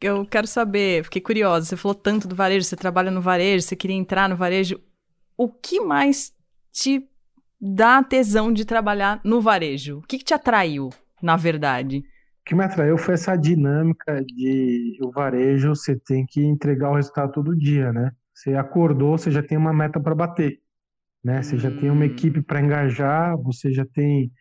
Eu 0.00 0.24
quero 0.24 0.46
saber, 0.46 1.04
fiquei 1.04 1.20
curiosa, 1.20 1.66
você 1.66 1.76
falou 1.76 1.94
tanto 1.94 2.26
do 2.26 2.34
varejo, 2.34 2.66
você 2.66 2.74
trabalha 2.74 3.10
no 3.10 3.20
varejo, 3.20 3.66
você 3.66 3.76
queria 3.76 3.96
entrar 3.96 4.28
no 4.28 4.36
varejo, 4.36 4.80
o 5.36 5.48
que 5.48 5.78
mais 5.78 6.32
te 6.72 7.08
dá 7.60 8.02
tesão 8.02 8.52
de 8.52 8.64
trabalhar 8.64 9.20
no 9.24 9.40
varejo? 9.40 9.98
O 9.98 10.02
que, 10.02 10.18
que 10.18 10.24
te 10.24 10.34
atraiu, 10.34 10.90
na 11.22 11.36
verdade? 11.36 11.98
O 11.98 12.44
que 12.44 12.54
me 12.54 12.64
atraiu 12.64 12.96
foi 12.96 13.14
essa 13.14 13.36
dinâmica 13.36 14.24
de 14.24 14.98
o 15.02 15.10
varejo, 15.10 15.74
você 15.74 15.96
tem 15.96 16.24
que 16.26 16.42
entregar 16.42 16.90
o 16.90 16.96
resultado 16.96 17.32
todo 17.32 17.56
dia, 17.56 17.92
né? 17.92 18.12
Você 18.34 18.54
acordou, 18.54 19.18
você 19.18 19.30
já 19.30 19.42
tem 19.42 19.58
uma 19.58 19.72
meta 19.72 20.00
para 20.00 20.14
bater, 20.14 20.58
né? 21.22 21.42
Você 21.42 21.56
hum. 21.56 21.58
já 21.58 21.70
tem 21.70 21.90
uma 21.90 22.00
hum. 22.00 22.04
equipe 22.04 22.40
para 22.40 22.60
engajar, 22.60 23.36
você 23.36 23.70
já 23.70 23.84
tem, 23.84 24.32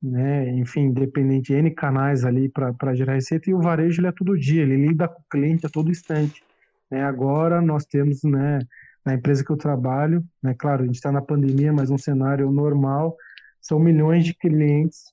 né, 0.00 0.48
enfim, 0.50 0.82
independente 0.82 1.52
de 1.52 1.58
N 1.58 1.70
canais 1.72 2.24
ali 2.24 2.48
para 2.48 2.94
gerar 2.94 3.14
receita, 3.14 3.50
e 3.50 3.54
o 3.54 3.60
varejo 3.60 4.00
ele 4.00 4.08
é 4.08 4.12
todo 4.12 4.38
dia, 4.38 4.62
ele 4.62 4.76
lida 4.76 5.08
com 5.08 5.20
o 5.20 5.24
cliente 5.28 5.66
a 5.66 5.68
todo 5.68 5.90
instante. 5.90 6.42
Né? 6.90 7.02
Agora 7.02 7.60
nós 7.60 7.84
temos, 7.84 8.22
né, 8.22 8.60
na 9.04 9.14
empresa 9.14 9.44
que 9.44 9.50
eu 9.50 9.56
trabalho, 9.56 10.24
né? 10.42 10.54
Claro, 10.58 10.82
a 10.82 10.86
gente 10.86 10.96
está 10.96 11.10
na 11.10 11.22
pandemia, 11.22 11.72
mas 11.72 11.90
um 11.90 11.98
cenário 11.98 12.50
normal, 12.50 13.16
são 13.60 13.78
milhões 13.78 14.24
de 14.24 14.34
clientes 14.34 15.12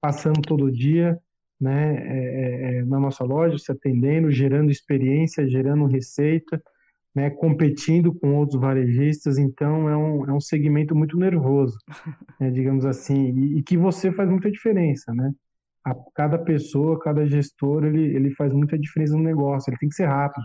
passando 0.00 0.40
todo 0.42 0.70
dia, 0.70 1.18
né? 1.60 1.96
É, 1.96 2.18
é, 2.18 2.78
é, 2.78 2.84
na 2.84 3.00
nossa 3.00 3.24
loja, 3.24 3.58
se 3.58 3.72
atendendo, 3.72 4.30
gerando 4.30 4.70
experiência, 4.70 5.48
gerando 5.48 5.86
receita, 5.86 6.62
né? 7.14 7.30
Competindo 7.30 8.14
com 8.14 8.34
outros 8.36 8.60
varejistas, 8.60 9.38
então 9.38 9.88
é 9.88 9.96
um, 9.96 10.24
é 10.26 10.32
um 10.32 10.40
segmento 10.40 10.94
muito 10.94 11.18
nervoso, 11.18 11.78
né? 12.40 12.50
digamos 12.50 12.84
assim, 12.84 13.30
e, 13.30 13.58
e 13.58 13.62
que 13.62 13.76
você 13.76 14.12
faz 14.12 14.28
muita 14.28 14.50
diferença, 14.50 15.12
né? 15.14 15.32
a, 15.86 15.94
cada 16.14 16.36
pessoa, 16.36 16.98
cada 16.98 17.24
gestor, 17.24 17.84
ele, 17.84 18.16
ele 18.16 18.34
faz 18.34 18.52
muita 18.52 18.76
diferença 18.76 19.16
no 19.16 19.22
negócio. 19.22 19.70
Ele 19.70 19.78
tem 19.78 19.88
que 19.88 19.94
ser 19.94 20.06
rápido, 20.06 20.44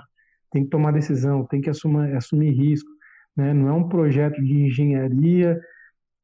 tem 0.52 0.64
que 0.64 0.70
tomar 0.70 0.91
decisão, 0.91 1.45
tem 1.45 1.62
que 1.62 1.70
assumir, 1.70 2.16
assumir 2.16 2.52
risco. 2.52 2.89
Né? 3.36 3.54
Não 3.54 3.70
é 3.70 3.74
um 3.74 3.88
projeto 3.88 4.43
de 4.43 4.66
engenharia 4.66 5.60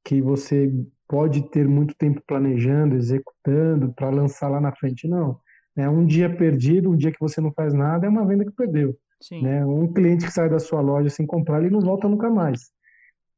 que 0.03 0.21
você 0.21 0.71
pode 1.07 1.49
ter 1.49 1.67
muito 1.67 1.95
tempo 1.95 2.21
planejando, 2.28 2.95
executando 2.95 3.93
para 3.93 4.09
lançar 4.09 4.49
lá 4.49 4.59
na 4.59 4.75
frente. 4.75 5.07
Não. 5.07 5.39
É 5.75 5.89
um 5.89 6.05
dia 6.05 6.30
perdido, 6.36 6.91
um 6.91 6.97
dia 6.97 7.11
que 7.11 7.19
você 7.19 7.39
não 7.39 7.51
faz 7.53 7.73
nada, 7.73 8.05
é 8.05 8.09
uma 8.09 8.25
venda 8.25 8.43
que 8.43 8.51
perdeu. 8.51 8.97
Sim. 9.21 9.41
Né? 9.41 9.65
Um 9.65 9.91
cliente 9.91 10.25
que 10.25 10.32
sai 10.32 10.49
da 10.49 10.59
sua 10.59 10.82
loja 10.82 11.09
sem 11.09 11.25
comprar, 11.25 11.61
ele 11.61 11.69
não 11.69 11.82
volta 11.82 12.07
nunca 12.07 12.30
mais. 12.30 12.71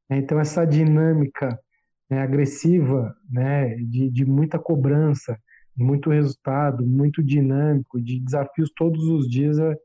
Então, 0.09 0.39
essa 0.39 0.65
dinâmica 0.65 1.57
né, 2.09 2.21
agressiva, 2.21 3.15
né, 3.29 3.75
de, 3.75 4.09
de 4.09 4.25
muita 4.25 4.57
cobrança, 4.57 5.39
muito 5.77 6.09
resultado, 6.09 6.85
muito 6.85 7.23
dinâmico, 7.23 8.01
de 8.01 8.19
desafios 8.19 8.71
todos 8.75 9.03
os 9.05 9.29
dias, 9.29 9.59
é, 9.59 9.75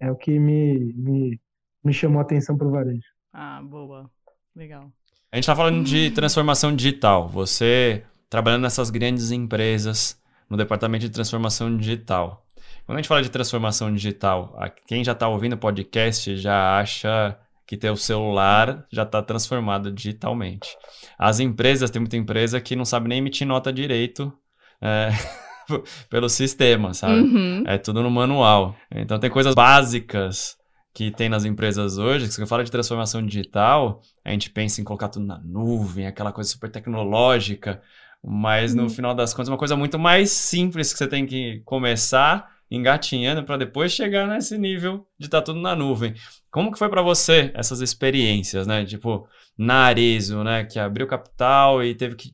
é 0.00 0.10
o 0.10 0.16
que 0.16 0.38
me, 0.38 0.92
me, 0.94 1.40
me 1.84 1.92
chamou 1.92 2.18
a 2.18 2.22
atenção 2.22 2.56
para 2.56 2.66
o 2.66 2.70
varejo. 2.70 3.06
Ah, 3.32 3.62
boa. 3.62 4.10
Legal. 4.56 4.90
A 5.30 5.36
gente 5.36 5.44
está 5.44 5.54
falando 5.54 5.84
de 5.84 6.10
transformação 6.10 6.74
digital. 6.74 7.28
Você 7.28 8.02
trabalhando 8.28 8.62
nessas 8.62 8.90
grandes 8.90 9.30
empresas 9.30 10.20
no 10.48 10.56
departamento 10.56 11.04
de 11.04 11.10
transformação 11.10 11.76
digital. 11.76 12.46
Quando 12.86 12.96
a 12.96 13.02
gente 13.02 13.08
fala 13.08 13.22
de 13.22 13.30
transformação 13.30 13.92
digital, 13.94 14.58
quem 14.86 15.04
já 15.04 15.12
está 15.12 15.28
ouvindo 15.28 15.52
o 15.52 15.58
podcast 15.58 16.36
já 16.36 16.78
acha 16.78 17.38
que 17.66 17.76
teu 17.76 17.94
celular 17.96 18.84
já 18.90 19.04
está 19.04 19.22
transformado 19.22 19.92
digitalmente. 19.92 20.76
As 21.16 21.38
empresas, 21.38 21.90
tem 21.90 22.00
muita 22.00 22.16
empresa 22.16 22.60
que 22.60 22.74
não 22.74 22.84
sabe 22.84 23.08
nem 23.08 23.18
emitir 23.18 23.46
nota 23.46 23.72
direito 23.72 24.32
é, 24.80 25.10
pelo 26.08 26.28
sistema, 26.28 26.94
sabe? 26.94 27.20
Uhum. 27.20 27.64
É 27.66 27.78
tudo 27.78 28.02
no 28.02 28.10
manual. 28.10 28.76
Então 28.90 29.18
tem 29.18 29.30
coisas 29.30 29.54
básicas 29.54 30.56
que 30.92 31.10
tem 31.10 31.28
nas 31.28 31.44
empresas 31.44 31.98
hoje, 31.98 32.26
que 32.26 32.34
você 32.34 32.46
fala 32.46 32.64
de 32.64 32.70
transformação 32.70 33.24
digital, 33.24 34.00
a 34.24 34.30
gente 34.30 34.50
pensa 34.50 34.80
em 34.80 34.84
colocar 34.84 35.08
tudo 35.08 35.24
na 35.24 35.38
nuvem, 35.38 36.06
aquela 36.06 36.32
coisa 36.32 36.50
super 36.50 36.70
tecnológica, 36.70 37.80
mas 38.22 38.74
no 38.74 38.82
uhum. 38.84 38.88
final 38.88 39.14
das 39.14 39.32
contas 39.32 39.48
é 39.48 39.52
uma 39.52 39.58
coisa 39.58 39.76
muito 39.76 39.98
mais 39.98 40.30
simples 40.30 40.92
que 40.92 40.98
você 40.98 41.06
tem 41.06 41.24
que 41.24 41.62
começar 41.64 42.50
engatinhando 42.70 43.44
para 43.44 43.56
depois 43.56 43.92
chegar 43.92 44.26
nesse 44.26 44.56
nível 44.58 45.06
de 45.18 45.26
estar 45.26 45.40
tá 45.40 45.44
tudo 45.44 45.60
na 45.60 45.74
nuvem. 45.74 46.14
Como 46.50 46.72
que 46.72 46.78
foi 46.78 46.88
para 46.88 47.02
você 47.02 47.52
essas 47.54 47.80
experiências, 47.80 48.66
né? 48.66 48.84
Tipo, 48.84 49.28
na 49.56 49.84
Arezo, 49.84 50.42
né, 50.42 50.64
que 50.64 50.78
abriu 50.78 51.06
capital 51.06 51.84
e 51.84 51.94
teve 51.94 52.16
que 52.16 52.32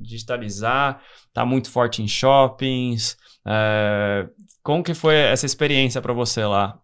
digitalizar, 0.00 1.02
tá 1.32 1.44
muito 1.44 1.70
forte 1.70 2.02
em 2.02 2.08
shoppings. 2.08 3.16
É... 3.46 4.26
Como 4.62 4.82
que 4.82 4.94
foi 4.94 5.14
essa 5.16 5.44
experiência 5.44 6.00
para 6.00 6.12
você 6.12 6.44
lá? 6.44 6.78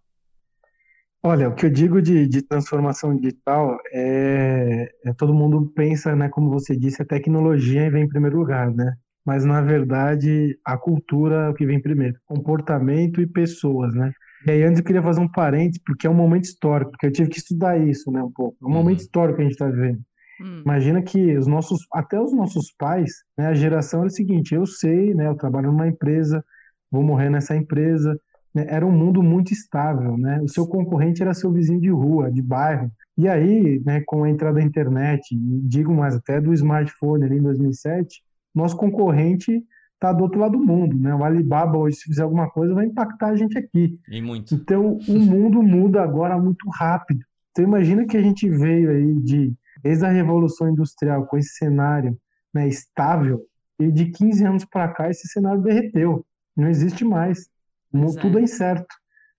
Olha, 1.22 1.48
o 1.48 1.54
que 1.54 1.66
eu 1.66 1.70
digo 1.70 2.00
de, 2.00 2.28
de 2.28 2.42
transformação 2.42 3.16
digital 3.16 3.76
é, 3.92 4.88
é, 5.04 5.12
todo 5.14 5.34
mundo 5.34 5.72
pensa, 5.74 6.14
né, 6.14 6.28
como 6.28 6.50
você 6.50 6.76
disse, 6.76 7.02
a 7.02 7.06
tecnologia 7.06 7.90
vem 7.90 8.04
em 8.04 8.08
primeiro 8.08 8.38
lugar, 8.38 8.70
né? 8.72 8.94
Mas 9.26 9.44
na 9.44 9.60
verdade 9.60 10.58
a 10.64 10.76
cultura 10.78 11.46
é 11.46 11.48
o 11.48 11.54
que 11.54 11.66
vem 11.66 11.82
primeiro, 11.82 12.16
comportamento 12.24 13.20
e 13.20 13.26
pessoas, 13.26 13.92
né? 13.94 14.12
E 14.46 14.50
aí 14.50 14.62
antes 14.62 14.78
eu 14.78 14.84
queria 14.84 15.02
fazer 15.02 15.20
um 15.20 15.30
parênteses 15.30 15.80
porque 15.84 16.06
é 16.06 16.10
um 16.10 16.14
momento 16.14 16.44
histórico, 16.44 16.92
porque 16.92 17.06
eu 17.06 17.12
tive 17.12 17.30
que 17.30 17.38
estudar 17.38 17.78
isso, 17.78 18.10
né, 18.10 18.22
um 18.22 18.30
pouco. 18.30 18.56
É 18.62 18.66
um 18.66 18.70
momento 18.70 18.98
uhum. 18.98 19.04
histórico 19.04 19.36
que 19.36 19.42
a 19.42 19.44
gente 19.44 19.54
está 19.54 19.66
vivendo. 19.66 20.00
Hum. 20.40 20.62
Imagina 20.64 21.02
que 21.02 21.36
os 21.36 21.46
nossos, 21.46 21.80
até 21.92 22.20
os 22.20 22.32
nossos 22.32 22.72
pais, 22.78 23.12
né, 23.36 23.46
a 23.48 23.54
geração 23.54 24.00
era 24.00 24.08
o 24.08 24.12
seguinte: 24.12 24.54
eu 24.54 24.66
sei, 24.66 25.12
né, 25.14 25.26
eu 25.26 25.34
trabalho 25.34 25.72
numa 25.72 25.88
empresa, 25.88 26.44
vou 26.90 27.02
morrer 27.02 27.28
nessa 27.28 27.56
empresa, 27.56 28.18
né, 28.54 28.66
era 28.68 28.86
um 28.86 28.92
mundo 28.92 29.22
muito 29.22 29.52
estável, 29.52 30.16
né? 30.16 30.40
O 30.40 30.48
seu 30.48 30.66
concorrente 30.66 31.22
era 31.22 31.34
seu 31.34 31.52
vizinho 31.52 31.80
de 31.80 31.90
rua, 31.90 32.30
de 32.30 32.40
bairro. 32.40 32.90
E 33.16 33.28
aí, 33.28 33.82
né, 33.84 34.02
com 34.06 34.22
a 34.22 34.30
entrada 34.30 34.60
da 34.60 34.62
internet, 34.62 35.22
digo 35.64 35.92
mais 35.92 36.14
até 36.14 36.40
do 36.40 36.54
smartphone 36.54 37.24
ali 37.24 37.38
em 37.38 37.42
2007, 37.42 38.22
nosso 38.54 38.76
concorrente 38.76 39.64
está 39.98 40.12
do 40.12 40.22
outro 40.22 40.40
lado 40.40 40.52
do 40.52 40.64
mundo, 40.64 40.96
né? 40.96 41.14
O 41.14 41.24
Alibaba 41.24 41.76
hoje 41.76 41.96
se 41.96 42.04
fizer 42.04 42.22
alguma 42.22 42.48
coisa 42.48 42.72
vai 42.72 42.86
impactar 42.86 43.28
a 43.28 43.36
gente 43.36 43.58
aqui. 43.58 43.98
E 44.08 44.22
muito. 44.22 44.54
Então 44.54 44.98
o 45.08 45.18
mundo 45.18 45.62
muda 45.62 46.02
agora 46.02 46.38
muito 46.38 46.68
rápido. 46.70 47.20
Então 47.50 47.64
imagina 47.64 48.06
que 48.06 48.16
a 48.16 48.22
gente 48.22 48.48
veio 48.48 48.90
aí 48.90 49.14
de 49.16 49.52
desde 49.82 50.04
a 50.04 50.10
revolução 50.10 50.68
industrial 50.68 51.26
com 51.26 51.36
esse 51.36 51.56
cenário, 51.56 52.16
né, 52.52 52.66
estável 52.66 53.42
e 53.78 53.90
de 53.90 54.06
15 54.06 54.44
anos 54.44 54.64
para 54.64 54.88
cá 54.88 55.10
esse 55.10 55.28
cenário 55.28 55.62
derreteu. 55.62 56.24
Não 56.56 56.68
existe 56.68 57.04
mais. 57.04 57.48
Exato. 57.94 58.20
tudo 58.20 58.38
é 58.38 58.42
incerto, 58.42 58.94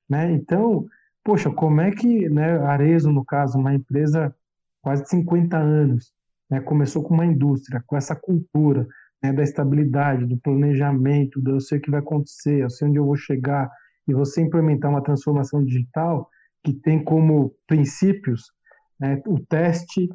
né? 0.09 0.31
Então, 0.31 0.85
poxa, 1.23 1.51
como 1.51 1.81
é 1.81 1.91
que, 1.91 2.27
né, 2.29 2.57
Arezo, 2.65 3.11
no 3.11 3.23
caso, 3.23 3.59
uma 3.59 3.73
empresa 3.73 4.33
quase 4.81 5.03
de 5.03 5.09
50 5.09 5.57
anos, 5.57 6.11
né, 6.49 6.59
começou 6.59 7.03
com 7.03 7.13
uma 7.13 7.25
indústria, 7.25 7.83
com 7.85 7.95
essa 7.95 8.15
cultura, 8.15 8.87
né, 9.21 9.33
da 9.33 9.43
estabilidade, 9.43 10.25
do 10.25 10.37
planejamento, 10.37 11.41
do 11.41 11.51
eu 11.51 11.59
sei 11.59 11.77
o 11.77 11.81
que 11.81 11.91
vai 11.91 11.99
acontecer, 11.99 12.63
eu 12.63 12.69
sei 12.69 12.87
onde 12.87 12.97
eu 12.97 13.05
vou 13.05 13.15
chegar, 13.15 13.69
e 14.07 14.13
você 14.13 14.41
implementar 14.41 14.89
uma 14.89 15.03
transformação 15.03 15.63
digital 15.63 16.29
que 16.63 16.73
tem 16.73 17.03
como 17.03 17.53
princípios 17.67 18.51
né, 18.99 19.21
o 19.25 19.39
teste, 19.39 20.09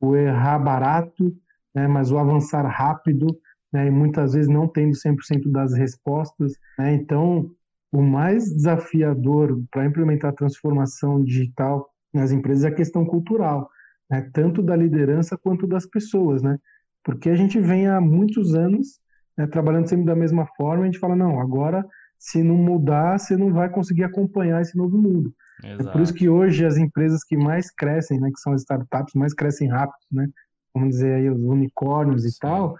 o 0.00 0.16
errar 0.16 0.58
barato, 0.58 1.34
né, 1.74 1.86
mas 1.86 2.10
o 2.10 2.18
avançar 2.18 2.66
rápido, 2.66 3.26
né, 3.72 3.86
e 3.86 3.90
muitas 3.90 4.32
vezes 4.32 4.48
não 4.48 4.66
tendo 4.66 4.94
100% 4.96 5.50
das 5.50 5.74
respostas. 5.74 6.52
Né, 6.78 6.94
então, 6.94 7.50
o 7.92 8.02
mais 8.02 8.52
desafiador 8.52 9.62
para 9.70 9.86
implementar 9.86 10.30
a 10.30 10.34
transformação 10.34 11.22
digital 11.22 11.88
nas 12.12 12.32
empresas 12.32 12.64
é 12.64 12.68
a 12.68 12.74
questão 12.74 13.04
cultural, 13.04 13.68
né? 14.10 14.28
tanto 14.32 14.62
da 14.62 14.74
liderança 14.74 15.36
quanto 15.36 15.66
das 15.66 15.86
pessoas, 15.86 16.42
né? 16.42 16.58
Porque 17.06 17.30
a 17.30 17.36
gente 17.36 17.60
vem 17.60 17.86
há 17.86 18.00
muitos 18.00 18.56
anos 18.56 18.98
né, 19.38 19.46
trabalhando 19.46 19.88
sempre 19.88 20.04
da 20.04 20.16
mesma 20.16 20.44
forma, 20.56 20.82
a 20.82 20.86
gente 20.86 20.98
fala, 20.98 21.14
não, 21.14 21.40
agora 21.40 21.86
se 22.18 22.42
não 22.42 22.56
mudar, 22.56 23.16
você 23.16 23.36
não 23.36 23.52
vai 23.52 23.68
conseguir 23.70 24.02
acompanhar 24.02 24.60
esse 24.60 24.76
novo 24.76 24.98
mundo. 24.98 25.32
Exato. 25.62 25.88
É 25.88 25.92
por 25.92 26.00
isso 26.00 26.12
que 26.12 26.28
hoje 26.28 26.66
as 26.66 26.76
empresas 26.76 27.22
que 27.22 27.36
mais 27.36 27.70
crescem, 27.70 28.18
né, 28.18 28.28
que 28.34 28.40
são 28.40 28.52
as 28.52 28.62
startups, 28.62 29.14
mais 29.14 29.32
crescem 29.32 29.68
rápido, 29.68 30.04
né? 30.10 30.26
Vamos 30.74 30.90
dizer 30.90 31.14
aí 31.14 31.30
os 31.30 31.40
unicórnios 31.40 32.24
e 32.24 32.30
Sim. 32.30 32.38
tal, 32.40 32.76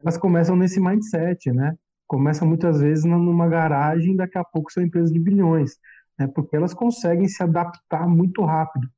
elas 0.00 0.16
começam 0.16 0.56
nesse 0.56 0.80
mindset, 0.80 1.52
né? 1.52 1.76
começa 2.08 2.44
muitas 2.44 2.80
vezes 2.80 3.04
numa 3.04 3.46
garagem, 3.46 4.16
daqui 4.16 4.38
a 4.38 4.44
pouco 4.44 4.72
são 4.72 4.82
empresas 4.82 5.12
de 5.12 5.20
bilhões, 5.20 5.76
né? 6.18 6.26
Porque 6.26 6.56
elas 6.56 6.72
conseguem 6.72 7.28
se 7.28 7.42
adaptar 7.42 8.08
muito 8.08 8.42
rápido, 8.42 8.88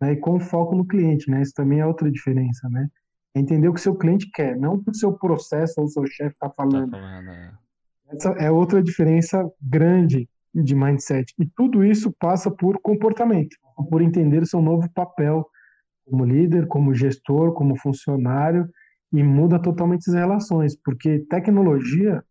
né? 0.00 0.12
E 0.12 0.16
com 0.16 0.38
foco 0.38 0.76
no 0.76 0.86
cliente, 0.86 1.28
né? 1.28 1.42
Isso 1.42 1.52
também 1.52 1.80
é 1.80 1.86
outra 1.86 2.08
diferença, 2.10 2.68
né? 2.68 2.88
É 3.34 3.40
entender 3.40 3.68
o 3.68 3.74
que 3.74 3.80
seu 3.80 3.94
cliente 3.94 4.30
quer, 4.32 4.56
não 4.56 4.74
o 4.74 4.82
que 4.82 4.90
o 4.90 4.94
seu 4.94 5.12
processo 5.12 5.74
ou 5.78 5.84
o 5.86 5.88
seu 5.88 6.06
chefe 6.06 6.34
está 6.34 6.50
falando. 6.50 6.90
Tá 6.90 6.98
falando 6.98 7.30
é. 7.30 7.52
Essa 8.08 8.30
é 8.30 8.50
outra 8.50 8.82
diferença 8.82 9.48
grande 9.60 10.28
de 10.52 10.74
mindset. 10.74 11.32
E 11.38 11.46
tudo 11.46 11.84
isso 11.84 12.12
passa 12.18 12.50
por 12.50 12.80
comportamento, 12.80 13.56
por 13.88 14.02
entender 14.02 14.42
o 14.42 14.46
seu 14.46 14.60
novo 14.60 14.90
papel 14.92 15.46
como 16.04 16.24
líder, 16.24 16.66
como 16.66 16.92
gestor, 16.92 17.52
como 17.52 17.76
funcionário, 17.76 18.68
e 19.12 19.22
muda 19.22 19.60
totalmente 19.60 20.08
as 20.08 20.14
relações, 20.14 20.76
porque 20.76 21.20
tecnologia 21.28 22.22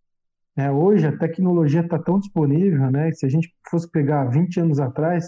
é, 0.56 0.70
hoje 0.70 1.08
a 1.08 1.18
tecnologia 1.18 1.82
está 1.82 1.98
tão 1.98 2.20
disponível, 2.20 2.92
né? 2.92 3.12
Se 3.14 3.26
a 3.26 3.30
gente 3.30 3.54
fosse 3.70 3.90
pegar 3.90 4.26
20 4.26 4.60
anos 4.60 4.80
atrás, 4.80 5.26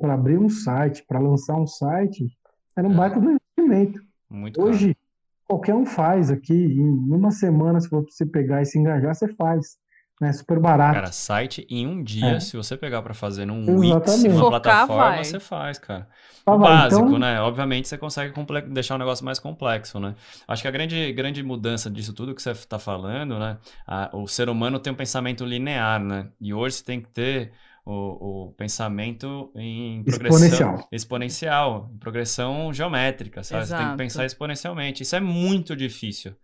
para 0.00 0.14
abrir 0.14 0.38
um 0.38 0.48
site, 0.48 1.04
para 1.06 1.18
lançar 1.18 1.56
um 1.56 1.66
site, 1.66 2.26
era 2.74 2.88
um 2.88 2.92
é. 2.92 2.96
baita 2.96 3.20
do 3.20 3.30
investimento. 3.32 4.05
Muito 4.28 4.60
hoje, 4.60 4.94
caro. 4.94 4.98
qualquer 5.46 5.74
um 5.74 5.86
faz 5.86 6.30
aqui, 6.30 6.54
em 6.54 7.12
uma 7.12 7.30
semana, 7.30 7.80
se 7.80 7.88
for 7.88 8.04
você 8.04 8.26
pegar 8.26 8.62
e 8.62 8.66
se 8.66 8.78
engajar, 8.78 9.14
você 9.14 9.28
faz. 9.28 9.78
É 10.22 10.32
super 10.32 10.58
barato. 10.58 10.94
Cara, 10.94 11.12
site 11.12 11.66
em 11.68 11.86
um 11.86 12.02
dia, 12.02 12.36
é. 12.36 12.40
se 12.40 12.56
você 12.56 12.74
pegar 12.74 13.02
para 13.02 13.12
fazer 13.12 13.44
num 13.44 13.78
Wix, 13.78 14.24
uma 14.24 14.34
Focar, 14.34 14.62
plataforma, 14.62 15.04
vai. 15.10 15.24
você 15.24 15.38
faz, 15.38 15.78
cara. 15.78 16.08
Ah, 16.46 16.54
o 16.54 16.58
básico, 16.58 17.06
então... 17.06 17.18
né? 17.18 17.38
Obviamente 17.42 17.86
você 17.86 17.98
consegue 17.98 18.32
deixar 18.70 18.94
o 18.94 18.98
negócio 18.98 19.22
mais 19.26 19.38
complexo, 19.38 20.00
né? 20.00 20.14
Acho 20.48 20.62
que 20.62 20.68
a 20.68 20.70
grande, 20.70 21.12
grande 21.12 21.42
mudança 21.42 21.90
disso 21.90 22.14
tudo 22.14 22.34
que 22.34 22.40
você 22.40 22.52
está 22.52 22.78
falando, 22.78 23.38
né? 23.38 23.58
A, 23.86 24.08
o 24.16 24.26
ser 24.26 24.48
humano 24.48 24.78
tem 24.78 24.90
um 24.90 24.96
pensamento 24.96 25.44
linear, 25.44 26.02
né? 26.02 26.28
E 26.40 26.54
hoje 26.54 26.76
você 26.76 26.84
tem 26.84 26.98
que 26.98 27.10
ter 27.10 27.52
o, 27.86 28.46
o 28.48 28.52
pensamento 28.54 29.52
em 29.54 30.02
progressão 30.02 30.38
exponencial. 30.38 30.88
exponencial, 30.90 31.90
em 31.94 31.98
progressão 31.98 32.72
geométrica, 32.72 33.44
sabe? 33.44 33.62
Exato. 33.62 33.80
Você 33.80 33.86
tem 33.86 33.96
que 33.96 34.02
pensar 34.02 34.26
exponencialmente. 34.26 35.04
Isso 35.04 35.14
é 35.14 35.20
muito 35.20 35.76
difícil. 35.76 36.34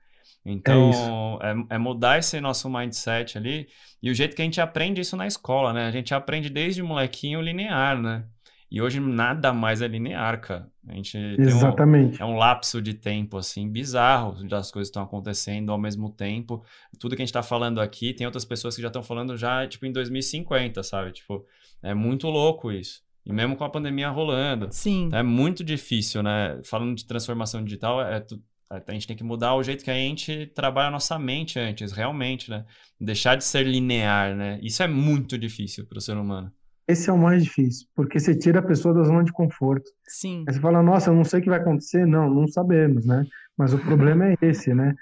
Então, 0.47 1.38
é, 1.43 1.51
é, 1.51 1.74
é, 1.74 1.78
mudar 1.78 2.18
esse 2.18 2.40
nosso 2.40 2.70
mindset 2.70 3.36
ali. 3.36 3.66
E 4.01 4.09
o 4.09 4.14
jeito 4.14 4.36
que 4.36 4.43
a 4.43 4.45
gente 4.45 4.61
aprende 4.61 5.01
isso 5.01 5.16
na 5.16 5.26
escola, 5.26 5.72
né? 5.72 5.86
A 5.86 5.90
gente 5.90 6.14
aprende 6.14 6.49
desde 6.49 6.82
molequinho 6.82 7.40
linear, 7.40 8.01
né? 8.01 8.24
E 8.72 8.80
hoje 8.80 8.98
nada 9.00 9.52
mais 9.52 9.82
é 9.82 9.86
linear, 9.86 10.40
cara. 10.40 10.66
A 10.88 10.94
gente 10.94 11.18
Exatamente. 11.38 12.22
Um, 12.22 12.26
é 12.26 12.28
um 12.30 12.36
lapso 12.36 12.80
de 12.80 12.94
tempo, 12.94 13.36
assim, 13.36 13.68
bizarro 13.68 14.42
das 14.48 14.70
coisas 14.70 14.88
estão 14.88 15.02
acontecendo 15.02 15.70
ao 15.70 15.76
mesmo 15.76 16.08
tempo. 16.08 16.64
Tudo 16.98 17.14
que 17.14 17.20
a 17.20 17.24
gente 17.24 17.28
está 17.28 17.42
falando 17.42 17.82
aqui, 17.82 18.14
tem 18.14 18.26
outras 18.26 18.46
pessoas 18.46 18.74
que 18.74 18.80
já 18.80 18.88
estão 18.88 19.02
falando 19.02 19.36
já, 19.36 19.66
tipo, 19.66 19.84
em 19.84 19.92
2050, 19.92 20.82
sabe? 20.82 21.12
Tipo, 21.12 21.44
é 21.82 21.92
muito 21.92 22.28
louco 22.28 22.72
isso. 22.72 23.02
E 23.26 23.30
mesmo 23.30 23.56
com 23.56 23.64
a 23.64 23.68
pandemia 23.68 24.08
rolando. 24.08 24.68
Sim. 24.70 25.10
É 25.12 25.22
muito 25.22 25.62
difícil, 25.62 26.22
né? 26.22 26.58
Falando 26.64 26.96
de 26.96 27.04
transformação 27.04 27.62
digital, 27.62 28.00
é, 28.00 28.24
a 28.70 28.92
gente 28.94 29.06
tem 29.06 29.14
que 29.14 29.22
mudar 29.22 29.54
o 29.54 29.62
jeito 29.62 29.84
que 29.84 29.90
a 29.90 29.94
gente 29.94 30.46
trabalha 30.54 30.88
a 30.88 30.92
nossa 30.92 31.18
mente 31.18 31.58
antes, 31.58 31.92
realmente, 31.92 32.48
né? 32.48 32.64
Deixar 32.98 33.36
de 33.36 33.44
ser 33.44 33.66
linear, 33.66 34.34
né? 34.34 34.58
Isso 34.62 34.82
é 34.82 34.88
muito 34.88 35.36
difícil 35.36 35.86
para 35.86 35.98
o 35.98 36.00
ser 36.00 36.16
humano. 36.16 36.50
Esse 36.93 37.09
é 37.09 37.12
o 37.12 37.18
mais 37.18 37.43
difícil, 37.43 37.86
porque 37.97 38.20
você 38.20 38.34
tira 38.34 38.59
a 38.59 38.62
pessoa 38.62 38.95
da 38.95 39.03
zona 39.03 39.24
de 39.24 39.32
conforto. 39.32 39.90
Sim. 40.07 40.45
Aí 40.47 40.55
você 40.55 40.61
fala, 40.61 40.82
nossa, 40.82 41.11
eu 41.11 41.14
não 41.14 41.24
sei 41.24 41.40
o 41.40 41.43
que 41.43 41.49
vai 41.49 41.59
acontecer. 41.59 42.07
Não, 42.07 42.28
não 42.28 42.47
sabemos, 42.47 43.07
né? 43.07 43.24
Mas 43.57 43.72
o 43.72 43.78
problema 43.78 44.26
é 44.26 44.36
esse, 44.43 44.74
né? 44.74 44.95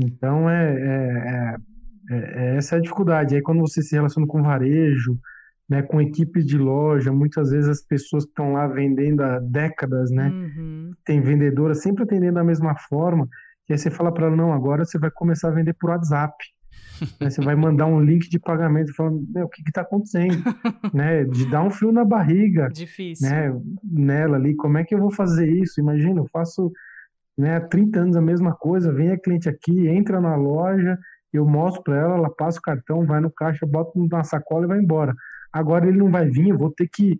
Então, 0.00 0.50
é, 0.50 0.74
é, 0.74 1.56
é, 2.10 2.16
é 2.16 2.56
essa 2.56 2.74
é 2.74 2.78
a 2.78 2.82
dificuldade. 2.82 3.36
Aí, 3.36 3.42
quando 3.42 3.60
você 3.60 3.82
se 3.82 3.94
relaciona 3.94 4.26
com 4.26 4.42
varejo, 4.42 5.18
né, 5.68 5.82
com 5.82 6.00
equipes 6.00 6.46
de 6.46 6.56
loja, 6.56 7.12
muitas 7.12 7.50
vezes 7.50 7.68
as 7.68 7.82
pessoas 7.82 8.24
que 8.24 8.30
estão 8.30 8.54
lá 8.54 8.66
vendendo 8.66 9.22
há 9.22 9.38
décadas, 9.38 10.10
né? 10.10 10.28
Uhum. 10.28 10.92
Tem 11.04 11.20
vendedora 11.20 11.74
sempre 11.74 12.04
atendendo 12.04 12.34
da 12.34 12.44
mesma 12.44 12.74
forma. 12.88 13.28
E 13.68 13.74
aí 13.74 13.78
você 13.78 13.90
fala 13.90 14.12
para 14.12 14.26
ela, 14.26 14.36
não, 14.36 14.52
agora 14.52 14.84
você 14.84 14.98
vai 14.98 15.10
começar 15.10 15.48
a 15.48 15.52
vender 15.52 15.74
por 15.74 15.90
WhatsApp. 15.90 16.34
Né? 17.20 17.30
Você 17.30 17.40
vai 17.40 17.54
mandar 17.54 17.86
um 17.86 18.00
link 18.00 18.28
de 18.28 18.38
pagamento 18.38 18.94
falando, 18.94 19.24
o 19.36 19.48
que 19.48 19.62
está 19.66 19.82
acontecendo? 19.82 20.42
né? 20.94 21.24
De 21.24 21.48
dar 21.50 21.62
um 21.62 21.70
frio 21.70 21.92
na 21.92 22.04
barriga. 22.04 22.68
Difícil. 22.68 23.28
Né? 23.28 23.60
Nela 23.84 24.36
ali, 24.36 24.54
como 24.54 24.78
é 24.78 24.84
que 24.84 24.94
eu 24.94 24.98
vou 24.98 25.10
fazer 25.10 25.50
isso? 25.50 25.80
Imagina, 25.80 26.20
eu 26.20 26.28
faço 26.32 26.72
né, 27.36 27.56
há 27.56 27.60
30 27.60 28.00
anos 28.00 28.16
a 28.16 28.20
mesma 28.20 28.54
coisa, 28.54 28.92
vem 28.92 29.10
a 29.10 29.18
cliente 29.18 29.48
aqui, 29.48 29.86
entra 29.86 30.20
na 30.20 30.34
loja, 30.34 30.98
eu 31.32 31.46
mostro 31.46 31.82
para 31.84 31.96
ela, 31.96 32.14
ela 32.16 32.30
passa 32.30 32.58
o 32.58 32.62
cartão, 32.62 33.06
vai 33.06 33.20
no 33.20 33.30
caixa, 33.30 33.64
bota 33.64 33.92
na 34.10 34.24
sacola 34.24 34.64
e 34.64 34.68
vai 34.68 34.78
embora. 34.78 35.14
Agora 35.52 35.86
ele 35.86 35.98
não 35.98 36.10
vai 36.10 36.28
vir, 36.28 36.48
eu 36.48 36.58
vou 36.58 36.70
ter 36.70 36.88
que 36.88 37.18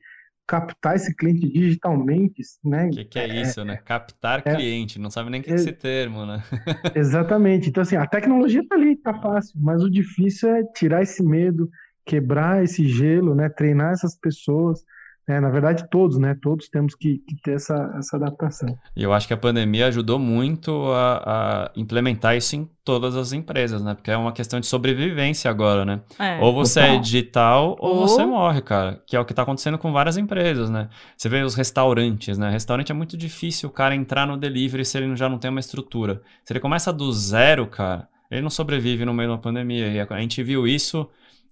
captar 0.49 0.97
esse 0.97 1.15
cliente 1.15 1.47
digitalmente, 1.47 2.43
né? 2.65 2.87
O 2.87 2.91
que, 2.91 3.05
que, 3.05 3.19
é 3.19 3.43
isso, 3.43 3.61
é, 3.61 3.65
né? 3.65 3.77
Captar 3.77 4.43
é, 4.47 4.55
cliente, 4.57 4.99
não 4.99 5.11
sabe 5.11 5.29
nem 5.29 5.43
o 5.43 5.45
que 5.45 5.53
é, 5.53 5.55
esse 5.55 5.73
termo, 5.73 6.25
né? 6.25 6.43
exatamente. 6.97 7.69
Então, 7.69 7.83
assim, 7.83 7.97
a 7.97 8.07
tecnologia 8.07 8.67
tá 8.67 8.75
ali, 8.75 8.97
tá 8.97 9.13
fácil, 9.21 9.61
mas 9.61 9.83
o 9.83 9.91
difícil 9.91 10.49
é 10.49 10.65
tirar 10.75 11.03
esse 11.03 11.23
medo, 11.23 11.69
quebrar 12.05 12.65
esse 12.65 12.89
gelo, 12.89 13.35
né? 13.35 13.51
Treinar 13.51 13.93
essas 13.93 14.19
pessoas, 14.19 14.83
é, 15.29 15.39
na 15.41 15.51
verdade, 15.51 15.87
todos, 15.91 16.17
né? 16.17 16.35
Todos 16.41 16.71
temos 16.71 16.95
que, 16.95 17.19
que, 17.19 17.37
ter 17.43 17.57
essa, 17.57 17.95
essa 17.99 18.17
adaptação. 18.17 18.75
E 18.97 19.03
eu 19.03 19.13
acho 19.13 19.29
que 19.29 19.35
a 19.35 19.37
pandemia 19.37 19.87
ajudou 19.89 20.19
muito 20.19 20.91
a, 20.91 21.23
a, 21.67 21.71
implementar 21.77 22.35
isso 22.35 22.57
em 22.57 22.67
todas 22.83 23.15
as 23.15 23.35
empresas, 23.35 23.85
né? 23.85 23.95
Porque 23.95 24.11
é 24.11 24.17
uma 24.17 24.33
questão 24.33 24.59
de 24.59 24.67
sobrevivência 24.67 25.51
agora, 25.51 25.85
né? 25.85 26.01
É. 26.19 26.39
Ou 26.41 26.55
você 26.55 26.81
é 26.81 26.97
digital 26.97 27.77
ou, 27.79 27.97
ou, 27.97 28.09
você 28.09 28.25
morre, 28.25 28.63
cara. 28.63 29.03
Que 29.07 29.17
é 29.17 29.21
o 29.21 29.25
que 29.27 29.33
está 29.33 29.43
acontecendo 29.43 29.77
com 29.77 29.93
várias 29.93 30.17
empresas, 30.17 30.71
né? 30.71 30.89
Você 31.15 31.29
vê 31.29 31.43
os 31.43 31.55
restaurantes, 31.55 32.39
né? 32.39 32.49
Restaurante 32.49 32.91
é 32.91 32.95
muito 32.95 33.15
difícil 33.15 33.69
o 33.69 33.73
cara 33.73 33.95
entrar 33.95 34.27
no 34.27 34.35
delivery 34.35 34.83
se 34.83 34.97
ele 34.97 35.15
já 35.15 35.29
não 35.29 35.37
tem 35.37 35.51
uma 35.51 35.61
estrutura. 35.61 36.23
Se 36.43 36.55
ele 36.55 36.61
começa 36.61 36.91
do 36.91 37.13
zero, 37.13 37.67
cara, 37.67 38.09
ele 38.31 38.41
não 38.41 38.49
sobrevive 38.49 39.05
no 39.05 39.13
meio 39.13 39.29
da 39.29 39.37
pandemia. 39.37 39.89
E 39.89 40.01
a 40.01 40.21
gente 40.21 40.43
viu 40.43 40.67
isso 40.67 41.07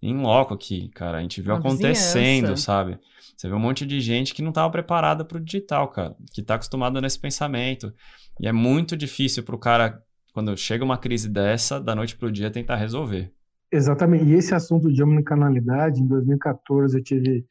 em 0.09 0.17
loco 0.17 0.55
aqui, 0.55 0.89
cara. 0.91 1.19
A 1.19 1.23
gente 1.23 1.41
viu 1.41 1.53
uma 1.53 1.59
acontecendo, 1.59 2.43
vizinhança. 2.43 2.63
sabe? 2.63 2.99
Você 3.37 3.49
vê 3.49 3.55
um 3.55 3.61
monte 3.61 3.85
de 3.85 4.01
gente 4.01 4.35
que 4.35 4.43
não 4.43 4.49
estava 4.51 4.71
preparada 4.71 5.25
para 5.25 5.37
o 5.37 5.41
digital, 5.41 5.89
cara, 5.89 6.17
que 6.33 6.41
está 6.41 6.55
acostumada 6.55 7.01
nesse 7.01 7.19
pensamento. 7.19 7.93
E 8.41 8.47
é 8.47 8.53
muito 8.53 8.97
difícil 8.97 9.43
para 9.43 9.55
o 9.55 9.59
cara, 9.59 10.03
quando 10.33 10.57
chega 10.57 10.85
uma 10.85 10.97
crise 10.97 11.29
dessa, 11.29 11.81
da 11.81 11.95
noite 11.95 12.17
para 12.17 12.29
o 12.29 12.33
dia, 12.33 12.51
tentar 12.51 12.77
resolver. 12.77 13.33
Exatamente. 13.71 14.25
E 14.25 14.35
esse 14.35 14.55
assunto 14.55 14.91
de 14.93 15.03
omnicanalidade, 15.03 16.01
em 16.01 16.07
2014 16.07 16.97
eu 16.97 17.03
tive 17.03 17.45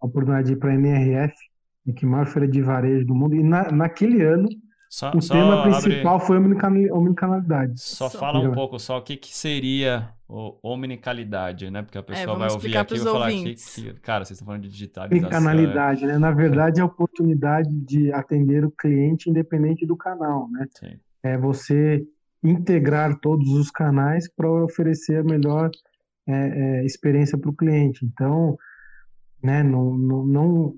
a 0.00 0.06
oportunidade 0.06 0.48
de 0.48 0.52
ir 0.54 0.56
para 0.56 0.72
a 0.72 0.74
NRF, 0.74 1.34
que 1.96 2.04
é 2.04 2.08
a 2.08 2.10
maior 2.10 2.26
feira 2.26 2.48
de 2.48 2.60
varejo 2.60 3.06
do 3.06 3.14
mundo, 3.14 3.34
e 3.34 3.42
na, 3.42 3.70
naquele 3.70 4.22
ano 4.22 4.48
só, 4.90 5.12
o 5.14 5.22
só 5.22 5.34
tema 5.34 5.62
principal 5.62 6.16
abre... 6.16 6.26
foi 6.26 6.36
omnicanalidade. 6.90 7.80
Só, 7.80 8.08
só 8.08 8.18
fala 8.18 8.40
um 8.40 8.50
pouco 8.50 8.76
só 8.76 8.98
o 8.98 9.02
que, 9.02 9.16
que 9.16 9.32
seria 9.32 10.08
o 10.28 10.58
omnicalidade, 10.64 11.70
né? 11.70 11.80
Porque 11.80 11.96
a 11.96 12.00
é, 12.00 12.04
pessoa 12.04 12.34
é, 12.34 12.38
vai 12.40 12.50
ouvir 12.50 12.76
aqui 12.76 12.96
e 12.96 12.98
vai 12.98 13.12
falar 13.12 13.30
que, 13.30 13.54
que, 13.54 13.92
cara, 14.00 14.24
vocês 14.24 14.36
estão 14.36 14.46
falando 14.46 14.62
de 14.62 14.68
digitalização. 14.68 15.28
Omnicanalidade, 15.28 16.06
né? 16.06 16.18
Na 16.18 16.32
verdade, 16.32 16.80
é 16.80 16.82
a 16.82 16.86
oportunidade 16.86 17.70
de 17.70 18.12
atender 18.12 18.64
o 18.64 18.70
cliente 18.72 19.30
independente 19.30 19.86
do 19.86 19.96
canal, 19.96 20.50
né? 20.50 20.66
Sim. 20.76 20.98
É 21.22 21.38
você 21.38 22.04
integrar 22.42 23.16
todos 23.20 23.48
os 23.50 23.70
canais 23.70 24.28
para 24.28 24.50
oferecer 24.50 25.20
a 25.20 25.22
melhor 25.24 25.70
é, 26.26 26.32
é, 26.32 26.84
experiência 26.84 27.38
para 27.38 27.50
o 27.50 27.54
cliente. 27.54 28.04
Então, 28.04 28.58
né, 29.40 29.62
não, 29.62 29.96
não, 29.96 30.26
não 30.26 30.74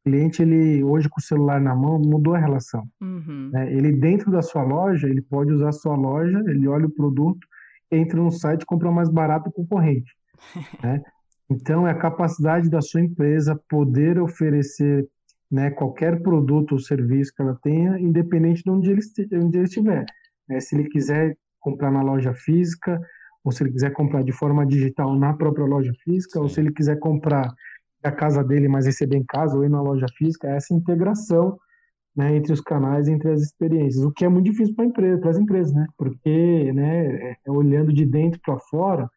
é, 0.00 0.10
cliente 0.10 0.42
ele 0.42 0.82
hoje 0.82 1.08
com 1.08 1.20
o 1.20 1.22
celular 1.22 1.60
na 1.60 1.74
mão 1.74 1.98
mudou 1.98 2.34
a 2.34 2.38
relação. 2.38 2.86
Uhum. 3.00 3.50
Né? 3.52 3.72
Ele 3.72 3.92
dentro 3.92 4.30
da 4.30 4.42
sua 4.42 4.62
loja 4.62 5.08
ele 5.08 5.22
pode 5.22 5.52
usar 5.52 5.68
a 5.68 5.72
sua 5.72 5.96
loja, 5.96 6.42
ele 6.46 6.66
olha 6.66 6.86
o 6.86 6.90
produto, 6.90 7.46
entra 7.90 8.20
no 8.20 8.30
site 8.30 8.62
e 8.62 8.66
compra 8.66 8.90
mais 8.90 9.08
barato 9.08 9.50
o 9.50 9.52
concorrente. 9.52 10.12
né? 10.82 11.02
Então 11.50 11.86
é 11.86 11.90
a 11.90 11.98
capacidade 11.98 12.70
da 12.70 12.80
sua 12.80 13.00
empresa 13.00 13.60
poder 13.68 14.20
oferecer 14.20 15.06
né, 15.50 15.70
qualquer 15.70 16.22
produto 16.22 16.72
ou 16.72 16.78
serviço 16.78 17.32
que 17.34 17.42
ela 17.42 17.58
tenha, 17.60 17.98
independente 17.98 18.62
de 18.62 18.70
onde 18.70 18.90
ele, 18.90 19.00
onde 19.34 19.58
ele 19.58 19.64
estiver. 19.64 20.04
Né? 20.48 20.60
Se 20.60 20.76
ele 20.76 20.88
quiser 20.88 21.36
comprar 21.58 21.90
na 21.90 22.02
loja 22.02 22.32
física, 22.32 23.00
ou 23.42 23.50
se 23.50 23.62
ele 23.62 23.72
quiser 23.72 23.92
comprar 23.92 24.22
de 24.22 24.32
forma 24.32 24.64
digital 24.64 25.18
na 25.18 25.32
própria 25.32 25.64
loja 25.64 25.92
física, 26.04 26.34
Sim. 26.34 26.38
ou 26.40 26.48
se 26.48 26.60
ele 26.60 26.72
quiser 26.72 26.98
comprar 26.98 27.52
da 28.02 28.10
casa 28.10 28.42
dele, 28.42 28.68
mas 28.68 28.86
receber 28.86 29.16
em 29.16 29.24
casa 29.24 29.56
ou 29.56 29.64
ir 29.64 29.68
na 29.68 29.82
loja 29.82 30.06
física, 30.16 30.48
é 30.48 30.56
essa 30.56 30.74
integração 30.74 31.58
né, 32.16 32.34
entre 32.36 32.52
os 32.52 32.60
canais, 32.60 33.08
entre 33.08 33.30
as 33.30 33.40
experiências, 33.40 34.04
o 34.04 34.10
que 34.10 34.24
é 34.24 34.28
muito 34.28 34.46
difícil 34.46 34.74
para 34.74 34.84
empresa, 34.84 35.28
as 35.28 35.38
empresas, 35.38 35.72
né? 35.72 35.86
Porque, 35.96 36.72
né, 36.72 37.06
é, 37.06 37.36
é 37.46 37.50
olhando 37.50 37.92
de 37.92 38.04
dentro 38.04 38.40
para 38.44 38.58
fora, 38.58 39.08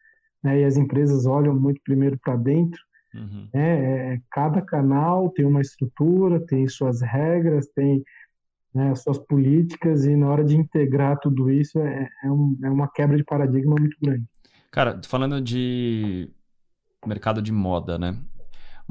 né, 0.44 0.62
e 0.62 0.64
as 0.64 0.78
empresas 0.78 1.26
olham 1.26 1.56
muito 1.56 1.82
primeiro 1.84 2.20
para 2.20 2.36
dentro, 2.36 2.80
uhum. 3.16 3.48
né, 3.54 4.14
é, 4.14 4.22
cada 4.32 4.62
canal 4.62 5.30
tem 5.30 5.46
uma 5.46 5.62
estrutura, 5.62 6.40
tem 6.46 6.68
suas 6.68 7.02
regras, 7.02 7.68
tem 7.76 8.04
né, 8.74 8.94
suas 8.96 9.18
políticas, 9.18 10.06
e 10.06 10.16
na 10.16 10.30
hora 10.30 10.44
de 10.44 10.56
integrar 10.56 11.20
tudo 11.20 11.50
isso 11.50 11.80
é, 11.80 12.10
é, 12.24 12.32
um, 12.32 12.58
é 12.64 12.70
uma 12.70 12.88
quebra 12.88 13.18
de 13.18 13.24
paradigma 13.24 13.76
muito 13.80 13.98
grande. 14.02 14.26
Cara, 14.72 15.00
falando 15.06 15.40
de 15.40 16.30
mercado 17.06 17.42
de 17.42 17.52
moda, 17.52 17.98
né? 18.00 18.18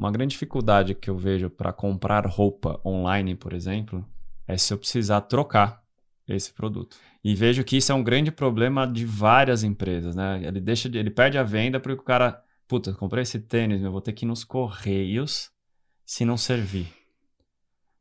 Uma 0.03 0.11
grande 0.11 0.31
dificuldade 0.31 0.93
que 0.93 1.09
eu 1.09 1.17
vejo 1.17 1.49
para 1.49 1.71
comprar 1.71 2.27
roupa 2.27 2.77
online, 2.85 3.35
por 3.35 3.53
exemplo, 3.53 4.05
é 4.45 4.57
se 4.57 4.73
eu 4.73 4.77
precisar 4.77 5.21
trocar 5.21 5.81
esse 6.27 6.51
produto. 6.51 6.97
E 7.23 7.33
vejo 7.33 7.63
que 7.63 7.77
isso 7.77 7.89
é 7.89 7.95
um 7.95 8.03
grande 8.03 8.29
problema 8.29 8.85
de 8.85 9.05
várias 9.05 9.63
empresas, 9.63 10.13
né? 10.13 10.41
Ele 10.43 10.59
deixa 10.59 10.89
de, 10.89 10.97
ele 10.97 11.09
perde 11.09 11.37
a 11.37 11.43
venda 11.43 11.79
porque 11.79 12.01
o 12.01 12.03
cara, 12.03 12.43
puta, 12.67 12.91
comprei 12.91 13.23
esse 13.23 13.39
tênis, 13.39 13.81
eu 13.81 13.93
vou 13.93 14.01
ter 14.01 14.11
que 14.11 14.25
ir 14.25 14.27
nos 14.27 14.43
correios 14.43 15.49
se 16.05 16.25
não 16.25 16.35
servir. 16.35 16.93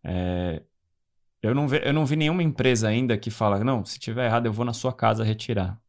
É, 0.03 0.61
eu, 1.41 1.55
não 1.55 1.69
ve, 1.69 1.83
eu 1.85 1.93
não 1.93 2.05
vi 2.05 2.17
nenhuma 2.17 2.43
empresa 2.43 2.89
ainda 2.89 3.17
que 3.17 3.31
fala, 3.31 3.63
não, 3.63 3.85
se 3.85 4.01
tiver 4.01 4.27
errado 4.27 4.47
eu 4.47 4.53
vou 4.53 4.65
na 4.65 4.73
sua 4.73 4.93
casa 4.93 5.23
retirar. 5.23 5.81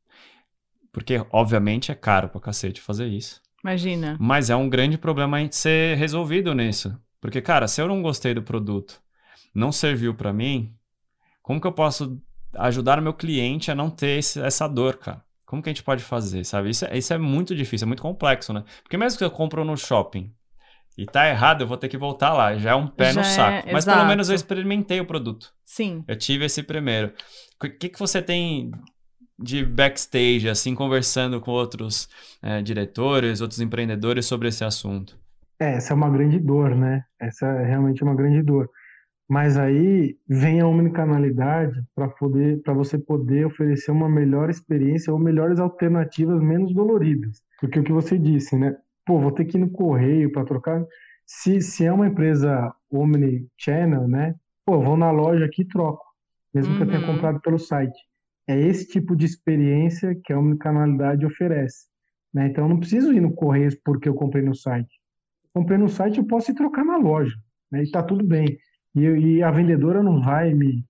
Porque, 0.92 1.26
obviamente, 1.32 1.92
é 1.92 1.96
caro 1.96 2.30
pra 2.30 2.40
cacete 2.40 2.80
fazer 2.80 3.08
isso. 3.08 3.43
Imagina. 3.64 4.18
Mas 4.20 4.50
é 4.50 4.56
um 4.56 4.70
grande 4.70 4.98
problema 4.98 5.40
a 5.40 5.52
ser 5.52 5.98
resolvido 5.98 6.54
nisso. 6.54 6.98
Porque, 7.22 7.42
cara, 7.42 7.68
se 7.68 7.82
eu 7.82 7.88
não 7.88 8.02
gostei 8.02 8.34
do 8.34 8.44
produto, 8.44 9.02
não 9.56 9.72
serviu 9.72 10.14
para 10.14 10.34
mim, 10.34 10.76
como 11.42 11.62
que 11.62 11.68
eu 11.68 11.72
posso 11.72 12.22
ajudar 12.56 13.00
o 13.00 13.02
meu 13.02 13.14
cliente 13.14 13.72
a 13.72 13.76
não 13.76 13.90
ter 13.90 14.20
esse, 14.20 14.42
essa 14.42 14.68
dor, 14.68 14.98
cara? 14.98 15.24
Como 15.46 15.62
que 15.62 15.70
a 15.70 15.74
gente 15.74 15.84
pode 15.84 16.04
fazer, 16.04 16.44
sabe? 16.44 16.70
Isso, 16.70 16.86
é, 16.86 16.98
isso 16.98 17.14
é 17.14 17.18
muito 17.18 17.56
difícil, 17.56 17.86
é 17.86 17.88
muito 17.88 18.02
complexo, 18.02 18.52
né? 18.52 18.64
Porque 18.82 18.98
mesmo 18.98 19.18
que 19.18 19.24
eu 19.24 19.32
compro 19.32 19.64
no 19.64 19.78
shopping 19.78 20.34
e 20.98 21.06
tá 21.06 21.28
errado, 21.30 21.62
eu 21.62 21.68
vou 21.68 21.78
ter 21.78 21.88
que 21.90 21.98
voltar 21.98 22.34
lá. 22.34 22.56
Já 22.58 22.72
é 22.72 22.76
um 22.76 22.88
pé 22.88 23.14
Já 23.14 23.22
no 23.22 23.26
saco. 23.26 23.70
É, 23.70 23.72
Mas 23.72 23.84
exato. 23.84 23.98
pelo 23.98 24.10
menos 24.10 24.30
eu 24.30 24.36
experimentei 24.36 25.00
o 25.00 25.06
produto. 25.06 25.54
Sim. 25.64 26.04
Eu 26.08 26.18
tive 26.18 26.46
esse 26.46 26.62
primeiro. 26.62 27.14
O 27.64 27.70
que, 27.70 27.90
que 27.90 28.00
você 28.00 28.22
tem 28.22 28.72
de 29.40 29.66
backstage, 29.66 30.50
assim, 30.50 30.76
conversando 30.76 31.40
com 31.42 31.52
outros 31.52 32.10
é, 32.42 32.62
diretores, 32.62 33.42
outros 33.42 33.60
empreendedores 33.62 34.26
sobre 34.26 34.48
esse 34.50 34.64
assunto? 34.64 35.18
É, 35.60 35.76
essa 35.76 35.94
é 35.94 35.96
uma 35.96 36.10
grande 36.10 36.40
dor, 36.40 36.76
né? 36.76 37.04
Essa 37.20 37.46
é 37.48 37.66
realmente 37.66 38.04
uma 38.04 38.16
grande 38.16 38.42
dor. 38.42 38.70
Mas 39.30 39.58
aí 39.58 40.18
vem 40.28 40.62
a 40.62 40.68
omnicanalidade 40.68 41.82
para 41.96 42.10
poder, 42.10 42.62
para 42.64 42.74
você 42.74 43.00
poder 43.00 43.46
oferecer 43.48 43.92
uma 43.92 44.10
melhor 44.10 44.50
experiência 44.50 45.14
ou 45.14 45.20
melhores 45.20 45.60
alternativas 45.60 46.42
menos 46.42 46.74
doloridas. 46.74 47.42
Porque 47.60 47.80
o 47.80 47.84
que 47.84 47.94
você 47.94 48.18
disse, 48.20 48.58
né? 48.58 48.76
Pô, 49.06 49.20
vou 49.20 49.32
ter 49.32 49.46
que 49.46 49.58
ir 49.58 49.62
no 49.62 49.72
correio 49.72 50.32
para 50.32 50.46
trocar. 50.46 50.86
Se, 51.26 51.62
se 51.62 51.86
é 51.86 51.94
uma 51.94 52.08
empresa 52.08 52.74
omnichannel, 52.92 54.08
né? 54.08 54.36
Pô, 54.66 54.82
vou 54.82 54.98
na 54.98 55.12
loja 55.12 55.46
aqui 55.46 55.64
e 55.64 55.68
troco, 55.68 56.04
mesmo 56.54 56.76
que 56.76 56.84
eu 56.84 56.88
tenha 56.88 57.02
Uhum. 57.02 57.08
comprado 57.08 57.42
pelo 57.42 57.60
site. 57.60 58.00
É 58.48 58.60
esse 58.60 58.88
tipo 58.88 59.16
de 59.16 59.26
experiência 59.26 60.14
que 60.24 60.34
a 60.34 60.40
omnicanalidade 60.40 61.26
oferece, 61.26 61.88
né? 62.34 62.48
Então 62.48 62.66
eu 62.66 62.70
não 62.70 62.80
preciso 62.80 63.14
ir 63.14 63.22
no 63.22 63.34
Correios 63.34 63.76
porque 63.84 64.10
eu 64.10 64.14
comprei 64.14 64.44
no 64.44 64.54
site. 64.56 65.00
Comprei 65.54 65.78
no 65.78 65.88
site, 65.88 66.18
eu 66.18 66.26
posso 66.26 66.52
ir 66.52 66.56
trocar 66.56 66.84
na 66.84 66.98
loja, 66.98 67.36
né? 67.72 67.84
E 67.84 67.92
tá 67.92 68.04
tudo 68.04 68.26
bem. 68.26 68.58
E, 68.96 69.02
e 69.02 69.44
a 69.44 69.50
vendedora 69.52 70.04
não 70.04 70.22
vai 70.22 70.54
me 70.54 70.84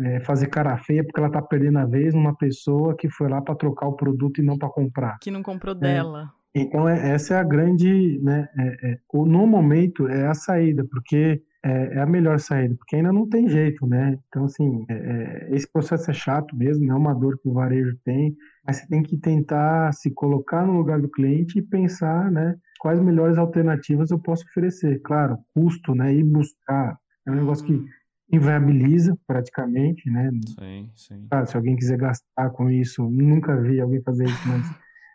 é, 0.00 0.20
fazer 0.20 0.46
cara 0.46 0.78
feia 0.78 1.04
porque 1.04 1.20
ela 1.20 1.30
tá 1.30 1.42
perdendo 1.42 1.78
a 1.78 1.84
vez 1.84 2.14
numa 2.14 2.34
pessoa 2.34 2.96
que 2.96 3.10
foi 3.10 3.28
lá 3.28 3.42
para 3.42 3.54
trocar 3.54 3.86
o 3.86 3.96
produto 3.96 4.40
e 4.40 4.44
não 4.44 4.56
para 4.56 4.70
comprar. 4.70 5.18
Que 5.20 5.30
não 5.30 5.42
comprou 5.42 5.74
dela. 5.74 6.32
Então, 6.54 6.88
é- 6.88 7.10
essa 7.12 7.34
é 7.34 7.38
a 7.38 7.44
grande, 7.44 8.18
né, 8.22 8.48
é- 8.58 8.92
é- 8.92 8.98
no 9.14 9.46
momento, 9.46 10.08
é 10.08 10.26
a 10.26 10.34
saída, 10.34 10.84
porque 10.90 11.42
é, 11.64 11.94
é 11.96 12.00
a 12.00 12.06
melhor 12.06 12.38
saída, 12.40 12.74
porque 12.76 12.96
ainda 12.96 13.12
não 13.12 13.28
tem 13.28 13.48
jeito, 13.48 13.86
né? 13.86 14.16
Então, 14.28 14.44
assim, 14.44 14.84
é- 14.88 15.48
é, 15.50 15.54
esse 15.54 15.70
processo 15.70 16.10
é 16.10 16.14
chato 16.14 16.56
mesmo, 16.56 16.90
é 16.90 16.94
uma 16.94 17.14
dor 17.14 17.38
que 17.38 17.48
o 17.48 17.52
varejo 17.52 17.96
tem, 18.04 18.34
mas 18.66 18.76
você 18.78 18.86
tem 18.88 19.02
que 19.02 19.18
tentar 19.18 19.92
se 19.92 20.10
colocar 20.12 20.66
no 20.66 20.72
lugar 20.76 21.00
do 21.00 21.10
cliente 21.10 21.58
e 21.58 21.62
pensar, 21.62 22.30
né, 22.30 22.56
quais 22.80 23.00
melhores 23.00 23.36
alternativas 23.38 24.10
eu 24.10 24.18
posso 24.18 24.44
oferecer. 24.44 25.00
Claro, 25.02 25.36
custo, 25.54 25.94
né, 25.94 26.14
e 26.14 26.24
buscar, 26.24 26.96
é 27.26 27.30
um 27.30 27.34
negócio 27.36 27.66
que 27.66 27.74
Hum. 27.74 27.84
inviabiliza 28.32 29.16
praticamente, 29.26 30.08
né? 30.10 30.30
Sim, 30.58 30.90
sim. 30.94 31.26
Claro, 31.30 31.46
se 31.46 31.56
alguém 31.56 31.76
quiser 31.76 31.98
gastar 31.98 32.50
com 32.50 32.70
isso, 32.70 33.08
nunca 33.10 33.60
vi 33.60 33.80
alguém 33.80 34.00
fazer 34.02 34.30
isso, 34.30 34.42
mas 34.46 34.66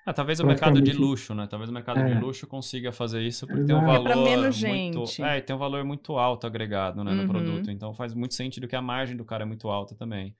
Ah, 0.06 0.14
talvez 0.14 0.40
o 0.40 0.46
mercado 0.46 0.80
de 0.82 0.94
luxo, 0.94 1.34
né? 1.34 1.48
Talvez 1.50 1.70
o 1.70 1.74
mercado 1.74 2.00
É. 2.00 2.14
de 2.14 2.20
luxo 2.20 2.46
consiga 2.46 2.92
fazer 2.92 3.22
isso 3.24 3.48
porque 3.48 3.64
tem 3.64 3.76
um 3.76 3.80
Exato. 3.82 4.04
valor 4.04 4.12
É 4.12 4.16
menos 4.30 4.64
muito, 4.64 5.06
gente. 5.08 5.24
é, 5.24 5.38
e 5.38 5.42
tem 5.42 5.56
um 5.56 5.60
valor 5.60 5.84
muito 5.84 6.14
alto 6.18 6.46
agregado, 6.46 7.04
né, 7.04 7.12
Uhum. 7.12 7.18
no 7.24 7.28
produto. 7.28 7.72
Então 7.72 7.94
faz 7.94 8.14
muito 8.14 8.36
sentido 8.36 8.68
que 8.68 8.76
a 8.76 8.82
margem 8.82 9.18
do 9.18 9.26
cara 9.26 9.44
é 9.44 9.46
muito 9.48 9.68
alta 9.68 9.96
também. 9.96 10.36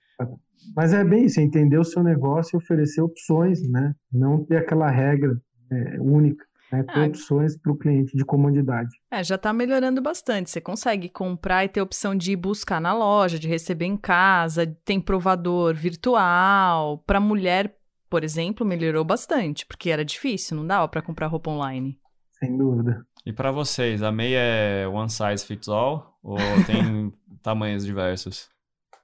Mas 0.74 0.92
é 0.92 1.02
bem 1.04 1.24
isso, 1.26 1.40
é 1.40 1.42
entender 1.42 1.78
o 1.78 1.84
seu 1.84 2.02
negócio 2.02 2.56
e 2.56 2.58
oferecer 2.58 3.00
opções, 3.02 3.60
né? 3.68 3.92
Não 4.12 4.44
ter 4.44 4.56
aquela 4.58 4.88
regra 4.90 5.36
é, 5.72 5.96
única, 6.00 6.44
né? 6.70 6.84
Ter 6.84 7.00
Ah. 7.00 7.06
opções 7.06 7.58
para 7.58 7.72
o 7.72 7.76
cliente 7.76 8.16
de 8.16 8.24
comodidade. 8.24 8.88
É, 9.10 9.24
já 9.24 9.36
tá 9.36 9.52
melhorando 9.52 10.00
bastante. 10.00 10.48
Você 10.48 10.60
consegue 10.60 11.08
comprar 11.08 11.64
e 11.64 11.68
ter 11.68 11.80
a 11.80 11.82
opção 11.82 12.14
de 12.14 12.30
ir 12.32 12.36
buscar 12.36 12.80
na 12.80 12.94
loja, 12.94 13.36
de 13.36 13.48
receber 13.48 13.86
em 13.86 13.96
casa, 13.96 14.64
tem 14.84 15.00
provador 15.00 15.74
virtual. 15.74 16.98
Pra 17.06 17.18
mulher, 17.20 17.74
por 18.16 18.24
exemplo, 18.24 18.66
melhorou 18.66 19.04
bastante, 19.04 19.66
porque 19.66 19.90
era 19.90 20.02
difícil, 20.02 20.56
não 20.56 20.66
dava 20.66 20.88
pra 20.88 21.02
comprar 21.02 21.26
roupa 21.26 21.50
online. 21.50 22.00
Sem 22.38 22.56
dúvida. 22.56 23.06
E 23.26 23.30
pra 23.30 23.52
vocês, 23.52 24.02
a 24.02 24.10
meia 24.10 24.38
é 24.38 24.88
one 24.88 25.10
size 25.10 25.44
fits 25.44 25.68
all 25.68 26.16
ou 26.22 26.38
tem 26.66 27.12
tamanhos 27.42 27.84
diversos? 27.84 28.48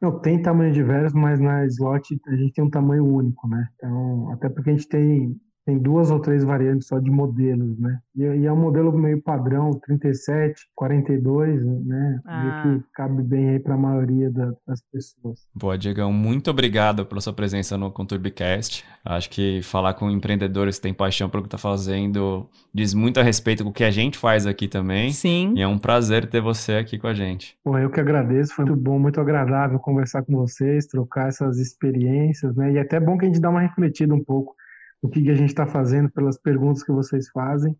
Não, 0.00 0.18
tem 0.18 0.40
tamanho 0.40 0.72
diverso, 0.72 1.14
mas 1.14 1.38
na 1.38 1.66
slot 1.66 2.18
a 2.26 2.36
gente 2.36 2.54
tem 2.54 2.64
um 2.64 2.70
tamanho 2.70 3.04
único, 3.04 3.46
né? 3.46 3.68
Então, 3.76 4.32
até 4.32 4.48
porque 4.48 4.70
a 4.70 4.72
gente 4.72 4.88
tem, 4.88 5.38
tem 5.64 5.78
duas 5.78 6.10
ou 6.10 6.18
três 6.18 6.42
variantes 6.42 6.88
só 6.88 6.98
de 6.98 7.10
modelos, 7.10 7.78
né? 7.78 7.98
E, 8.16 8.22
e 8.22 8.46
é 8.46 8.52
um 8.52 8.56
modelo 8.60 8.92
meio 8.92 9.22
padrão, 9.22 9.70
37, 9.86 10.66
42, 10.74 11.64
né? 11.64 12.20
Ah. 12.26 12.64
Meio 12.64 12.80
que 12.80 12.86
cabe 12.94 13.22
bem 13.22 13.50
aí 13.50 13.58
para 13.58 13.74
a 13.74 13.78
maioria 13.78 14.30
da- 14.30 14.52
das 14.66 14.82
pessoas. 14.92 15.40
Boa, 15.54 15.78
Diegão, 15.78 16.12
muito 16.12 16.50
obrigado 16.50 17.06
pela 17.06 17.20
sua 17.20 17.32
presença 17.32 17.78
no 17.78 17.90
Conturbicast. 17.92 18.84
Acho 19.04 19.30
que 19.30 19.60
falar 19.62 19.94
com 19.94 20.10
empreendedores 20.10 20.76
que 20.76 20.82
têm 20.82 20.94
paixão 20.94 21.28
pelo 21.28 21.42
que 21.42 21.48
está 21.48 21.58
fazendo 21.58 22.48
diz 22.74 22.94
muito 22.94 23.20
a 23.20 23.22
respeito 23.22 23.64
do 23.64 23.72
que 23.72 23.84
a 23.84 23.90
gente 23.90 24.18
faz 24.18 24.46
aqui 24.46 24.66
também. 24.68 25.10
Sim. 25.12 25.54
E 25.56 25.62
é 25.62 25.66
um 25.68 25.78
prazer 25.78 26.28
ter 26.28 26.40
você 26.40 26.74
aqui 26.74 26.98
com 26.98 27.06
a 27.06 27.14
gente. 27.14 27.56
Pô, 27.64 27.78
eu 27.78 27.90
que 27.90 28.00
agradeço, 28.00 28.54
foi 28.54 28.64
muito 28.64 28.80
bom, 28.80 28.98
muito 28.98 29.20
agradável 29.20 29.78
conversar 29.78 30.22
com 30.22 30.34
vocês, 30.36 30.86
trocar 30.86 31.28
essas 31.28 31.58
experiências, 31.58 32.54
né? 32.56 32.72
E 32.72 32.78
é 32.78 32.80
até 32.80 32.98
bom 32.98 33.16
que 33.18 33.24
a 33.24 33.28
gente 33.28 33.40
dá 33.40 33.50
uma 33.50 33.60
refletida 33.60 34.14
um 34.14 34.22
pouco 34.22 34.54
no 35.02 35.10
que 35.10 35.22
que 35.22 35.30
a 35.30 35.34
gente 35.34 35.50
está 35.50 35.66
fazendo 35.66 36.10
pelas 36.10 36.38
perguntas 36.38 36.82
que 36.82 36.92
vocês 36.92 37.28
fazem. 37.30 37.76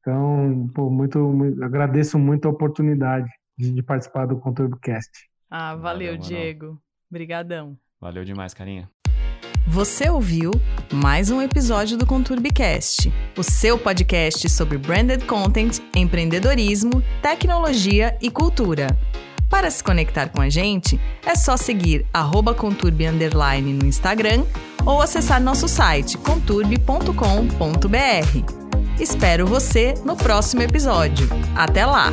Então, 0.00 0.68
pô, 0.74 0.90
muito, 0.90 1.18
muito- 1.18 1.62
agradeço 1.62 2.18
muito 2.18 2.46
a 2.48 2.50
oportunidade 2.50 3.28
de, 3.56 3.72
de 3.72 3.82
participar 3.82 4.26
do 4.26 4.38
Conturbcast. 4.38 5.10
Ah, 5.50 5.74
Valeu, 5.76 6.12
valeu. 6.12 6.18
Diego. 6.18 6.80
Obrigadão. 7.10 7.76
Valeu 8.00 8.24
demais, 8.24 8.54
carinha. 8.54 8.88
Você 9.66 10.08
ouviu 10.08 10.50
mais 10.92 11.30
um 11.30 11.42
episódio 11.42 11.98
do 11.98 12.06
Conturbicast, 12.06 13.12
o 13.36 13.42
seu 13.42 13.78
podcast 13.78 14.48
sobre 14.48 14.78
branded 14.78 15.26
content, 15.26 15.78
empreendedorismo, 15.94 17.02
tecnologia 17.20 18.16
e 18.22 18.30
cultura. 18.30 18.86
Para 19.48 19.70
se 19.70 19.82
conectar 19.82 20.28
com 20.28 20.42
a 20.42 20.48
gente, 20.48 21.00
é 21.24 21.34
só 21.34 21.56
seguir 21.56 22.04
arroba 22.12 22.54
underline 23.08 23.72
no 23.72 23.86
Instagram 23.86 24.44
ou 24.84 25.00
acessar 25.00 25.40
nosso 25.40 25.66
site 25.66 26.18
conturbi.com.br. 26.18 27.12
Espero 29.00 29.46
você 29.46 29.94
no 30.04 30.16
próximo 30.16 30.62
episódio. 30.62 31.28
Até 31.54 31.86
lá! 31.86 32.12